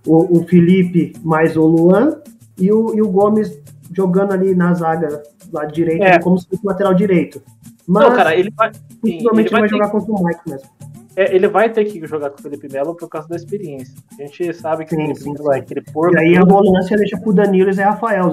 o, 0.06 0.40
o 0.40 0.48
Felipe 0.48 1.14
mais 1.24 1.58
o 1.58 1.66
Luan 1.66 2.22
e 2.58 2.72
o, 2.72 2.96
e 2.96 3.02
o 3.02 3.10
Gomes 3.10 3.60
jogando 3.94 4.32
ali 4.32 4.56
na 4.56 4.74
zaga 4.74 5.22
lá 5.52 5.66
direito, 5.66 6.04
é. 6.04 6.20
como 6.20 6.38
se 6.38 6.48
fosse 6.48 6.66
lateral 6.66 6.94
direito. 6.94 7.42
Mas 7.88 8.04
Não, 8.04 8.16
cara, 8.16 8.36
ele 8.36 8.52
vai. 8.52 8.72
possivelmente 9.02 9.48
ele 9.48 9.50
vai 9.50 9.60
vai 9.62 9.70
jogar 9.70 9.90
contra 9.90 10.12
o 10.12 10.24
Mike 10.24 10.42
mesmo. 10.48 10.70
É, 11.16 11.36
ele 11.36 11.48
vai 11.48 11.70
ter 11.70 11.84
que 11.86 12.06
jogar 12.08 12.30
com 12.30 12.40
o 12.40 12.42
Felipe 12.42 12.72
Melo 12.72 12.96
por 12.96 13.10
causa 13.10 13.28
da 13.28 13.36
experiência. 13.36 13.94
A 14.14 14.24
gente 14.24 14.54
sabe 14.54 14.86
que 14.86 14.96
Sim, 14.96 15.02
o 15.04 15.06
Felipe 15.08 15.20
sim, 15.22 15.34
Melo 15.34 15.54
é 15.54 15.60
aquele 15.60 15.82
porco. 15.82 16.16
E 16.16 16.20
aí 16.20 16.38
a 16.38 16.46
volância 16.46 16.96
deixa 16.96 17.18
pro 17.18 17.34
Danilo 17.34 17.70
e 17.70 17.74
Zé 17.74 17.84
Rafael. 17.84 18.28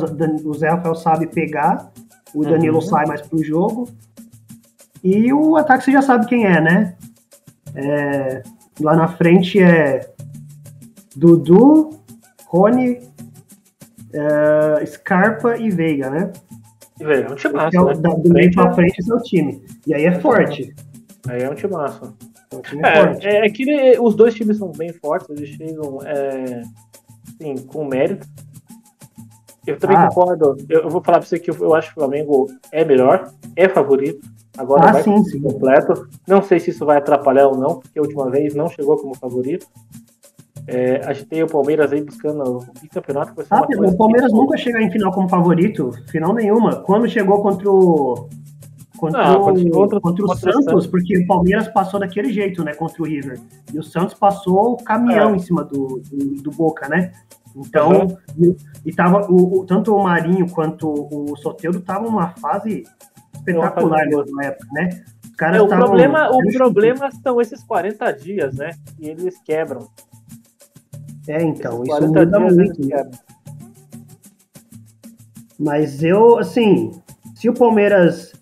O 0.45 0.55
Zé 0.55 0.69
Rafael 0.69 0.95
sabe 0.95 1.27
pegar, 1.27 1.91
o 2.35 2.45
Danilo 2.45 2.77
Uhum. 2.77 2.83
sai 2.83 3.07
mais 3.07 3.21
pro 3.23 3.43
jogo. 3.43 3.89
E 5.03 5.33
o 5.33 5.57
ataque 5.57 5.85
você 5.85 5.93
já 5.93 6.03
sabe 6.03 6.27
quem 6.27 6.45
é, 6.47 6.61
né? 6.61 6.95
É, 7.75 8.43
lá 8.81 8.95
na 8.95 9.09
frente 9.09 9.61
é 9.61 10.09
Dudu, 11.17 11.91
Rony, 12.47 13.01
é, 14.13 14.87
Scarpa 14.87 15.57
e 15.57 15.71
Veiga, 15.71 16.11
né? 16.11 16.33
Velho, 16.99 17.29
é 17.29 17.33
um 17.33 17.35
time 17.35 17.55
Esse 17.67 17.77
é 17.77 17.81
o- 17.81 17.87
né? 17.87 17.95
da- 17.95 18.15
do 18.15 18.29
meio 18.33 18.51
pra 18.53 18.71
é- 18.71 18.75
frente 18.75 18.99
esse 18.99 19.11
é 19.11 19.15
o 19.15 19.19
time. 19.23 19.63
E 19.87 19.95
aí 19.95 20.05
é 20.05 20.21
forte. 20.21 20.75
Aí 21.29 21.43
é 21.43 21.51
um 21.51 21.55
time 21.55 21.73
massa. 21.73 22.13
É 22.51 22.57
um 22.57 22.61
time 22.63 22.83
forte. 22.83 23.27
É, 23.27 23.47
é 23.47 23.51
que 23.51 23.99
os 24.01 24.15
dois 24.15 24.35
times 24.35 24.57
são 24.59 24.73
bem 24.73 24.93
fortes, 24.93 25.29
eles 25.31 25.51
chegam 25.51 25.99
é, 26.05 26.63
com 27.69 27.85
mérito. 27.85 28.27
Eu 29.67 29.79
também 29.79 29.97
Ah. 29.97 30.09
concordo. 30.09 30.57
Eu, 30.69 30.81
eu 30.85 30.89
vou 30.91 31.03
falar 31.05 31.19
pra 31.19 31.27
você 31.29 31.39
que 31.39 31.51
eu, 31.51 31.55
eu 31.61 31.75
acho 31.75 31.89
que 31.89 31.99
o 31.99 32.01
Flamengo 32.01 32.47
é 32.73 32.85
melhor, 32.85 33.31
é 33.55 33.69
favorito. 33.69 34.27
Agora 34.57 34.89
Ah, 34.89 34.93
vai 34.93 35.03
sim, 35.03 35.23
sim. 35.25 35.41
completo. 35.41 36.09
Não 36.27 36.43
sei 36.43 36.59
se 36.59 36.71
isso 36.71 36.85
vai 36.85 36.97
atrapalhar 36.97 37.47
ou 37.49 37.57
não, 37.57 37.79
porque 37.79 37.99
a 37.99 38.03
última 38.03 38.29
vez 38.31 38.55
não 38.55 38.69
chegou 38.69 38.97
como 38.97 39.15
favorito. 39.15 39.67
É, 40.71 41.01
a 41.07 41.13
gente 41.15 41.27
tem 41.27 41.43
o 41.43 41.47
Palmeiras 41.47 41.91
aí 41.93 42.03
buscando 42.03 42.43
o 42.59 42.61
ser 42.61 43.01
Ah, 43.51 43.63
o 43.63 43.97
Palmeiras 43.97 44.31
nunca 44.33 44.57
chega 44.59 44.83
em 44.83 44.91
final 44.91 45.11
como 45.13 45.29
favorito, 45.29 45.91
final 46.09 46.35
nenhuma. 46.35 46.77
Quando 46.83 47.09
chegou 47.09 47.41
contra 47.43 47.71
o. 47.71 48.29
Contra, 48.99 49.23
Não, 49.33 49.43
o, 49.43 49.71
contra- 49.71 50.01
contra 50.01 50.25
o 50.25 50.37
Santos, 50.37 50.65
Santos. 50.65 50.87
porque 50.89 51.17
o 51.19 51.27
Palmeiras 51.27 51.69
passou 51.69 52.01
daquele 52.01 52.33
jeito, 52.33 52.65
né? 52.65 52.75
Contra 52.75 53.01
o 53.01 53.07
River. 53.07 53.39
E 53.73 53.79
o 53.79 53.83
Santos 53.83 54.13
passou 54.15 54.73
o 54.73 54.77
caminhão 54.77 55.31
É. 55.33 55.37
em 55.37 55.39
cima 55.39 55.63
do, 55.65 56.03
do, 56.11 56.43
do 56.43 56.51
Boca, 56.51 56.89
né? 56.89 57.13
Então, 57.57 57.91
Uhum. 57.91 58.17
e, 58.85 58.91
e 58.91 58.93
tava, 58.93 59.31
o, 59.31 59.61
o- 59.61 59.65
tanto 59.67 59.95
o 59.95 60.03
Marinho 60.03 60.51
quanto 60.51 60.89
o 60.91 61.37
Soteldo 61.37 61.79
estavam 61.79 62.11
numa 62.11 62.31
fase 62.41 62.83
espetacular 63.35 64.05
nessa 64.05 64.47
época, 64.49 64.67
né? 64.73 64.89
Os 65.25 65.37
caras 65.37 65.57
É, 65.59 65.61
o 65.61 65.65
estavam- 65.65 65.87
problema, 65.87 66.31
o 66.31 66.53
problema 66.53 67.11
são 67.23 67.41
esses 67.41 67.63
40 67.63 68.11
dias, 68.13 68.55
né? 68.57 68.71
Que 68.97 69.07
eles 69.11 69.39
quebram. 69.43 69.87
É, 71.29 71.43
então, 71.43 71.83
isso 71.85 72.09
muda 72.09 72.41
muito. 72.41 72.89
né? 72.89 73.11
Mas 75.59 76.03
eu, 76.03 76.39
assim, 76.39 76.93
se 77.35 77.49
o 77.49 77.55
Palmeiras 77.55 78.33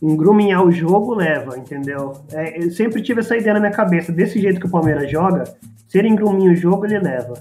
engruminhar 0.00 0.64
o 0.64 0.70
jogo, 0.70 1.14
leva, 1.14 1.58
entendeu? 1.58 2.12
É, 2.32 2.62
eu 2.64 2.70
sempre 2.70 3.02
tive 3.02 3.20
essa 3.20 3.36
ideia 3.36 3.54
na 3.54 3.60
minha 3.60 3.72
cabeça. 3.72 4.12
Desse 4.12 4.40
jeito 4.40 4.60
que 4.60 4.66
o 4.66 4.70
Palmeiras 4.70 5.10
joga, 5.10 5.44
se 5.88 5.98
ele 5.98 6.08
engruminha 6.08 6.52
o 6.52 6.56
jogo, 6.56 6.84
ele 6.84 6.98
leva. 6.98 7.34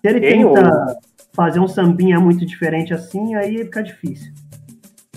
Se 0.00 0.08
ele 0.08 0.20
Quem, 0.20 0.46
tenta 0.46 0.98
fazer 1.32 1.60
um 1.60 1.68
sambinha 1.68 2.18
muito 2.18 2.46
diferente 2.46 2.94
assim, 2.94 3.34
aí 3.34 3.58
fica 3.58 3.82
difícil. 3.82 4.32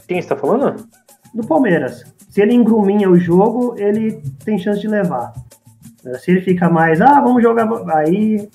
Quem 0.08 0.22
você 0.22 0.28
tá 0.28 0.36
falando? 0.36 0.88
Do 1.34 1.46
Palmeiras. 1.48 2.04
Se 2.30 2.42
ele 2.42 2.54
engruminha 2.54 3.10
o 3.10 3.18
jogo, 3.18 3.76
ele 3.78 4.22
tem 4.44 4.58
chance 4.58 4.82
de 4.82 4.88
levar. 4.88 5.32
Se 6.20 6.32
ele 6.32 6.42
fica 6.42 6.70
mais, 6.70 7.00
ah, 7.02 7.22
vamos 7.22 7.44
jogar. 7.44 7.68
Aí 7.96 8.50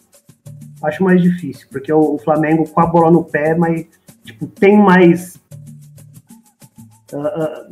acho 0.85 1.03
mais 1.05 1.21
difícil, 1.23 1.67
porque 1.71 1.93
o, 1.93 2.15
o 2.15 2.19
Flamengo 2.19 2.69
com 2.69 2.81
a 2.81 2.87
bola 2.87 3.11
no 3.11 3.25
pé, 3.25 3.55
mas 3.55 3.87
tipo, 4.25 4.47
tem 4.47 4.77
mais. 4.79 5.39
ah, 7.13 7.19
ah, 7.19 7.67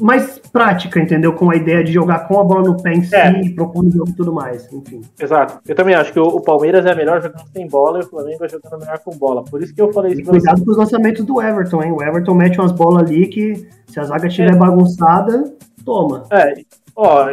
mais 0.00 0.38
prática, 0.52 0.98
entendeu? 0.98 1.32
Com 1.34 1.50
a 1.50 1.54
ideia 1.56 1.84
de 1.84 1.92
jogar 1.92 2.26
com 2.26 2.40
a 2.40 2.42
bola 2.44 2.62
no 2.62 2.76
pé 2.82 2.94
em 2.94 3.04
si, 3.04 3.14
É. 3.14 3.50
propondo 3.54 3.88
o 3.88 3.92
jogo 3.92 4.10
e 4.10 4.14
tudo 4.14 4.32
mais. 4.32 4.66
Enfim. 4.72 5.00
Exato. 5.20 5.60
Eu 5.68 5.76
também 5.76 5.94
acho 5.94 6.12
que 6.12 6.18
o, 6.18 6.24
o 6.24 6.40
Palmeiras 6.40 6.84
é 6.86 6.94
melhor 6.94 7.22
jogando 7.22 7.46
sem 7.52 7.68
bola 7.68 8.00
e 8.00 8.02
o 8.02 8.08
Flamengo 8.08 8.44
é 8.44 8.48
jogando 8.48 8.80
melhor 8.80 8.98
com 8.98 9.16
bola. 9.16 9.44
Por 9.44 9.62
isso 9.62 9.72
que 9.74 9.80
eu 9.80 9.92
falei 9.92 10.12
E 10.12 10.14
isso 10.14 10.24
você. 10.24 10.30
cuidado 10.38 10.64
com 10.64 10.70
os 10.72 10.76
lançamentos 10.76 11.24
do 11.24 11.40
Everton, 11.40 11.82
hein? 11.84 11.92
O 11.92 12.02
Everton 12.02 12.34
mete 12.34 12.58
umas 12.58 12.72
bolas 12.72 13.04
ali 13.08 13.26
que, 13.28 13.68
se 13.86 14.00
a 14.00 14.04
zaga 14.04 14.26
estiver 14.26 14.54
É. 14.54 14.56
bagunçada, 14.56 15.44
toma. 15.84 16.24
É, 16.32 16.54
ó, 16.96 17.28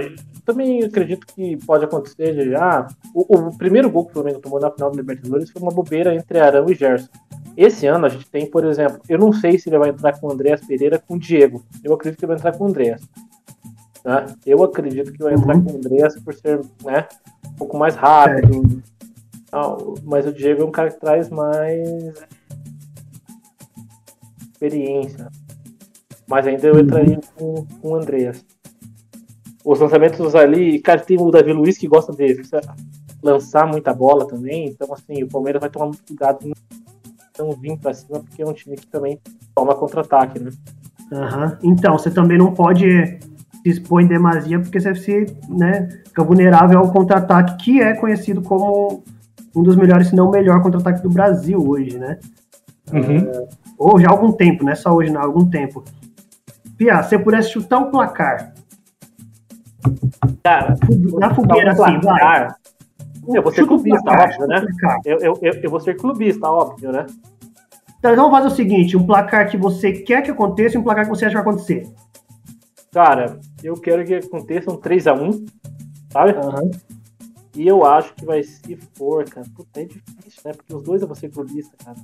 também 0.49 0.83
acredito 0.83 1.27
que 1.27 1.57
pode 1.57 1.85
acontecer 1.85 2.33
de 2.33 2.55
ah, 2.55 2.87
o, 3.13 3.35
o 3.35 3.57
primeiro 3.57 3.89
gol 3.89 4.05
que 4.05 4.11
o 4.11 4.13
Flamengo 4.15 4.39
tomou 4.39 4.59
na 4.59 4.71
final 4.71 4.89
do 4.89 4.97
Libertadores 4.97 5.51
foi 5.51 5.61
uma 5.61 5.71
bobeira 5.71 6.15
entre 6.15 6.39
Arão 6.39 6.65
e 6.69 6.73
Gerson. 6.73 7.07
Esse 7.55 7.85
ano 7.85 8.07
a 8.07 8.09
gente 8.09 8.27
tem, 8.29 8.49
por 8.49 8.65
exemplo, 8.65 8.99
eu 9.07 9.19
não 9.19 9.31
sei 9.31 9.59
se 9.59 9.69
ele 9.69 9.77
vai 9.77 9.89
entrar 9.89 10.19
com 10.19 10.27
o 10.27 10.31
Andréas 10.31 10.65
Pereira 10.65 10.97
com 10.97 11.15
o 11.15 11.19
Diego. 11.19 11.63
Eu 11.83 11.93
acredito 11.93 12.17
que 12.19 12.25
ele 12.25 12.29
vai 12.33 12.37
entrar 12.37 12.57
com 12.57 12.63
o 12.63 12.67
Andréas. 12.67 13.01
Né? 14.03 14.25
Eu 14.45 14.63
acredito 14.63 15.11
que 15.11 15.21
vai 15.21 15.33
entrar 15.33 15.55
Uhum. 15.55 15.63
com 15.63 15.73
o 15.73 15.75
Andréas 15.75 16.19
por 16.19 16.33
ser 16.33 16.61
né, 16.83 17.07
um 17.45 17.55
pouco 17.55 17.77
mais 17.77 17.95
rápido. 17.95 18.81
Ah, 19.51 19.77
mas 20.03 20.25
o 20.25 20.33
Diego 20.33 20.63
é 20.63 20.65
um 20.65 20.71
cara 20.71 20.89
que 20.89 20.99
traz 20.99 21.29
mais 21.29 22.13
experiência. 24.51 25.27
Mas 26.27 26.47
ainda 26.47 26.67
eu 26.67 26.79
entraria 26.79 27.19
com, 27.35 27.65
com 27.81 27.89
o 27.89 27.95
Andreas. 27.95 28.43
Os 29.69 29.79
lançamentos 29.79 30.33
ali, 30.33 30.79
cara, 30.79 30.99
tem 30.99 31.21
o 31.21 31.29
Davi 31.29 31.53
Luiz 31.53 31.77
que 31.77 31.87
gosta 31.87 32.11
de 32.11 32.41
lançar 33.21 33.67
muita 33.67 33.93
bola 33.93 34.27
também. 34.27 34.65
Então, 34.65 34.91
assim, 34.91 35.21
o 35.21 35.27
Palmeiras 35.27 35.61
vai 35.61 35.69
tomar 35.69 35.85
muito 35.85 36.01
cuidado 36.07 36.39
não 37.37 37.51
vir 37.51 37.77
pra 37.77 37.93
cima, 37.93 38.19
porque 38.19 38.41
é 38.41 38.47
um 38.47 38.51
time 38.51 38.75
que 38.75 38.87
também 38.87 39.19
toma 39.53 39.75
contra-ataque, 39.75 40.39
né? 40.39 40.49
Aham. 41.13 41.59
Então, 41.61 41.99
você 41.99 42.09
também 42.09 42.35
não 42.35 42.51
pode 42.51 43.19
se 43.61 43.69
expor 43.69 44.01
em 44.01 44.07
demasia, 44.07 44.59
porque 44.59 44.79
você 44.79 44.95
se, 44.95 45.37
né, 45.47 45.87
fica 46.07 46.23
vulnerável 46.23 46.79
ao 46.79 46.91
contra-ataque, 46.91 47.63
que 47.63 47.79
é 47.79 47.93
conhecido 47.93 48.41
como 48.41 49.03
um 49.55 49.61
dos 49.61 49.75
melhores, 49.75 50.07
se 50.07 50.15
não 50.15 50.29
o 50.29 50.31
melhor 50.31 50.63
contra-ataque 50.63 51.03
do 51.03 51.11
Brasil 51.11 51.63
hoje, 51.63 51.95
né? 51.99 52.17
Ou 53.77 53.99
já 53.99 54.07
há 54.07 54.11
algum 54.11 54.31
tempo, 54.31 54.63
não 54.63 54.71
é 54.71 54.75
só 54.75 54.91
hoje, 54.91 55.11
não, 55.11 55.21
há 55.21 55.25
algum 55.25 55.47
tempo. 55.47 55.83
Pia, 56.75 57.03
se 57.03 57.09
você 57.09 57.19
pudesse 57.19 57.51
chutar 57.51 57.77
um 57.77 57.91
placar, 57.91 58.48
Cara, 60.43 60.75
na 61.19 61.33
fogueira 61.33 61.75
tá 61.75 61.81
um 61.81 61.85
assim, 61.85 61.99
vai. 62.01 62.47
Eu 63.27 63.43
vou 63.43 63.51
ser 63.51 63.61
Chuta 63.61 63.67
clubista, 63.67 64.01
placar, 64.03 64.29
óbvio, 64.29 64.47
né? 64.47 64.65
Eu, 65.05 65.19
eu, 65.19 65.39
eu, 65.41 65.53
eu 65.53 65.69
vou 65.69 65.79
ser 65.79 65.95
clubista, 65.95 66.47
óbvio, 66.47 66.91
né? 66.91 67.05
Então 67.99 68.15
vamos 68.15 68.31
fazer 68.31 68.47
o 68.47 68.55
seguinte, 68.55 68.97
um 68.97 69.05
placar 69.05 69.49
que 69.49 69.57
você 69.57 69.91
quer 69.91 70.21
que 70.21 70.31
aconteça 70.31 70.75
e 70.75 70.79
um 70.79 70.83
placar 70.83 71.03
que 71.03 71.09
você 71.09 71.25
acha 71.25 71.37
que 71.37 71.43
vai 71.43 71.53
acontecer. 71.53 71.87
Cara, 72.91 73.39
eu 73.63 73.75
quero 73.75 74.03
que 74.05 74.15
aconteça 74.15 74.71
um 74.71 74.77
3x1, 74.77 75.47
sabe? 76.11 76.31
Aham. 76.31 76.71
E 77.55 77.67
eu 77.67 77.85
acho 77.85 78.13
que 78.15 78.25
vai 78.25 78.41
se 78.41 78.77
for, 78.95 79.25
cara. 79.25 79.45
Puta, 79.55 79.81
é 79.81 79.85
difícil, 79.85 80.41
né? 80.45 80.53
Porque 80.53 80.73
os 80.73 80.81
dois 80.81 81.01
eu 81.01 81.07
vou 81.07 81.15
ser 81.15 81.29
clubista, 81.29 81.75
cara. 81.83 81.97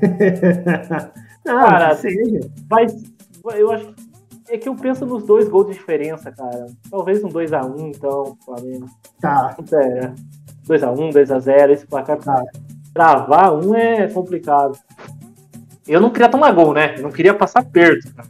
Não, 1.44 1.60
Cara, 1.60 1.94
seja. 1.96 2.40
Vai, 2.68 2.86
eu 3.54 3.70
acho 3.70 3.92
que 3.92 4.03
é 4.48 4.58
que 4.58 4.68
eu 4.68 4.74
penso 4.74 5.04
nos 5.06 5.24
dois 5.24 5.48
gols 5.48 5.66
de 5.68 5.72
diferença, 5.74 6.30
cara. 6.32 6.66
Talvez 6.90 7.22
um 7.24 7.28
2x1, 7.28 7.92
então, 7.96 8.36
Flamengo. 8.44 8.86
Tá. 9.20 9.56
É, 9.72 10.12
2x1, 10.66 11.10
2x0, 11.12 11.70
esse 11.70 11.86
placar. 11.86 12.18
Tá. 12.18 12.42
Travar 12.92 13.54
um 13.54 13.74
é 13.74 14.08
complicado. 14.08 14.78
Eu 15.86 16.00
não 16.00 16.10
queria 16.10 16.28
tomar 16.28 16.52
gol, 16.52 16.72
né? 16.72 16.94
Eu 16.96 17.02
não 17.02 17.10
queria 17.10 17.34
passar 17.34 17.64
perto, 17.64 18.14
cara. 18.14 18.28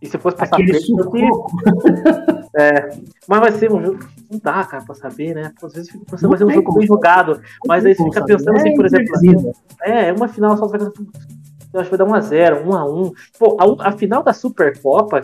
E 0.00 0.06
se 0.08 0.18
fosse 0.18 0.36
passar 0.36 0.56
Aquele 0.56 0.72
perto, 0.72 0.98
eu 0.98 1.10
queria- 1.10 1.28
sufoco. 1.30 1.56
Mas 3.28 3.40
vai 3.40 3.52
ser 3.52 3.72
um 3.72 3.82
jogo. 3.82 3.98
Não 4.30 4.38
dá, 4.42 4.64
cara, 4.64 4.84
pra 4.84 4.94
saber, 4.94 5.34
né? 5.34 5.52
Às 5.62 5.72
vezes 5.72 5.90
fica 5.90 6.04
pensando, 6.10 6.30
vai 6.30 6.38
ser 6.38 6.44
um 6.44 6.50
jogo 6.50 6.72
bem 6.74 6.86
jogado. 6.86 7.40
Mas 7.66 7.84
aí 7.84 7.94
você 7.94 8.04
fica 8.04 8.24
pensando 8.24 8.56
assim, 8.56 8.74
por 8.74 8.86
exemplo, 8.86 9.52
É 9.82 10.08
É, 10.08 10.12
uma 10.12 10.28
final 10.28 10.56
só 10.56 10.66
vai. 10.66 10.80
Eu 11.72 11.80
acho 11.80 11.90
que 11.90 11.96
vai 11.96 12.06
dar 12.06 12.12
1x0, 12.12 12.64
1x1. 12.64 13.12
Pô, 13.38 13.56
a, 13.58 13.88
a 13.88 13.92
final 13.92 14.22
da 14.22 14.32
Supercopa 14.32 15.22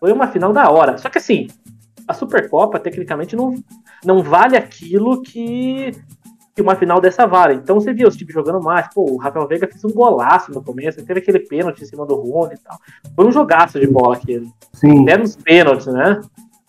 foi 0.00 0.12
uma 0.12 0.26
final 0.28 0.52
da 0.52 0.70
hora. 0.70 0.98
Só 0.98 1.08
que 1.08 1.18
assim, 1.18 1.48
a 2.06 2.14
Supercopa, 2.14 2.78
tecnicamente, 2.78 3.36
não, 3.36 3.54
não 4.04 4.22
vale 4.22 4.56
aquilo 4.56 5.22
que, 5.22 5.92
que 6.54 6.62
uma 6.62 6.76
final 6.76 7.00
dessa 7.00 7.26
vale. 7.26 7.54
Então 7.54 7.78
você 7.78 7.92
viu 7.92 8.08
os 8.08 8.16
times 8.16 8.34
jogando 8.34 8.62
mais. 8.62 8.88
Pô, 8.94 9.10
o 9.10 9.16
Rafael 9.16 9.46
Veiga 9.46 9.68
fez 9.68 9.84
um 9.84 9.92
golaço 9.92 10.52
no 10.52 10.62
começo, 10.62 11.04
teve 11.04 11.20
aquele 11.20 11.40
pênalti 11.40 11.82
em 11.82 11.86
cima 11.86 12.06
do 12.06 12.14
Rony 12.14 12.54
e 12.54 12.58
tal. 12.58 12.78
Foi 13.14 13.26
um 13.26 13.32
jogaço 13.32 13.78
de 13.78 13.86
bola 13.86 14.16
aquele 14.16 14.50
Sim. 14.72 15.02
até 15.02 15.18
nos 15.18 15.36
pênaltis, 15.36 15.86
né? 15.86 16.20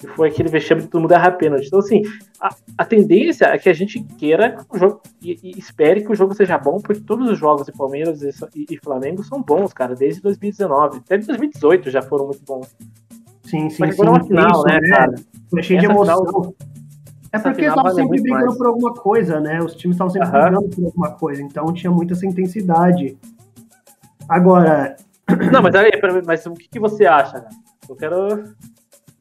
Que 0.04 0.16
foi 0.16 0.28
aquele 0.28 0.50
vexame 0.50 0.82
que 0.82 0.88
todo 0.90 1.02
mundo 1.02 1.14
erra 1.14 1.32
pênalti. 1.32 1.68
Então, 1.68 1.80
assim, 1.80 2.02
a, 2.42 2.50
a 2.78 2.84
tendência 2.86 3.46
é 3.46 3.58
que 3.58 3.70
a 3.70 3.74
gente 3.74 4.04
queira 4.18 4.52
que 4.52 4.76
o 4.76 4.78
jogo 4.78 5.02
e, 5.22 5.40
e 5.42 5.58
espere 5.58 6.04
que 6.04 6.12
o 6.12 6.16
jogo 6.16 6.34
seja 6.34 6.58
bom, 6.58 6.78
porque 6.78 7.00
todos 7.02 7.30
os 7.30 7.40
jogos 7.40 7.66
de 7.66 7.72
Palmeiras 7.72 8.22
e, 8.22 8.30
e- 8.54 8.66
e 8.72 8.78
Flamengo 8.78 9.24
são 9.24 9.42
bons, 9.42 9.72
cara, 9.72 9.96
desde 9.96 10.22
2019. 10.22 10.98
Até 10.98 11.18
2018 11.18 11.90
já 11.90 12.02
foram 12.02 12.26
muito 12.26 12.42
bons. 12.46 12.68
Sim, 13.46 13.70
sim, 13.70 13.78
Mas 13.80 13.96
sim. 13.96 14.02
agora 14.02 14.18
é 14.18 14.22
uma 14.22 14.28
final, 14.28 14.52
Isso, 14.52 14.64
né, 14.66 14.80
cara? 14.90 15.16
Foi 15.50 15.64
cheio 15.64 15.80
de 15.80 15.86
emoção. 15.86 16.26
final- 16.26 16.56
é 17.32 17.40
porque 17.40 17.56
final 17.62 17.70
estavam 17.78 17.84
vale 17.84 17.96
sempre 17.96 18.22
brigando 18.22 18.46
mais. 18.46 18.58
por 18.58 18.68
alguma 18.68 18.94
coisa, 18.94 19.40
né? 19.40 19.60
Os 19.60 19.74
times 19.76 19.96
estavam 19.96 20.12
sempre 20.12 20.28
Aham. 20.28 20.42
brigando 20.52 20.70
por 20.76 20.86
alguma 20.86 21.12
coisa, 21.12 21.42
então 21.42 21.74
tinha 21.74 21.92
muita 21.92 22.14
essa 22.14 22.26
intensidade. 22.28 23.18
Agora, 24.28 24.96
Não, 25.52 25.62
mas 25.62 25.74
aí, 25.76 25.90
mas 26.26 26.46
o 26.46 26.54
que, 26.54 26.68
que 26.68 26.80
você 26.80 27.06
acha? 27.06 27.40
Né? 27.40 27.50
Eu 27.90 27.96
quero. 27.96 28.54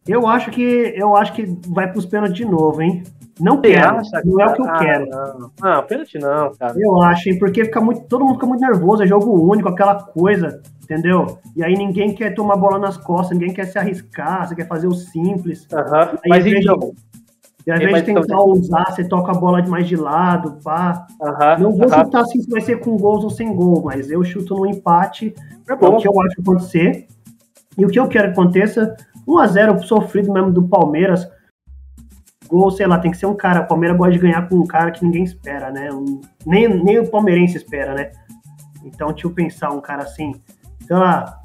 Eu 0.06 0.26
acho 0.26 0.50
que 0.50 0.92
eu 0.96 1.16
acho 1.16 1.32
que 1.32 1.46
vai 1.68 1.88
para 1.88 1.98
os 1.98 2.06
pênaltis 2.06 2.36
de 2.36 2.44
novo, 2.44 2.82
hein? 2.82 3.04
Não 3.40 3.60
quero, 3.60 4.02
não 4.24 4.40
é 4.40 4.46
o 4.46 4.52
que 4.52 4.60
eu 4.60 4.68
ah, 4.68 4.78
quero. 4.78 5.06
Não, 5.06 5.50
não, 5.60 5.82
pênalti 5.84 6.18
não, 6.18 6.54
cara. 6.54 6.74
Eu 6.76 7.02
acho, 7.02 7.28
hein? 7.28 7.38
Porque 7.38 7.64
fica 7.64 7.80
muito, 7.80 8.02
todo 8.02 8.24
mundo 8.24 8.34
fica 8.34 8.46
muito 8.46 8.60
nervoso, 8.60 9.02
é 9.02 9.06
jogo 9.06 9.50
único, 9.50 9.68
aquela 9.68 9.94
coisa, 9.94 10.60
entendeu? 10.82 11.38
E 11.56 11.64
aí 11.64 11.74
ninguém 11.74 12.14
quer 12.14 12.34
tomar 12.34 12.56
bola 12.56 12.78
nas 12.78 12.96
costas, 12.96 13.38
ninguém 13.38 13.54
quer 13.54 13.66
se 13.66 13.78
arriscar, 13.78 14.46
você 14.46 14.54
quer 14.54 14.68
fazer 14.68 14.86
o 14.86 14.94
simples. 14.94 15.66
Uhum. 15.72 16.18
Mas 16.28 16.46
então, 16.46 16.92
e 17.66 17.70
ao 17.70 17.76
invés 17.76 17.96
de 17.96 18.02
tentar 18.06 18.22
então... 18.22 18.44
usar, 18.46 18.84
você 18.90 19.04
toca 19.04 19.32
a 19.32 19.34
bola 19.34 19.64
mais 19.66 19.86
de 19.86 19.96
lado, 19.96 20.58
pá. 20.62 21.06
Uhum, 21.20 21.62
não 21.62 21.72
vou 21.72 21.88
uhum. 21.88 22.04
chutar 22.04 22.22
assim 22.22 22.40
se 22.42 22.50
vai 22.50 22.60
ser 22.60 22.80
com 22.80 22.96
gols 22.96 23.24
ou 23.24 23.30
sem 23.30 23.54
gol, 23.54 23.82
mas 23.84 24.10
eu 24.10 24.22
chuto 24.24 24.56
no 24.56 24.66
empate, 24.66 25.34
é, 25.68 25.72
é 25.72 25.74
o 25.74 25.96
que 25.96 26.08
eu 26.08 26.20
acho 26.22 26.34
que 26.36 26.42
acontecer. 26.42 27.06
E 27.76 27.84
o 27.84 27.88
que 27.88 27.98
eu 27.98 28.08
quero 28.08 28.32
que 28.32 28.40
aconteça, 28.40 28.96
1x0 29.26 29.82
sofrido 29.82 30.32
mesmo 30.32 30.52
do 30.52 30.66
Palmeiras. 30.68 31.28
Gol, 32.48 32.70
sei 32.70 32.86
lá, 32.86 32.98
tem 32.98 33.10
que 33.10 33.16
ser 33.16 33.26
um 33.26 33.34
cara. 33.34 33.62
O 33.62 33.66
Palmeiras 33.66 33.96
gosta 33.96 34.12
de 34.12 34.18
ganhar 34.18 34.48
com 34.48 34.56
um 34.56 34.66
cara 34.66 34.90
que 34.90 35.04
ninguém 35.04 35.24
espera, 35.24 35.70
né? 35.70 35.90
Um, 35.90 36.20
nem, 36.44 36.68
nem 36.68 36.98
o 36.98 37.10
palmeirense 37.10 37.56
espera, 37.56 37.94
né? 37.94 38.10
Então, 38.84 39.08
deixa 39.08 39.26
eu 39.26 39.30
pensar 39.30 39.70
um 39.70 39.80
cara 39.80 40.02
assim. 40.02 40.34
Sei 40.86 40.94
lá, 40.94 41.40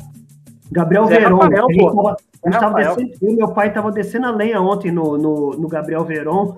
Gabriel 0.72 1.06
Zé 1.06 1.20
Verón. 1.20 1.38
Rafael, 1.38 1.68
tava, 2.42 2.60
tava 2.60 2.76
descendo, 2.76 3.14
eu 3.22 3.36
meu 3.36 3.54
pai 3.54 3.74
tava 3.74 3.92
descendo 3.92 4.28
a 4.28 4.32
lenha 4.32 4.62
ontem 4.62 4.92
no, 4.92 5.18
no, 5.18 5.52
no 5.52 5.68
Gabriel 5.68 6.04
Verón. 6.04 6.56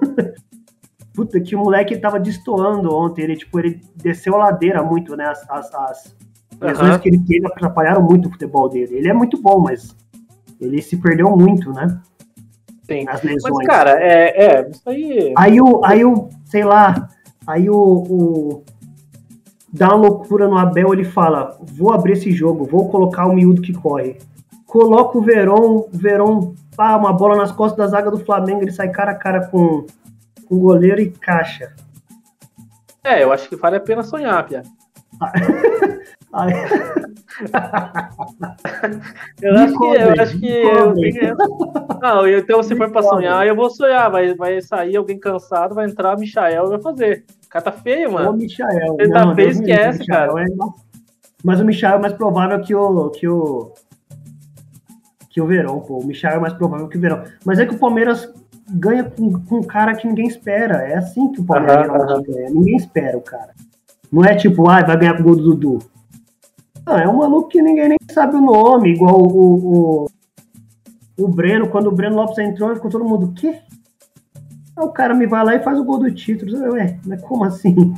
Puta, 1.14 1.40
que 1.40 1.56
o 1.56 1.60
moleque 1.60 1.98
tava 1.98 2.20
destoando 2.20 2.96
ontem. 2.96 3.24
Ele, 3.24 3.36
tipo, 3.36 3.60
ele 3.60 3.82
desceu 3.96 4.36
a 4.36 4.46
ladeira 4.46 4.82
muito, 4.82 5.16
né? 5.16 5.26
As, 5.26 5.48
as, 5.50 5.76
as 5.76 6.16
lesões 6.62 6.94
uhum. 6.94 7.00
que 7.00 7.10
ele 7.10 7.20
teve 7.20 7.48
atrapalharam 7.48 8.02
muito 8.02 8.28
o 8.28 8.32
futebol 8.32 8.70
dele. 8.70 8.98
Ele 8.98 9.08
é 9.08 9.14
muito 9.14 9.42
bom, 9.42 9.60
mas 9.60 9.96
ele 10.60 10.82
se 10.82 10.98
perdeu 10.98 11.30
muito, 11.36 11.72
né? 11.72 12.00
Sim. 12.84 13.06
As 13.08 13.22
lesões. 13.22 13.54
Mas, 13.56 13.68
cara, 13.68 13.92
é, 14.02 14.46
é 14.46 14.70
isso 14.70 14.90
aí. 14.90 15.34
Aí 15.38 15.62
o, 15.62 15.86
aí 15.86 16.04
o, 16.04 16.30
sei 16.46 16.64
lá, 16.64 17.10
aí 17.46 17.70
o, 17.70 17.76
o 17.76 18.64
dá 19.72 19.90
uma 19.90 20.08
loucura 20.08 20.48
no 20.48 20.58
Abel, 20.58 20.94
ele 20.94 21.06
fala: 21.06 21.58
vou 21.62 21.94
abrir 21.94 22.14
esse 22.14 22.32
jogo, 22.32 22.66
vou 22.66 22.90
colocar 22.90 23.28
o 23.28 23.34
miúdo 23.34 23.62
que 23.62 23.74
corre. 23.74 24.18
Coloca 24.66 25.18
o 25.18 25.22
Verón, 25.22 25.78
o 25.78 25.90
Verón, 25.92 26.54
pá, 26.76 26.96
uma 26.96 27.14
bola 27.14 27.38
nas 27.38 27.52
costas 27.52 27.78
da 27.78 27.88
zaga 27.88 28.12
do 28.12 28.20
Flamengo, 28.20 28.62
ele 28.62 28.72
sai 28.72 28.90
cara 28.90 29.12
a 29.12 29.16
cara 29.16 29.48
com, 29.48 29.86
com 30.48 30.56
o 30.56 30.60
goleiro 30.60 31.02
e 31.02 31.10
caixa. 31.10 31.74
É, 33.04 33.24
eu 33.24 33.32
acho 33.32 33.50
que 33.50 33.56
vale 33.56 33.78
a 33.78 33.80
pena 33.80 34.04
sonhar, 34.04 34.46
Pia. 34.46 34.62
eu, 39.42 39.56
acho 39.56 39.78
que, 39.78 39.86
eu 39.86 40.22
acho 40.22 40.40
que 40.40 40.48
eu 40.48 40.94
tenho... 40.94 41.38
Não, 42.02 42.28
então 42.28 42.64
se 42.64 42.76
for 42.76 42.92
pra 42.92 43.04
sonhar, 43.04 43.48
eu 43.48 43.56
vou 43.56 43.70
sonhar. 43.70 44.10
Vai, 44.10 44.34
vai 44.36 44.62
sair 44.62 44.96
alguém 44.96 45.20
cansado, 45.20 45.76
vai 45.76 45.88
entrar 45.88 46.16
o 46.16 46.20
Michael 46.20 46.66
e 46.66 46.70
vai 46.70 46.82
fazer. 46.82 47.26
O 47.46 47.50
cara 47.50 47.66
tá 47.66 47.72
feio, 47.72 48.12
mano. 48.12 48.32
O 48.32 48.34
Michael. 48.34 48.96
Ele 49.00 49.12
tá 49.12 49.36
feio, 49.36 49.50
esquece, 49.50 50.06
cara. 50.06 50.32
É... 50.42 50.46
Mas 51.44 51.60
o 51.60 51.66
Michael 51.66 51.96
é 51.96 52.02
mais 52.02 52.14
provável 52.14 52.62
que 52.62 52.76
o. 52.76 53.10
Que 53.10 53.28
o 53.28 53.74
que 55.30 55.40
o 55.40 55.46
Verão, 55.46 55.80
pô. 55.80 56.00
O 56.00 56.06
Michael 56.06 56.38
é 56.38 56.40
mais 56.40 56.54
provável 56.54 56.88
que 56.88 56.98
o 56.98 57.02
Verão. 57.02 57.24
Mas 57.46 57.60
é 57.60 57.66
que 57.66 57.76
o 57.76 57.80
Palmeiras 57.80 58.34
ganha 58.70 59.04
com, 59.04 59.32
com 59.46 59.58
um 59.58 59.64
cara 59.64 59.96
que 59.96 60.08
ninguém 60.08 60.28
espera. 60.28 60.88
É 60.88 60.98
assim 60.98 61.32
que 61.32 61.40
o 61.40 61.46
Palmeiras 61.46 61.88
ganha. 61.88 62.50
Ninguém 62.50 62.76
espera 62.76 63.18
o 63.18 63.22
cara. 63.22 63.54
Não 64.12 64.24
é 64.24 64.36
tipo, 64.36 64.70
ah, 64.70 64.84
vai 64.84 64.98
ganhar 64.98 65.16
com 65.16 65.22
o 65.22 65.26
gol 65.26 65.36
do 65.36 65.56
Dudu. 65.56 65.80
Não, 66.86 66.98
é 66.98 67.08
um 67.08 67.18
maluco 67.18 67.50
que 67.50 67.62
ninguém 67.62 67.90
nem 67.90 67.98
sabe 68.12 68.36
o 68.36 68.42
nome, 68.42 68.94
igual 68.94 69.22
o, 69.22 70.06
o, 70.06 70.06
o 71.20 71.28
Breno, 71.28 71.70
quando 71.70 71.88
o 71.88 71.92
Breno 71.92 72.16
Lopes 72.16 72.38
entrou, 72.40 72.74
ficou 72.76 72.90
todo 72.90 73.06
mundo, 73.06 73.28
o 73.28 73.34
quê? 73.34 73.60
Aí 74.76 74.86
o 74.86 74.90
cara 74.90 75.14
me 75.14 75.28
vai 75.28 75.44
lá 75.44 75.56
e 75.56 75.64
faz 75.64 75.78
o 75.78 75.84
gol 75.84 76.00
do 76.00 76.12
título. 76.12 76.74
Ué, 76.74 77.00
mas 77.06 77.22
como 77.22 77.44
assim? 77.44 77.94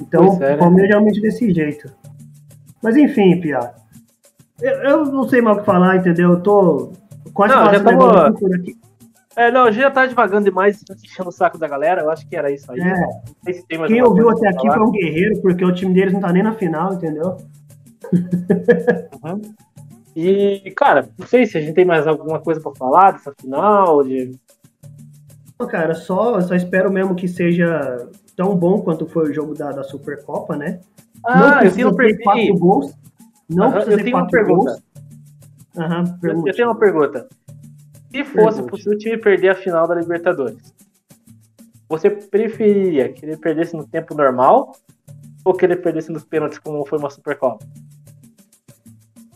Então, 0.00 0.42
é, 0.42 0.54
o 0.54 0.58
Palmeiras 0.58 0.90
é 0.90 0.92
realmente 0.94 1.20
desse 1.20 1.52
jeito. 1.52 1.90
Mas 2.82 2.96
enfim, 2.96 3.40
Pia. 3.40 3.72
Eu, 4.60 4.72
eu, 4.82 5.04
não 5.06 5.28
sei 5.28 5.40
mais 5.40 5.56
o 5.56 5.60
que 5.60 5.66
falar, 5.66 5.96
entendeu? 5.96 6.32
Eu 6.32 6.42
tô 6.42 6.92
quase 7.32 7.54
não, 7.54 7.72
já 7.72 7.82
tava... 7.82 8.28
aqui. 8.28 8.79
É, 9.40 9.50
não, 9.50 9.72
já 9.72 9.90
tá 9.90 10.04
devagando 10.04 10.44
demais, 10.44 10.84
enchendo 11.02 11.30
o 11.30 11.32
saco 11.32 11.56
da 11.56 11.66
galera, 11.66 12.02
eu 12.02 12.10
acho 12.10 12.28
que 12.28 12.36
era 12.36 12.52
isso 12.52 12.70
aí. 12.70 12.78
É. 12.78 13.52
Se 13.54 13.64
Quem 13.66 14.02
ouviu 14.02 14.28
até 14.28 14.48
aqui 14.48 14.66
falar. 14.66 14.74
foi 14.74 14.86
um 14.86 14.90
guerreiro, 14.90 15.40
porque 15.40 15.64
o 15.64 15.72
time 15.72 15.94
deles 15.94 16.12
não 16.12 16.20
tá 16.20 16.30
nem 16.30 16.42
na 16.42 16.52
final, 16.52 16.92
entendeu? 16.92 17.38
Uhum. 19.24 19.40
E, 20.14 20.70
cara, 20.76 21.08
não 21.18 21.26
sei 21.26 21.46
se 21.46 21.56
a 21.56 21.60
gente 21.62 21.72
tem 21.72 21.86
mais 21.86 22.06
alguma 22.06 22.38
coisa 22.38 22.60
para 22.60 22.74
falar 22.74 23.12
dessa 23.12 23.32
final, 23.40 24.04
de... 24.04 24.38
Cara, 25.70 25.94
só, 25.94 26.38
só 26.42 26.54
espero 26.54 26.92
mesmo 26.92 27.14
que 27.14 27.26
seja 27.26 28.08
tão 28.36 28.54
bom 28.54 28.82
quanto 28.82 29.06
foi 29.06 29.30
o 29.30 29.32
jogo 29.32 29.54
da, 29.54 29.72
da 29.72 29.82
Supercopa, 29.82 30.54
né? 30.54 30.80
Ah, 31.24 31.56
não 31.56 31.62
eu 31.62 31.72
tenho 31.72 31.96
ter 31.96 32.22
quatro 32.22 32.58
gols. 32.58 32.94
Não 33.48 33.66
uhum, 33.66 33.72
precisa 33.72 34.04
ter 34.04 34.10
quatro 34.10 34.46
gols. 34.46 34.82
Uhum, 35.76 36.18
eu, 36.22 36.46
eu 36.46 36.54
tenho 36.54 36.68
uma 36.68 36.78
pergunta. 36.78 37.26
Se 38.10 38.24
fosse 38.24 38.62
possível 38.64 38.94
o 38.94 38.98
time 38.98 39.16
perder 39.16 39.50
a 39.50 39.54
final 39.54 39.86
da 39.86 39.94
Libertadores, 39.94 40.74
você 41.88 42.10
preferiria 42.10 43.12
que 43.12 43.24
ele 43.24 43.36
perdesse 43.36 43.76
no 43.76 43.86
tempo 43.86 44.14
normal 44.14 44.72
ou 45.44 45.54
que 45.54 45.64
ele 45.64 45.76
perdesse 45.76 46.10
nos 46.10 46.24
pênaltis 46.24 46.58
como 46.58 46.84
foi 46.86 46.98
uma 46.98 47.10
Supercopa? 47.10 47.64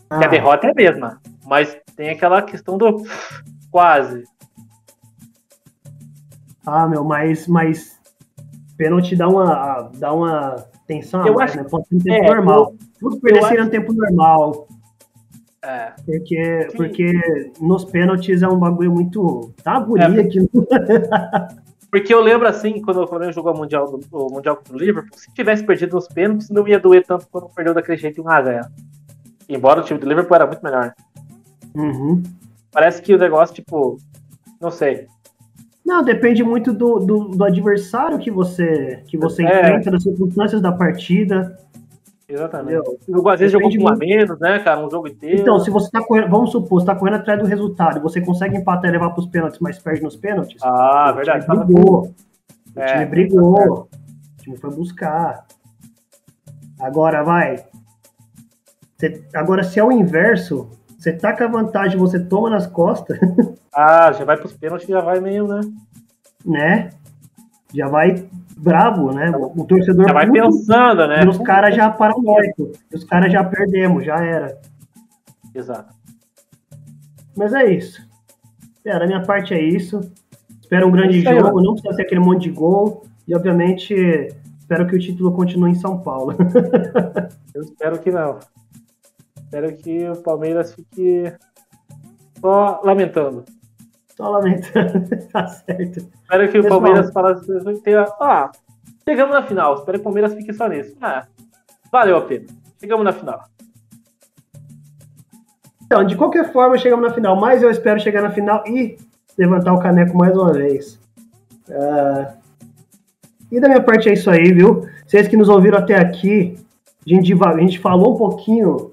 Ah. 0.09 0.25
A 0.25 0.27
derrota 0.27 0.67
é 0.67 0.71
a 0.71 0.73
mesma, 0.73 1.21
mas 1.45 1.77
tem 1.95 2.09
aquela 2.09 2.41
questão 2.41 2.77
do 2.77 3.03
quase. 3.71 4.23
Ah, 6.65 6.87
meu, 6.87 7.03
mas, 7.03 7.47
mas 7.47 7.99
pênalti 8.77 9.15
dá 9.15 9.27
uma, 9.27 9.91
dá 9.95 10.13
uma 10.13 10.55
tensão 10.87 11.21
mais, 11.21 11.51
acho, 11.51 11.57
né? 11.57 11.69
Pode 11.69 11.87
ser 11.87 11.95
no 11.95 12.03
tempo 12.03 12.25
é, 12.25 12.35
normal. 12.35 12.75
Tudo 12.99 13.19
perder 13.19 13.63
no 13.63 13.69
tempo 13.69 13.93
normal. 13.93 14.67
É. 15.65 15.93
Porque, 16.05 16.67
porque 16.75 17.51
nos 17.59 17.83
pênaltis 17.85 18.43
é 18.43 18.47
um 18.47 18.59
bagulho 18.59 18.91
muito. 18.91 19.51
Tá 19.63 19.77
agonia 19.77 20.05
é. 20.05 20.21
aqui. 20.21 20.39
Porque 21.89 22.13
eu 22.13 22.19
lembro 22.19 22.45
assim, 22.45 22.81
quando 22.81 23.01
o 23.01 23.07
Flamengo 23.07 23.31
jogou 23.31 23.53
o 23.53 23.57
Mundial, 23.57 23.89
do, 23.89 24.01
o 24.11 24.29
mundial 24.29 24.57
contra 24.57 24.73
o 24.73 24.77
Liverpool, 24.77 25.17
se 25.17 25.33
tivesse 25.33 25.63
perdido 25.63 25.95
nos 25.95 26.09
pênaltis, 26.09 26.49
não 26.49 26.67
ia 26.67 26.77
doer 26.77 27.05
tanto 27.05 27.25
quando 27.31 27.47
perdeu 27.55 27.73
daquele 27.73 27.97
jeito 27.97 28.21
1x0. 28.21 28.67
Embora 29.47 29.79
o 29.79 29.83
time 29.83 29.97
do 29.97 30.05
Liverpool 30.05 30.35
era 30.35 30.45
muito 30.45 30.61
melhor. 30.61 30.93
Uhum. 31.73 32.21
Parece 32.69 33.01
que 33.01 33.13
o 33.13 33.17
negócio, 33.17 33.55
tipo, 33.55 33.97
não 34.59 34.71
sei. 34.71 35.07
Não, 35.85 36.03
depende 36.03 36.43
muito 36.43 36.73
do, 36.73 36.99
do, 36.99 37.29
do 37.29 37.43
adversário 37.45 38.19
que 38.19 38.29
você, 38.29 39.01
que 39.07 39.17
você 39.17 39.45
é. 39.45 39.59
enfrenta, 39.59 39.91
das 39.91 40.03
circunstâncias 40.03 40.61
da 40.61 40.73
partida. 40.73 41.57
Exatamente. 42.27 42.81
O 43.07 43.29
às 43.29 43.39
vezes 43.39 43.53
jogou 43.53 43.69
com 43.69 43.83
um 43.83 43.87
a 43.87 43.95
menos, 43.95 44.39
né, 44.39 44.59
cara? 44.59 44.85
Um 44.85 44.89
jogo 44.89 45.07
inteiro. 45.07 45.41
Então, 45.41 45.59
se 45.59 45.69
você 45.69 45.89
tá 45.91 46.03
correndo, 46.03 46.29
vamos 46.29 46.51
supor, 46.51 46.81
você 46.81 46.87
tá 46.87 46.95
correndo 46.95 47.17
atrás 47.17 47.39
do 47.39 47.45
resultado 47.45 47.99
e 47.99 48.01
você 48.01 48.19
consegue 48.19 48.57
empatar 48.57 48.89
e 48.89 48.93
levar 48.93 49.11
pros 49.11 49.27
pênaltis, 49.27 49.59
mas 49.59 49.77
perde 49.77 50.01
nos 50.01 50.15
pênaltis. 50.15 50.59
Ah, 50.63 51.11
o 51.11 51.15
verdade. 51.15 51.45
Time 51.45 51.63
brigou. 51.63 52.13
O 52.75 52.79
é, 52.79 52.93
time 52.93 53.05
brigou. 53.05 53.59
É. 53.59 53.69
O 53.69 53.87
time 54.39 54.57
foi 54.57 54.71
buscar. 54.71 55.45
Agora 56.79 57.23
vai. 57.23 57.63
Você, 58.97 59.23
agora, 59.33 59.63
se 59.63 59.79
é 59.79 59.83
o 59.83 59.91
inverso, 59.91 60.69
você 60.97 61.13
tá 61.13 61.31
com 61.35 61.43
a 61.43 61.47
vantagem, 61.47 61.97
você 61.97 62.19
toma 62.19 62.49
nas 62.49 62.65
costas. 62.65 63.19
ah, 63.71 64.11
já 64.11 64.25
vai 64.25 64.37
pros 64.37 64.53
pênaltis, 64.53 64.87
já 64.87 65.01
vai 65.01 65.19
meio, 65.19 65.47
né? 65.47 65.61
Né? 66.43 66.89
Já 67.73 67.87
vai 67.87 68.27
bravo, 68.57 69.11
né? 69.11 69.31
O 69.35 69.65
torcedor. 69.65 70.07
Já 70.07 70.13
vai 70.13 70.29
pensando, 70.29 71.07
né? 71.07 71.23
E 71.23 71.27
os 71.27 71.37
caras 71.39 71.75
já 71.75 71.89
paranoico. 71.89 72.71
Os 72.93 73.03
caras 73.03 73.31
já 73.31 73.43
perdemos, 73.43 74.05
já 74.05 74.23
era. 74.23 74.57
Exato. 75.53 75.93
Mas 77.35 77.53
é 77.53 77.65
isso. 77.71 78.01
É, 78.85 78.97
da 78.97 79.05
minha 79.05 79.23
parte 79.23 79.53
é 79.53 79.61
isso. 79.61 79.99
Espero 80.61 80.87
um 80.87 80.91
grande 80.91 81.21
jogo, 81.21 81.61
não 81.61 81.73
precisa 81.73 81.93
ser 81.93 82.03
aquele 82.03 82.21
monte 82.21 82.43
de 82.43 82.51
gol. 82.51 83.05
E 83.27 83.35
obviamente 83.35 83.93
espero 84.59 84.87
que 84.87 84.95
o 84.95 84.99
título 84.99 85.31
continue 85.31 85.71
em 85.71 85.75
São 85.75 85.99
Paulo. 85.99 86.35
Eu 87.53 87.61
espero 87.61 87.99
que 87.99 88.11
não. 88.11 88.39
Espero 89.37 89.75
que 89.77 90.09
o 90.09 90.15
Palmeiras 90.17 90.73
fique 90.73 91.31
só 92.39 92.81
lamentando. 92.83 93.45
Só 94.15 94.29
lamentando, 94.29 95.07
tá 95.31 95.47
certo. 95.47 96.07
Espero 96.21 96.51
que 96.51 96.59
o 96.59 96.67
Palmeiras 96.67 97.11
falasse. 97.11 97.51
Ah, 98.19 98.51
chegamos 99.07 99.35
na 99.35 99.43
final. 99.43 99.75
Espero 99.75 99.97
que 99.97 100.01
o 100.01 100.03
Palmeiras 100.03 100.33
fique 100.33 100.53
só 100.53 100.67
nisso. 100.67 100.95
Ah, 101.01 101.27
valeu 101.91 102.17
a 102.17 102.21
pena. 102.21 102.45
Chegamos 102.79 103.03
na 103.03 103.11
final. 103.11 103.43
Então, 105.85 106.03
de 106.05 106.15
qualquer 106.15 106.51
forma, 106.51 106.77
chegamos 106.77 107.07
na 107.07 107.13
final. 107.13 107.35
Mas 107.35 107.61
eu 107.61 107.69
espero 107.69 107.99
chegar 107.99 108.21
na 108.21 108.31
final 108.31 108.63
e 108.65 108.97
levantar 109.37 109.73
o 109.73 109.79
caneco 109.79 110.17
mais 110.17 110.35
uma 110.35 110.53
vez. 110.53 110.99
Uh... 111.67 112.45
E 113.51 113.59
da 113.59 113.67
minha 113.67 113.81
parte 113.81 114.09
é 114.09 114.13
isso 114.13 114.29
aí, 114.29 114.51
viu? 114.51 114.87
Vocês 115.05 115.27
que 115.27 115.37
nos 115.37 115.49
ouviram 115.49 115.77
até 115.77 115.95
aqui, 115.95 116.57
A 117.05 117.09
gente, 117.09 117.33
a 117.33 117.57
gente 117.59 117.79
falou 117.79 118.15
um 118.15 118.17
pouquinho 118.17 118.91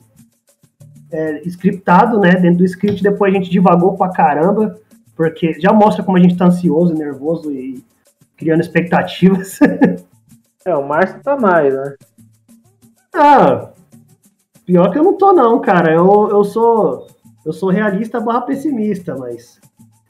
é, 1.11 1.43
scriptado, 1.47 2.21
né? 2.21 2.35
Dentro 2.35 2.59
do 2.59 2.65
script, 2.65 3.03
depois 3.03 3.33
a 3.33 3.37
gente 3.37 3.51
divagou 3.51 3.97
pra 3.97 4.11
caramba, 4.11 4.79
porque 5.23 5.53
já 5.61 5.73
mostra 5.73 6.03
como 6.03 6.17
a 6.17 6.21
gente 6.21 6.37
tá 6.37 6.47
ansioso, 6.47 6.95
nervoso 6.95 7.53
e 7.53 7.85
criando 8.37 8.61
expectativas. 8.61 9.59
É, 10.65 10.77
o 10.77 10.87
Márcio 10.87 11.21
tá 11.25 11.37
mais, 11.37 11.75
né? 11.75 11.97
Ah, 13.13 13.71
pior 14.65 14.93
que 14.93 14.99
eu 15.01 15.03
não 15.03 15.19
tô 15.19 15.33
não, 15.33 15.61
cara. 15.61 15.93
Eu, 15.93 16.29
eu 16.31 16.45
sou 16.45 17.09
eu 17.45 17.53
sou 17.53 17.69
realista 17.69 18.21
barra 18.21 18.43
pessimista, 18.43 19.17
mas 19.17 19.61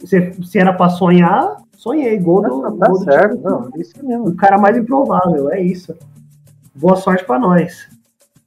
se, 0.05 0.35
se 0.45 0.59
era 0.59 0.75
pra 0.75 0.91
sonhar, 0.91 1.57
sonhei. 1.75 2.19
Gol 2.19 2.43
do, 2.43 2.49
Não, 2.49 2.77
tá 2.77 2.87
gol 2.87 2.99
do 2.99 3.05
certo, 3.05 3.31
time. 3.39 3.45
não, 3.45 3.71
isso 3.77 4.07
mesmo. 4.07 4.29
O 4.29 4.37
cara 4.37 4.59
mais 4.59 4.77
improvável, 4.77 5.51
é 5.51 5.59
isso. 5.59 5.97
Boa 6.75 6.97
sorte 6.97 7.25
pra 7.25 7.39
nós. 7.39 7.89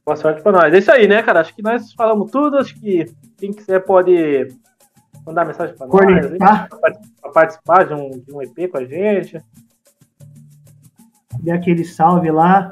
Boa 0.05 0.15
sorte 0.15 0.43
pra 0.43 0.51
nós. 0.51 0.71
É 0.75 0.77
isso 0.77 0.91
aí, 0.91 1.07
né, 1.07 1.23
cara? 1.23 1.39
Acho 1.41 1.55
que 1.55 1.63
nós 1.63 1.91
falamos 1.93 2.29
tudo. 2.29 2.59
Acho 2.59 2.79
que 2.79 3.11
quem 3.35 3.51
quiser 3.51 3.79
pode 3.79 4.47
mandar 5.25 5.45
mensagem 5.45 5.75
pra 5.75 5.87
nós. 5.87 5.95
Pra 6.37 6.67
pra 7.21 7.31
participar 7.31 7.85
de 7.85 7.93
um, 7.93 8.09
de 8.11 8.33
um 8.33 8.41
EP 8.41 8.69
com 8.71 8.77
a 8.77 8.85
gente. 8.85 9.41
Dê 11.41 11.51
aquele 11.51 11.83
salve 11.83 12.31
lá. 12.31 12.71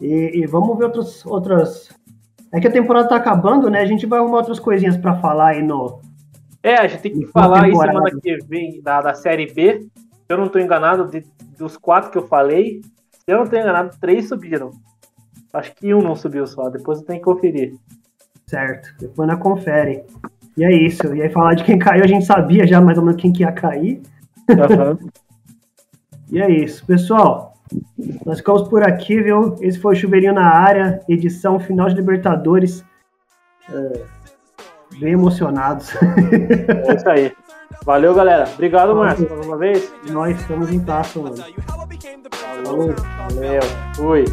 E, 0.00 0.40
e 0.42 0.46
vamos 0.46 0.76
ver 0.78 0.84
outros, 0.84 1.24
outras. 1.26 1.88
É 2.52 2.60
que 2.60 2.66
a 2.66 2.72
temporada 2.72 3.08
tá 3.08 3.16
acabando, 3.16 3.70
né? 3.70 3.80
A 3.80 3.86
gente 3.86 4.06
vai 4.06 4.18
arrumar 4.18 4.38
outras 4.38 4.58
coisinhas 4.58 4.96
pra 4.96 5.16
falar 5.20 5.48
aí 5.50 5.62
no. 5.62 6.00
É, 6.62 6.74
a 6.76 6.86
gente 6.86 7.00
tem 7.02 7.12
que 7.12 7.26
falar 7.26 7.64
aí 7.64 7.74
semana 7.74 8.10
que 8.20 8.38
vem 8.46 8.82
da, 8.82 9.00
da 9.00 9.14
série 9.14 9.46
B. 9.52 9.80
Se 9.80 9.88
eu 10.28 10.36
não 10.38 10.48
tô 10.48 10.58
enganado, 10.58 11.06
de- 11.08 11.24
dos 11.56 11.76
quatro 11.76 12.10
que 12.10 12.18
eu 12.18 12.26
falei, 12.26 12.80
se 13.10 13.24
eu 13.28 13.38
não 13.38 13.46
tô 13.46 13.56
enganado, 13.56 13.96
três 14.00 14.28
subiram. 14.28 14.72
Acho 15.52 15.74
que 15.74 15.92
um 15.94 16.00
não 16.02 16.14
subiu 16.14 16.46
só, 16.46 16.68
depois 16.68 17.00
eu 17.00 17.04
tenho 17.06 17.18
que 17.18 17.24
conferir. 17.24 17.74
Certo. 18.46 18.94
Depois 18.98 19.28
nós 19.28 19.38
confere. 19.38 20.04
E 20.60 20.64
é 20.64 20.70
isso. 20.70 21.14
E 21.14 21.22
aí 21.22 21.30
falar 21.30 21.54
de 21.54 21.64
quem 21.64 21.78
caiu, 21.78 22.04
a 22.04 22.06
gente 22.06 22.26
sabia 22.26 22.66
já 22.66 22.82
mais 22.82 22.98
ou 22.98 23.04
menos 23.04 23.18
quem 23.18 23.32
que 23.32 23.42
ia 23.42 23.50
cair. 23.50 24.02
E 26.32 26.40
é 26.40 26.48
isso. 26.48 26.86
Pessoal, 26.86 27.54
nós 28.24 28.38
ficamos 28.38 28.68
por 28.68 28.84
aqui, 28.84 29.20
viu? 29.20 29.56
Esse 29.60 29.80
foi 29.80 29.96
o 29.96 29.98
Chuveirinho 29.98 30.32
na 30.32 30.46
área, 30.46 31.00
edição 31.08 31.58
final 31.58 31.88
de 31.88 31.96
Libertadores. 31.96 32.84
É, 33.68 34.02
bem 35.00 35.14
emocionados. 35.14 35.90
É 36.86 36.94
isso 36.94 37.08
aí. 37.08 37.32
Valeu, 37.84 38.14
galera. 38.14 38.48
Obrigado, 38.54 38.94
Márcio, 38.94 39.28
mais 39.28 39.44
uma 39.44 39.56
vez. 39.56 39.92
Nós 40.08 40.40
estamos 40.40 40.70
em 40.70 40.78
taça, 40.78 41.18
mano. 41.18 41.34
Falou. 42.30 42.94
Valeu. 42.94 43.62
Fui. 43.96 44.24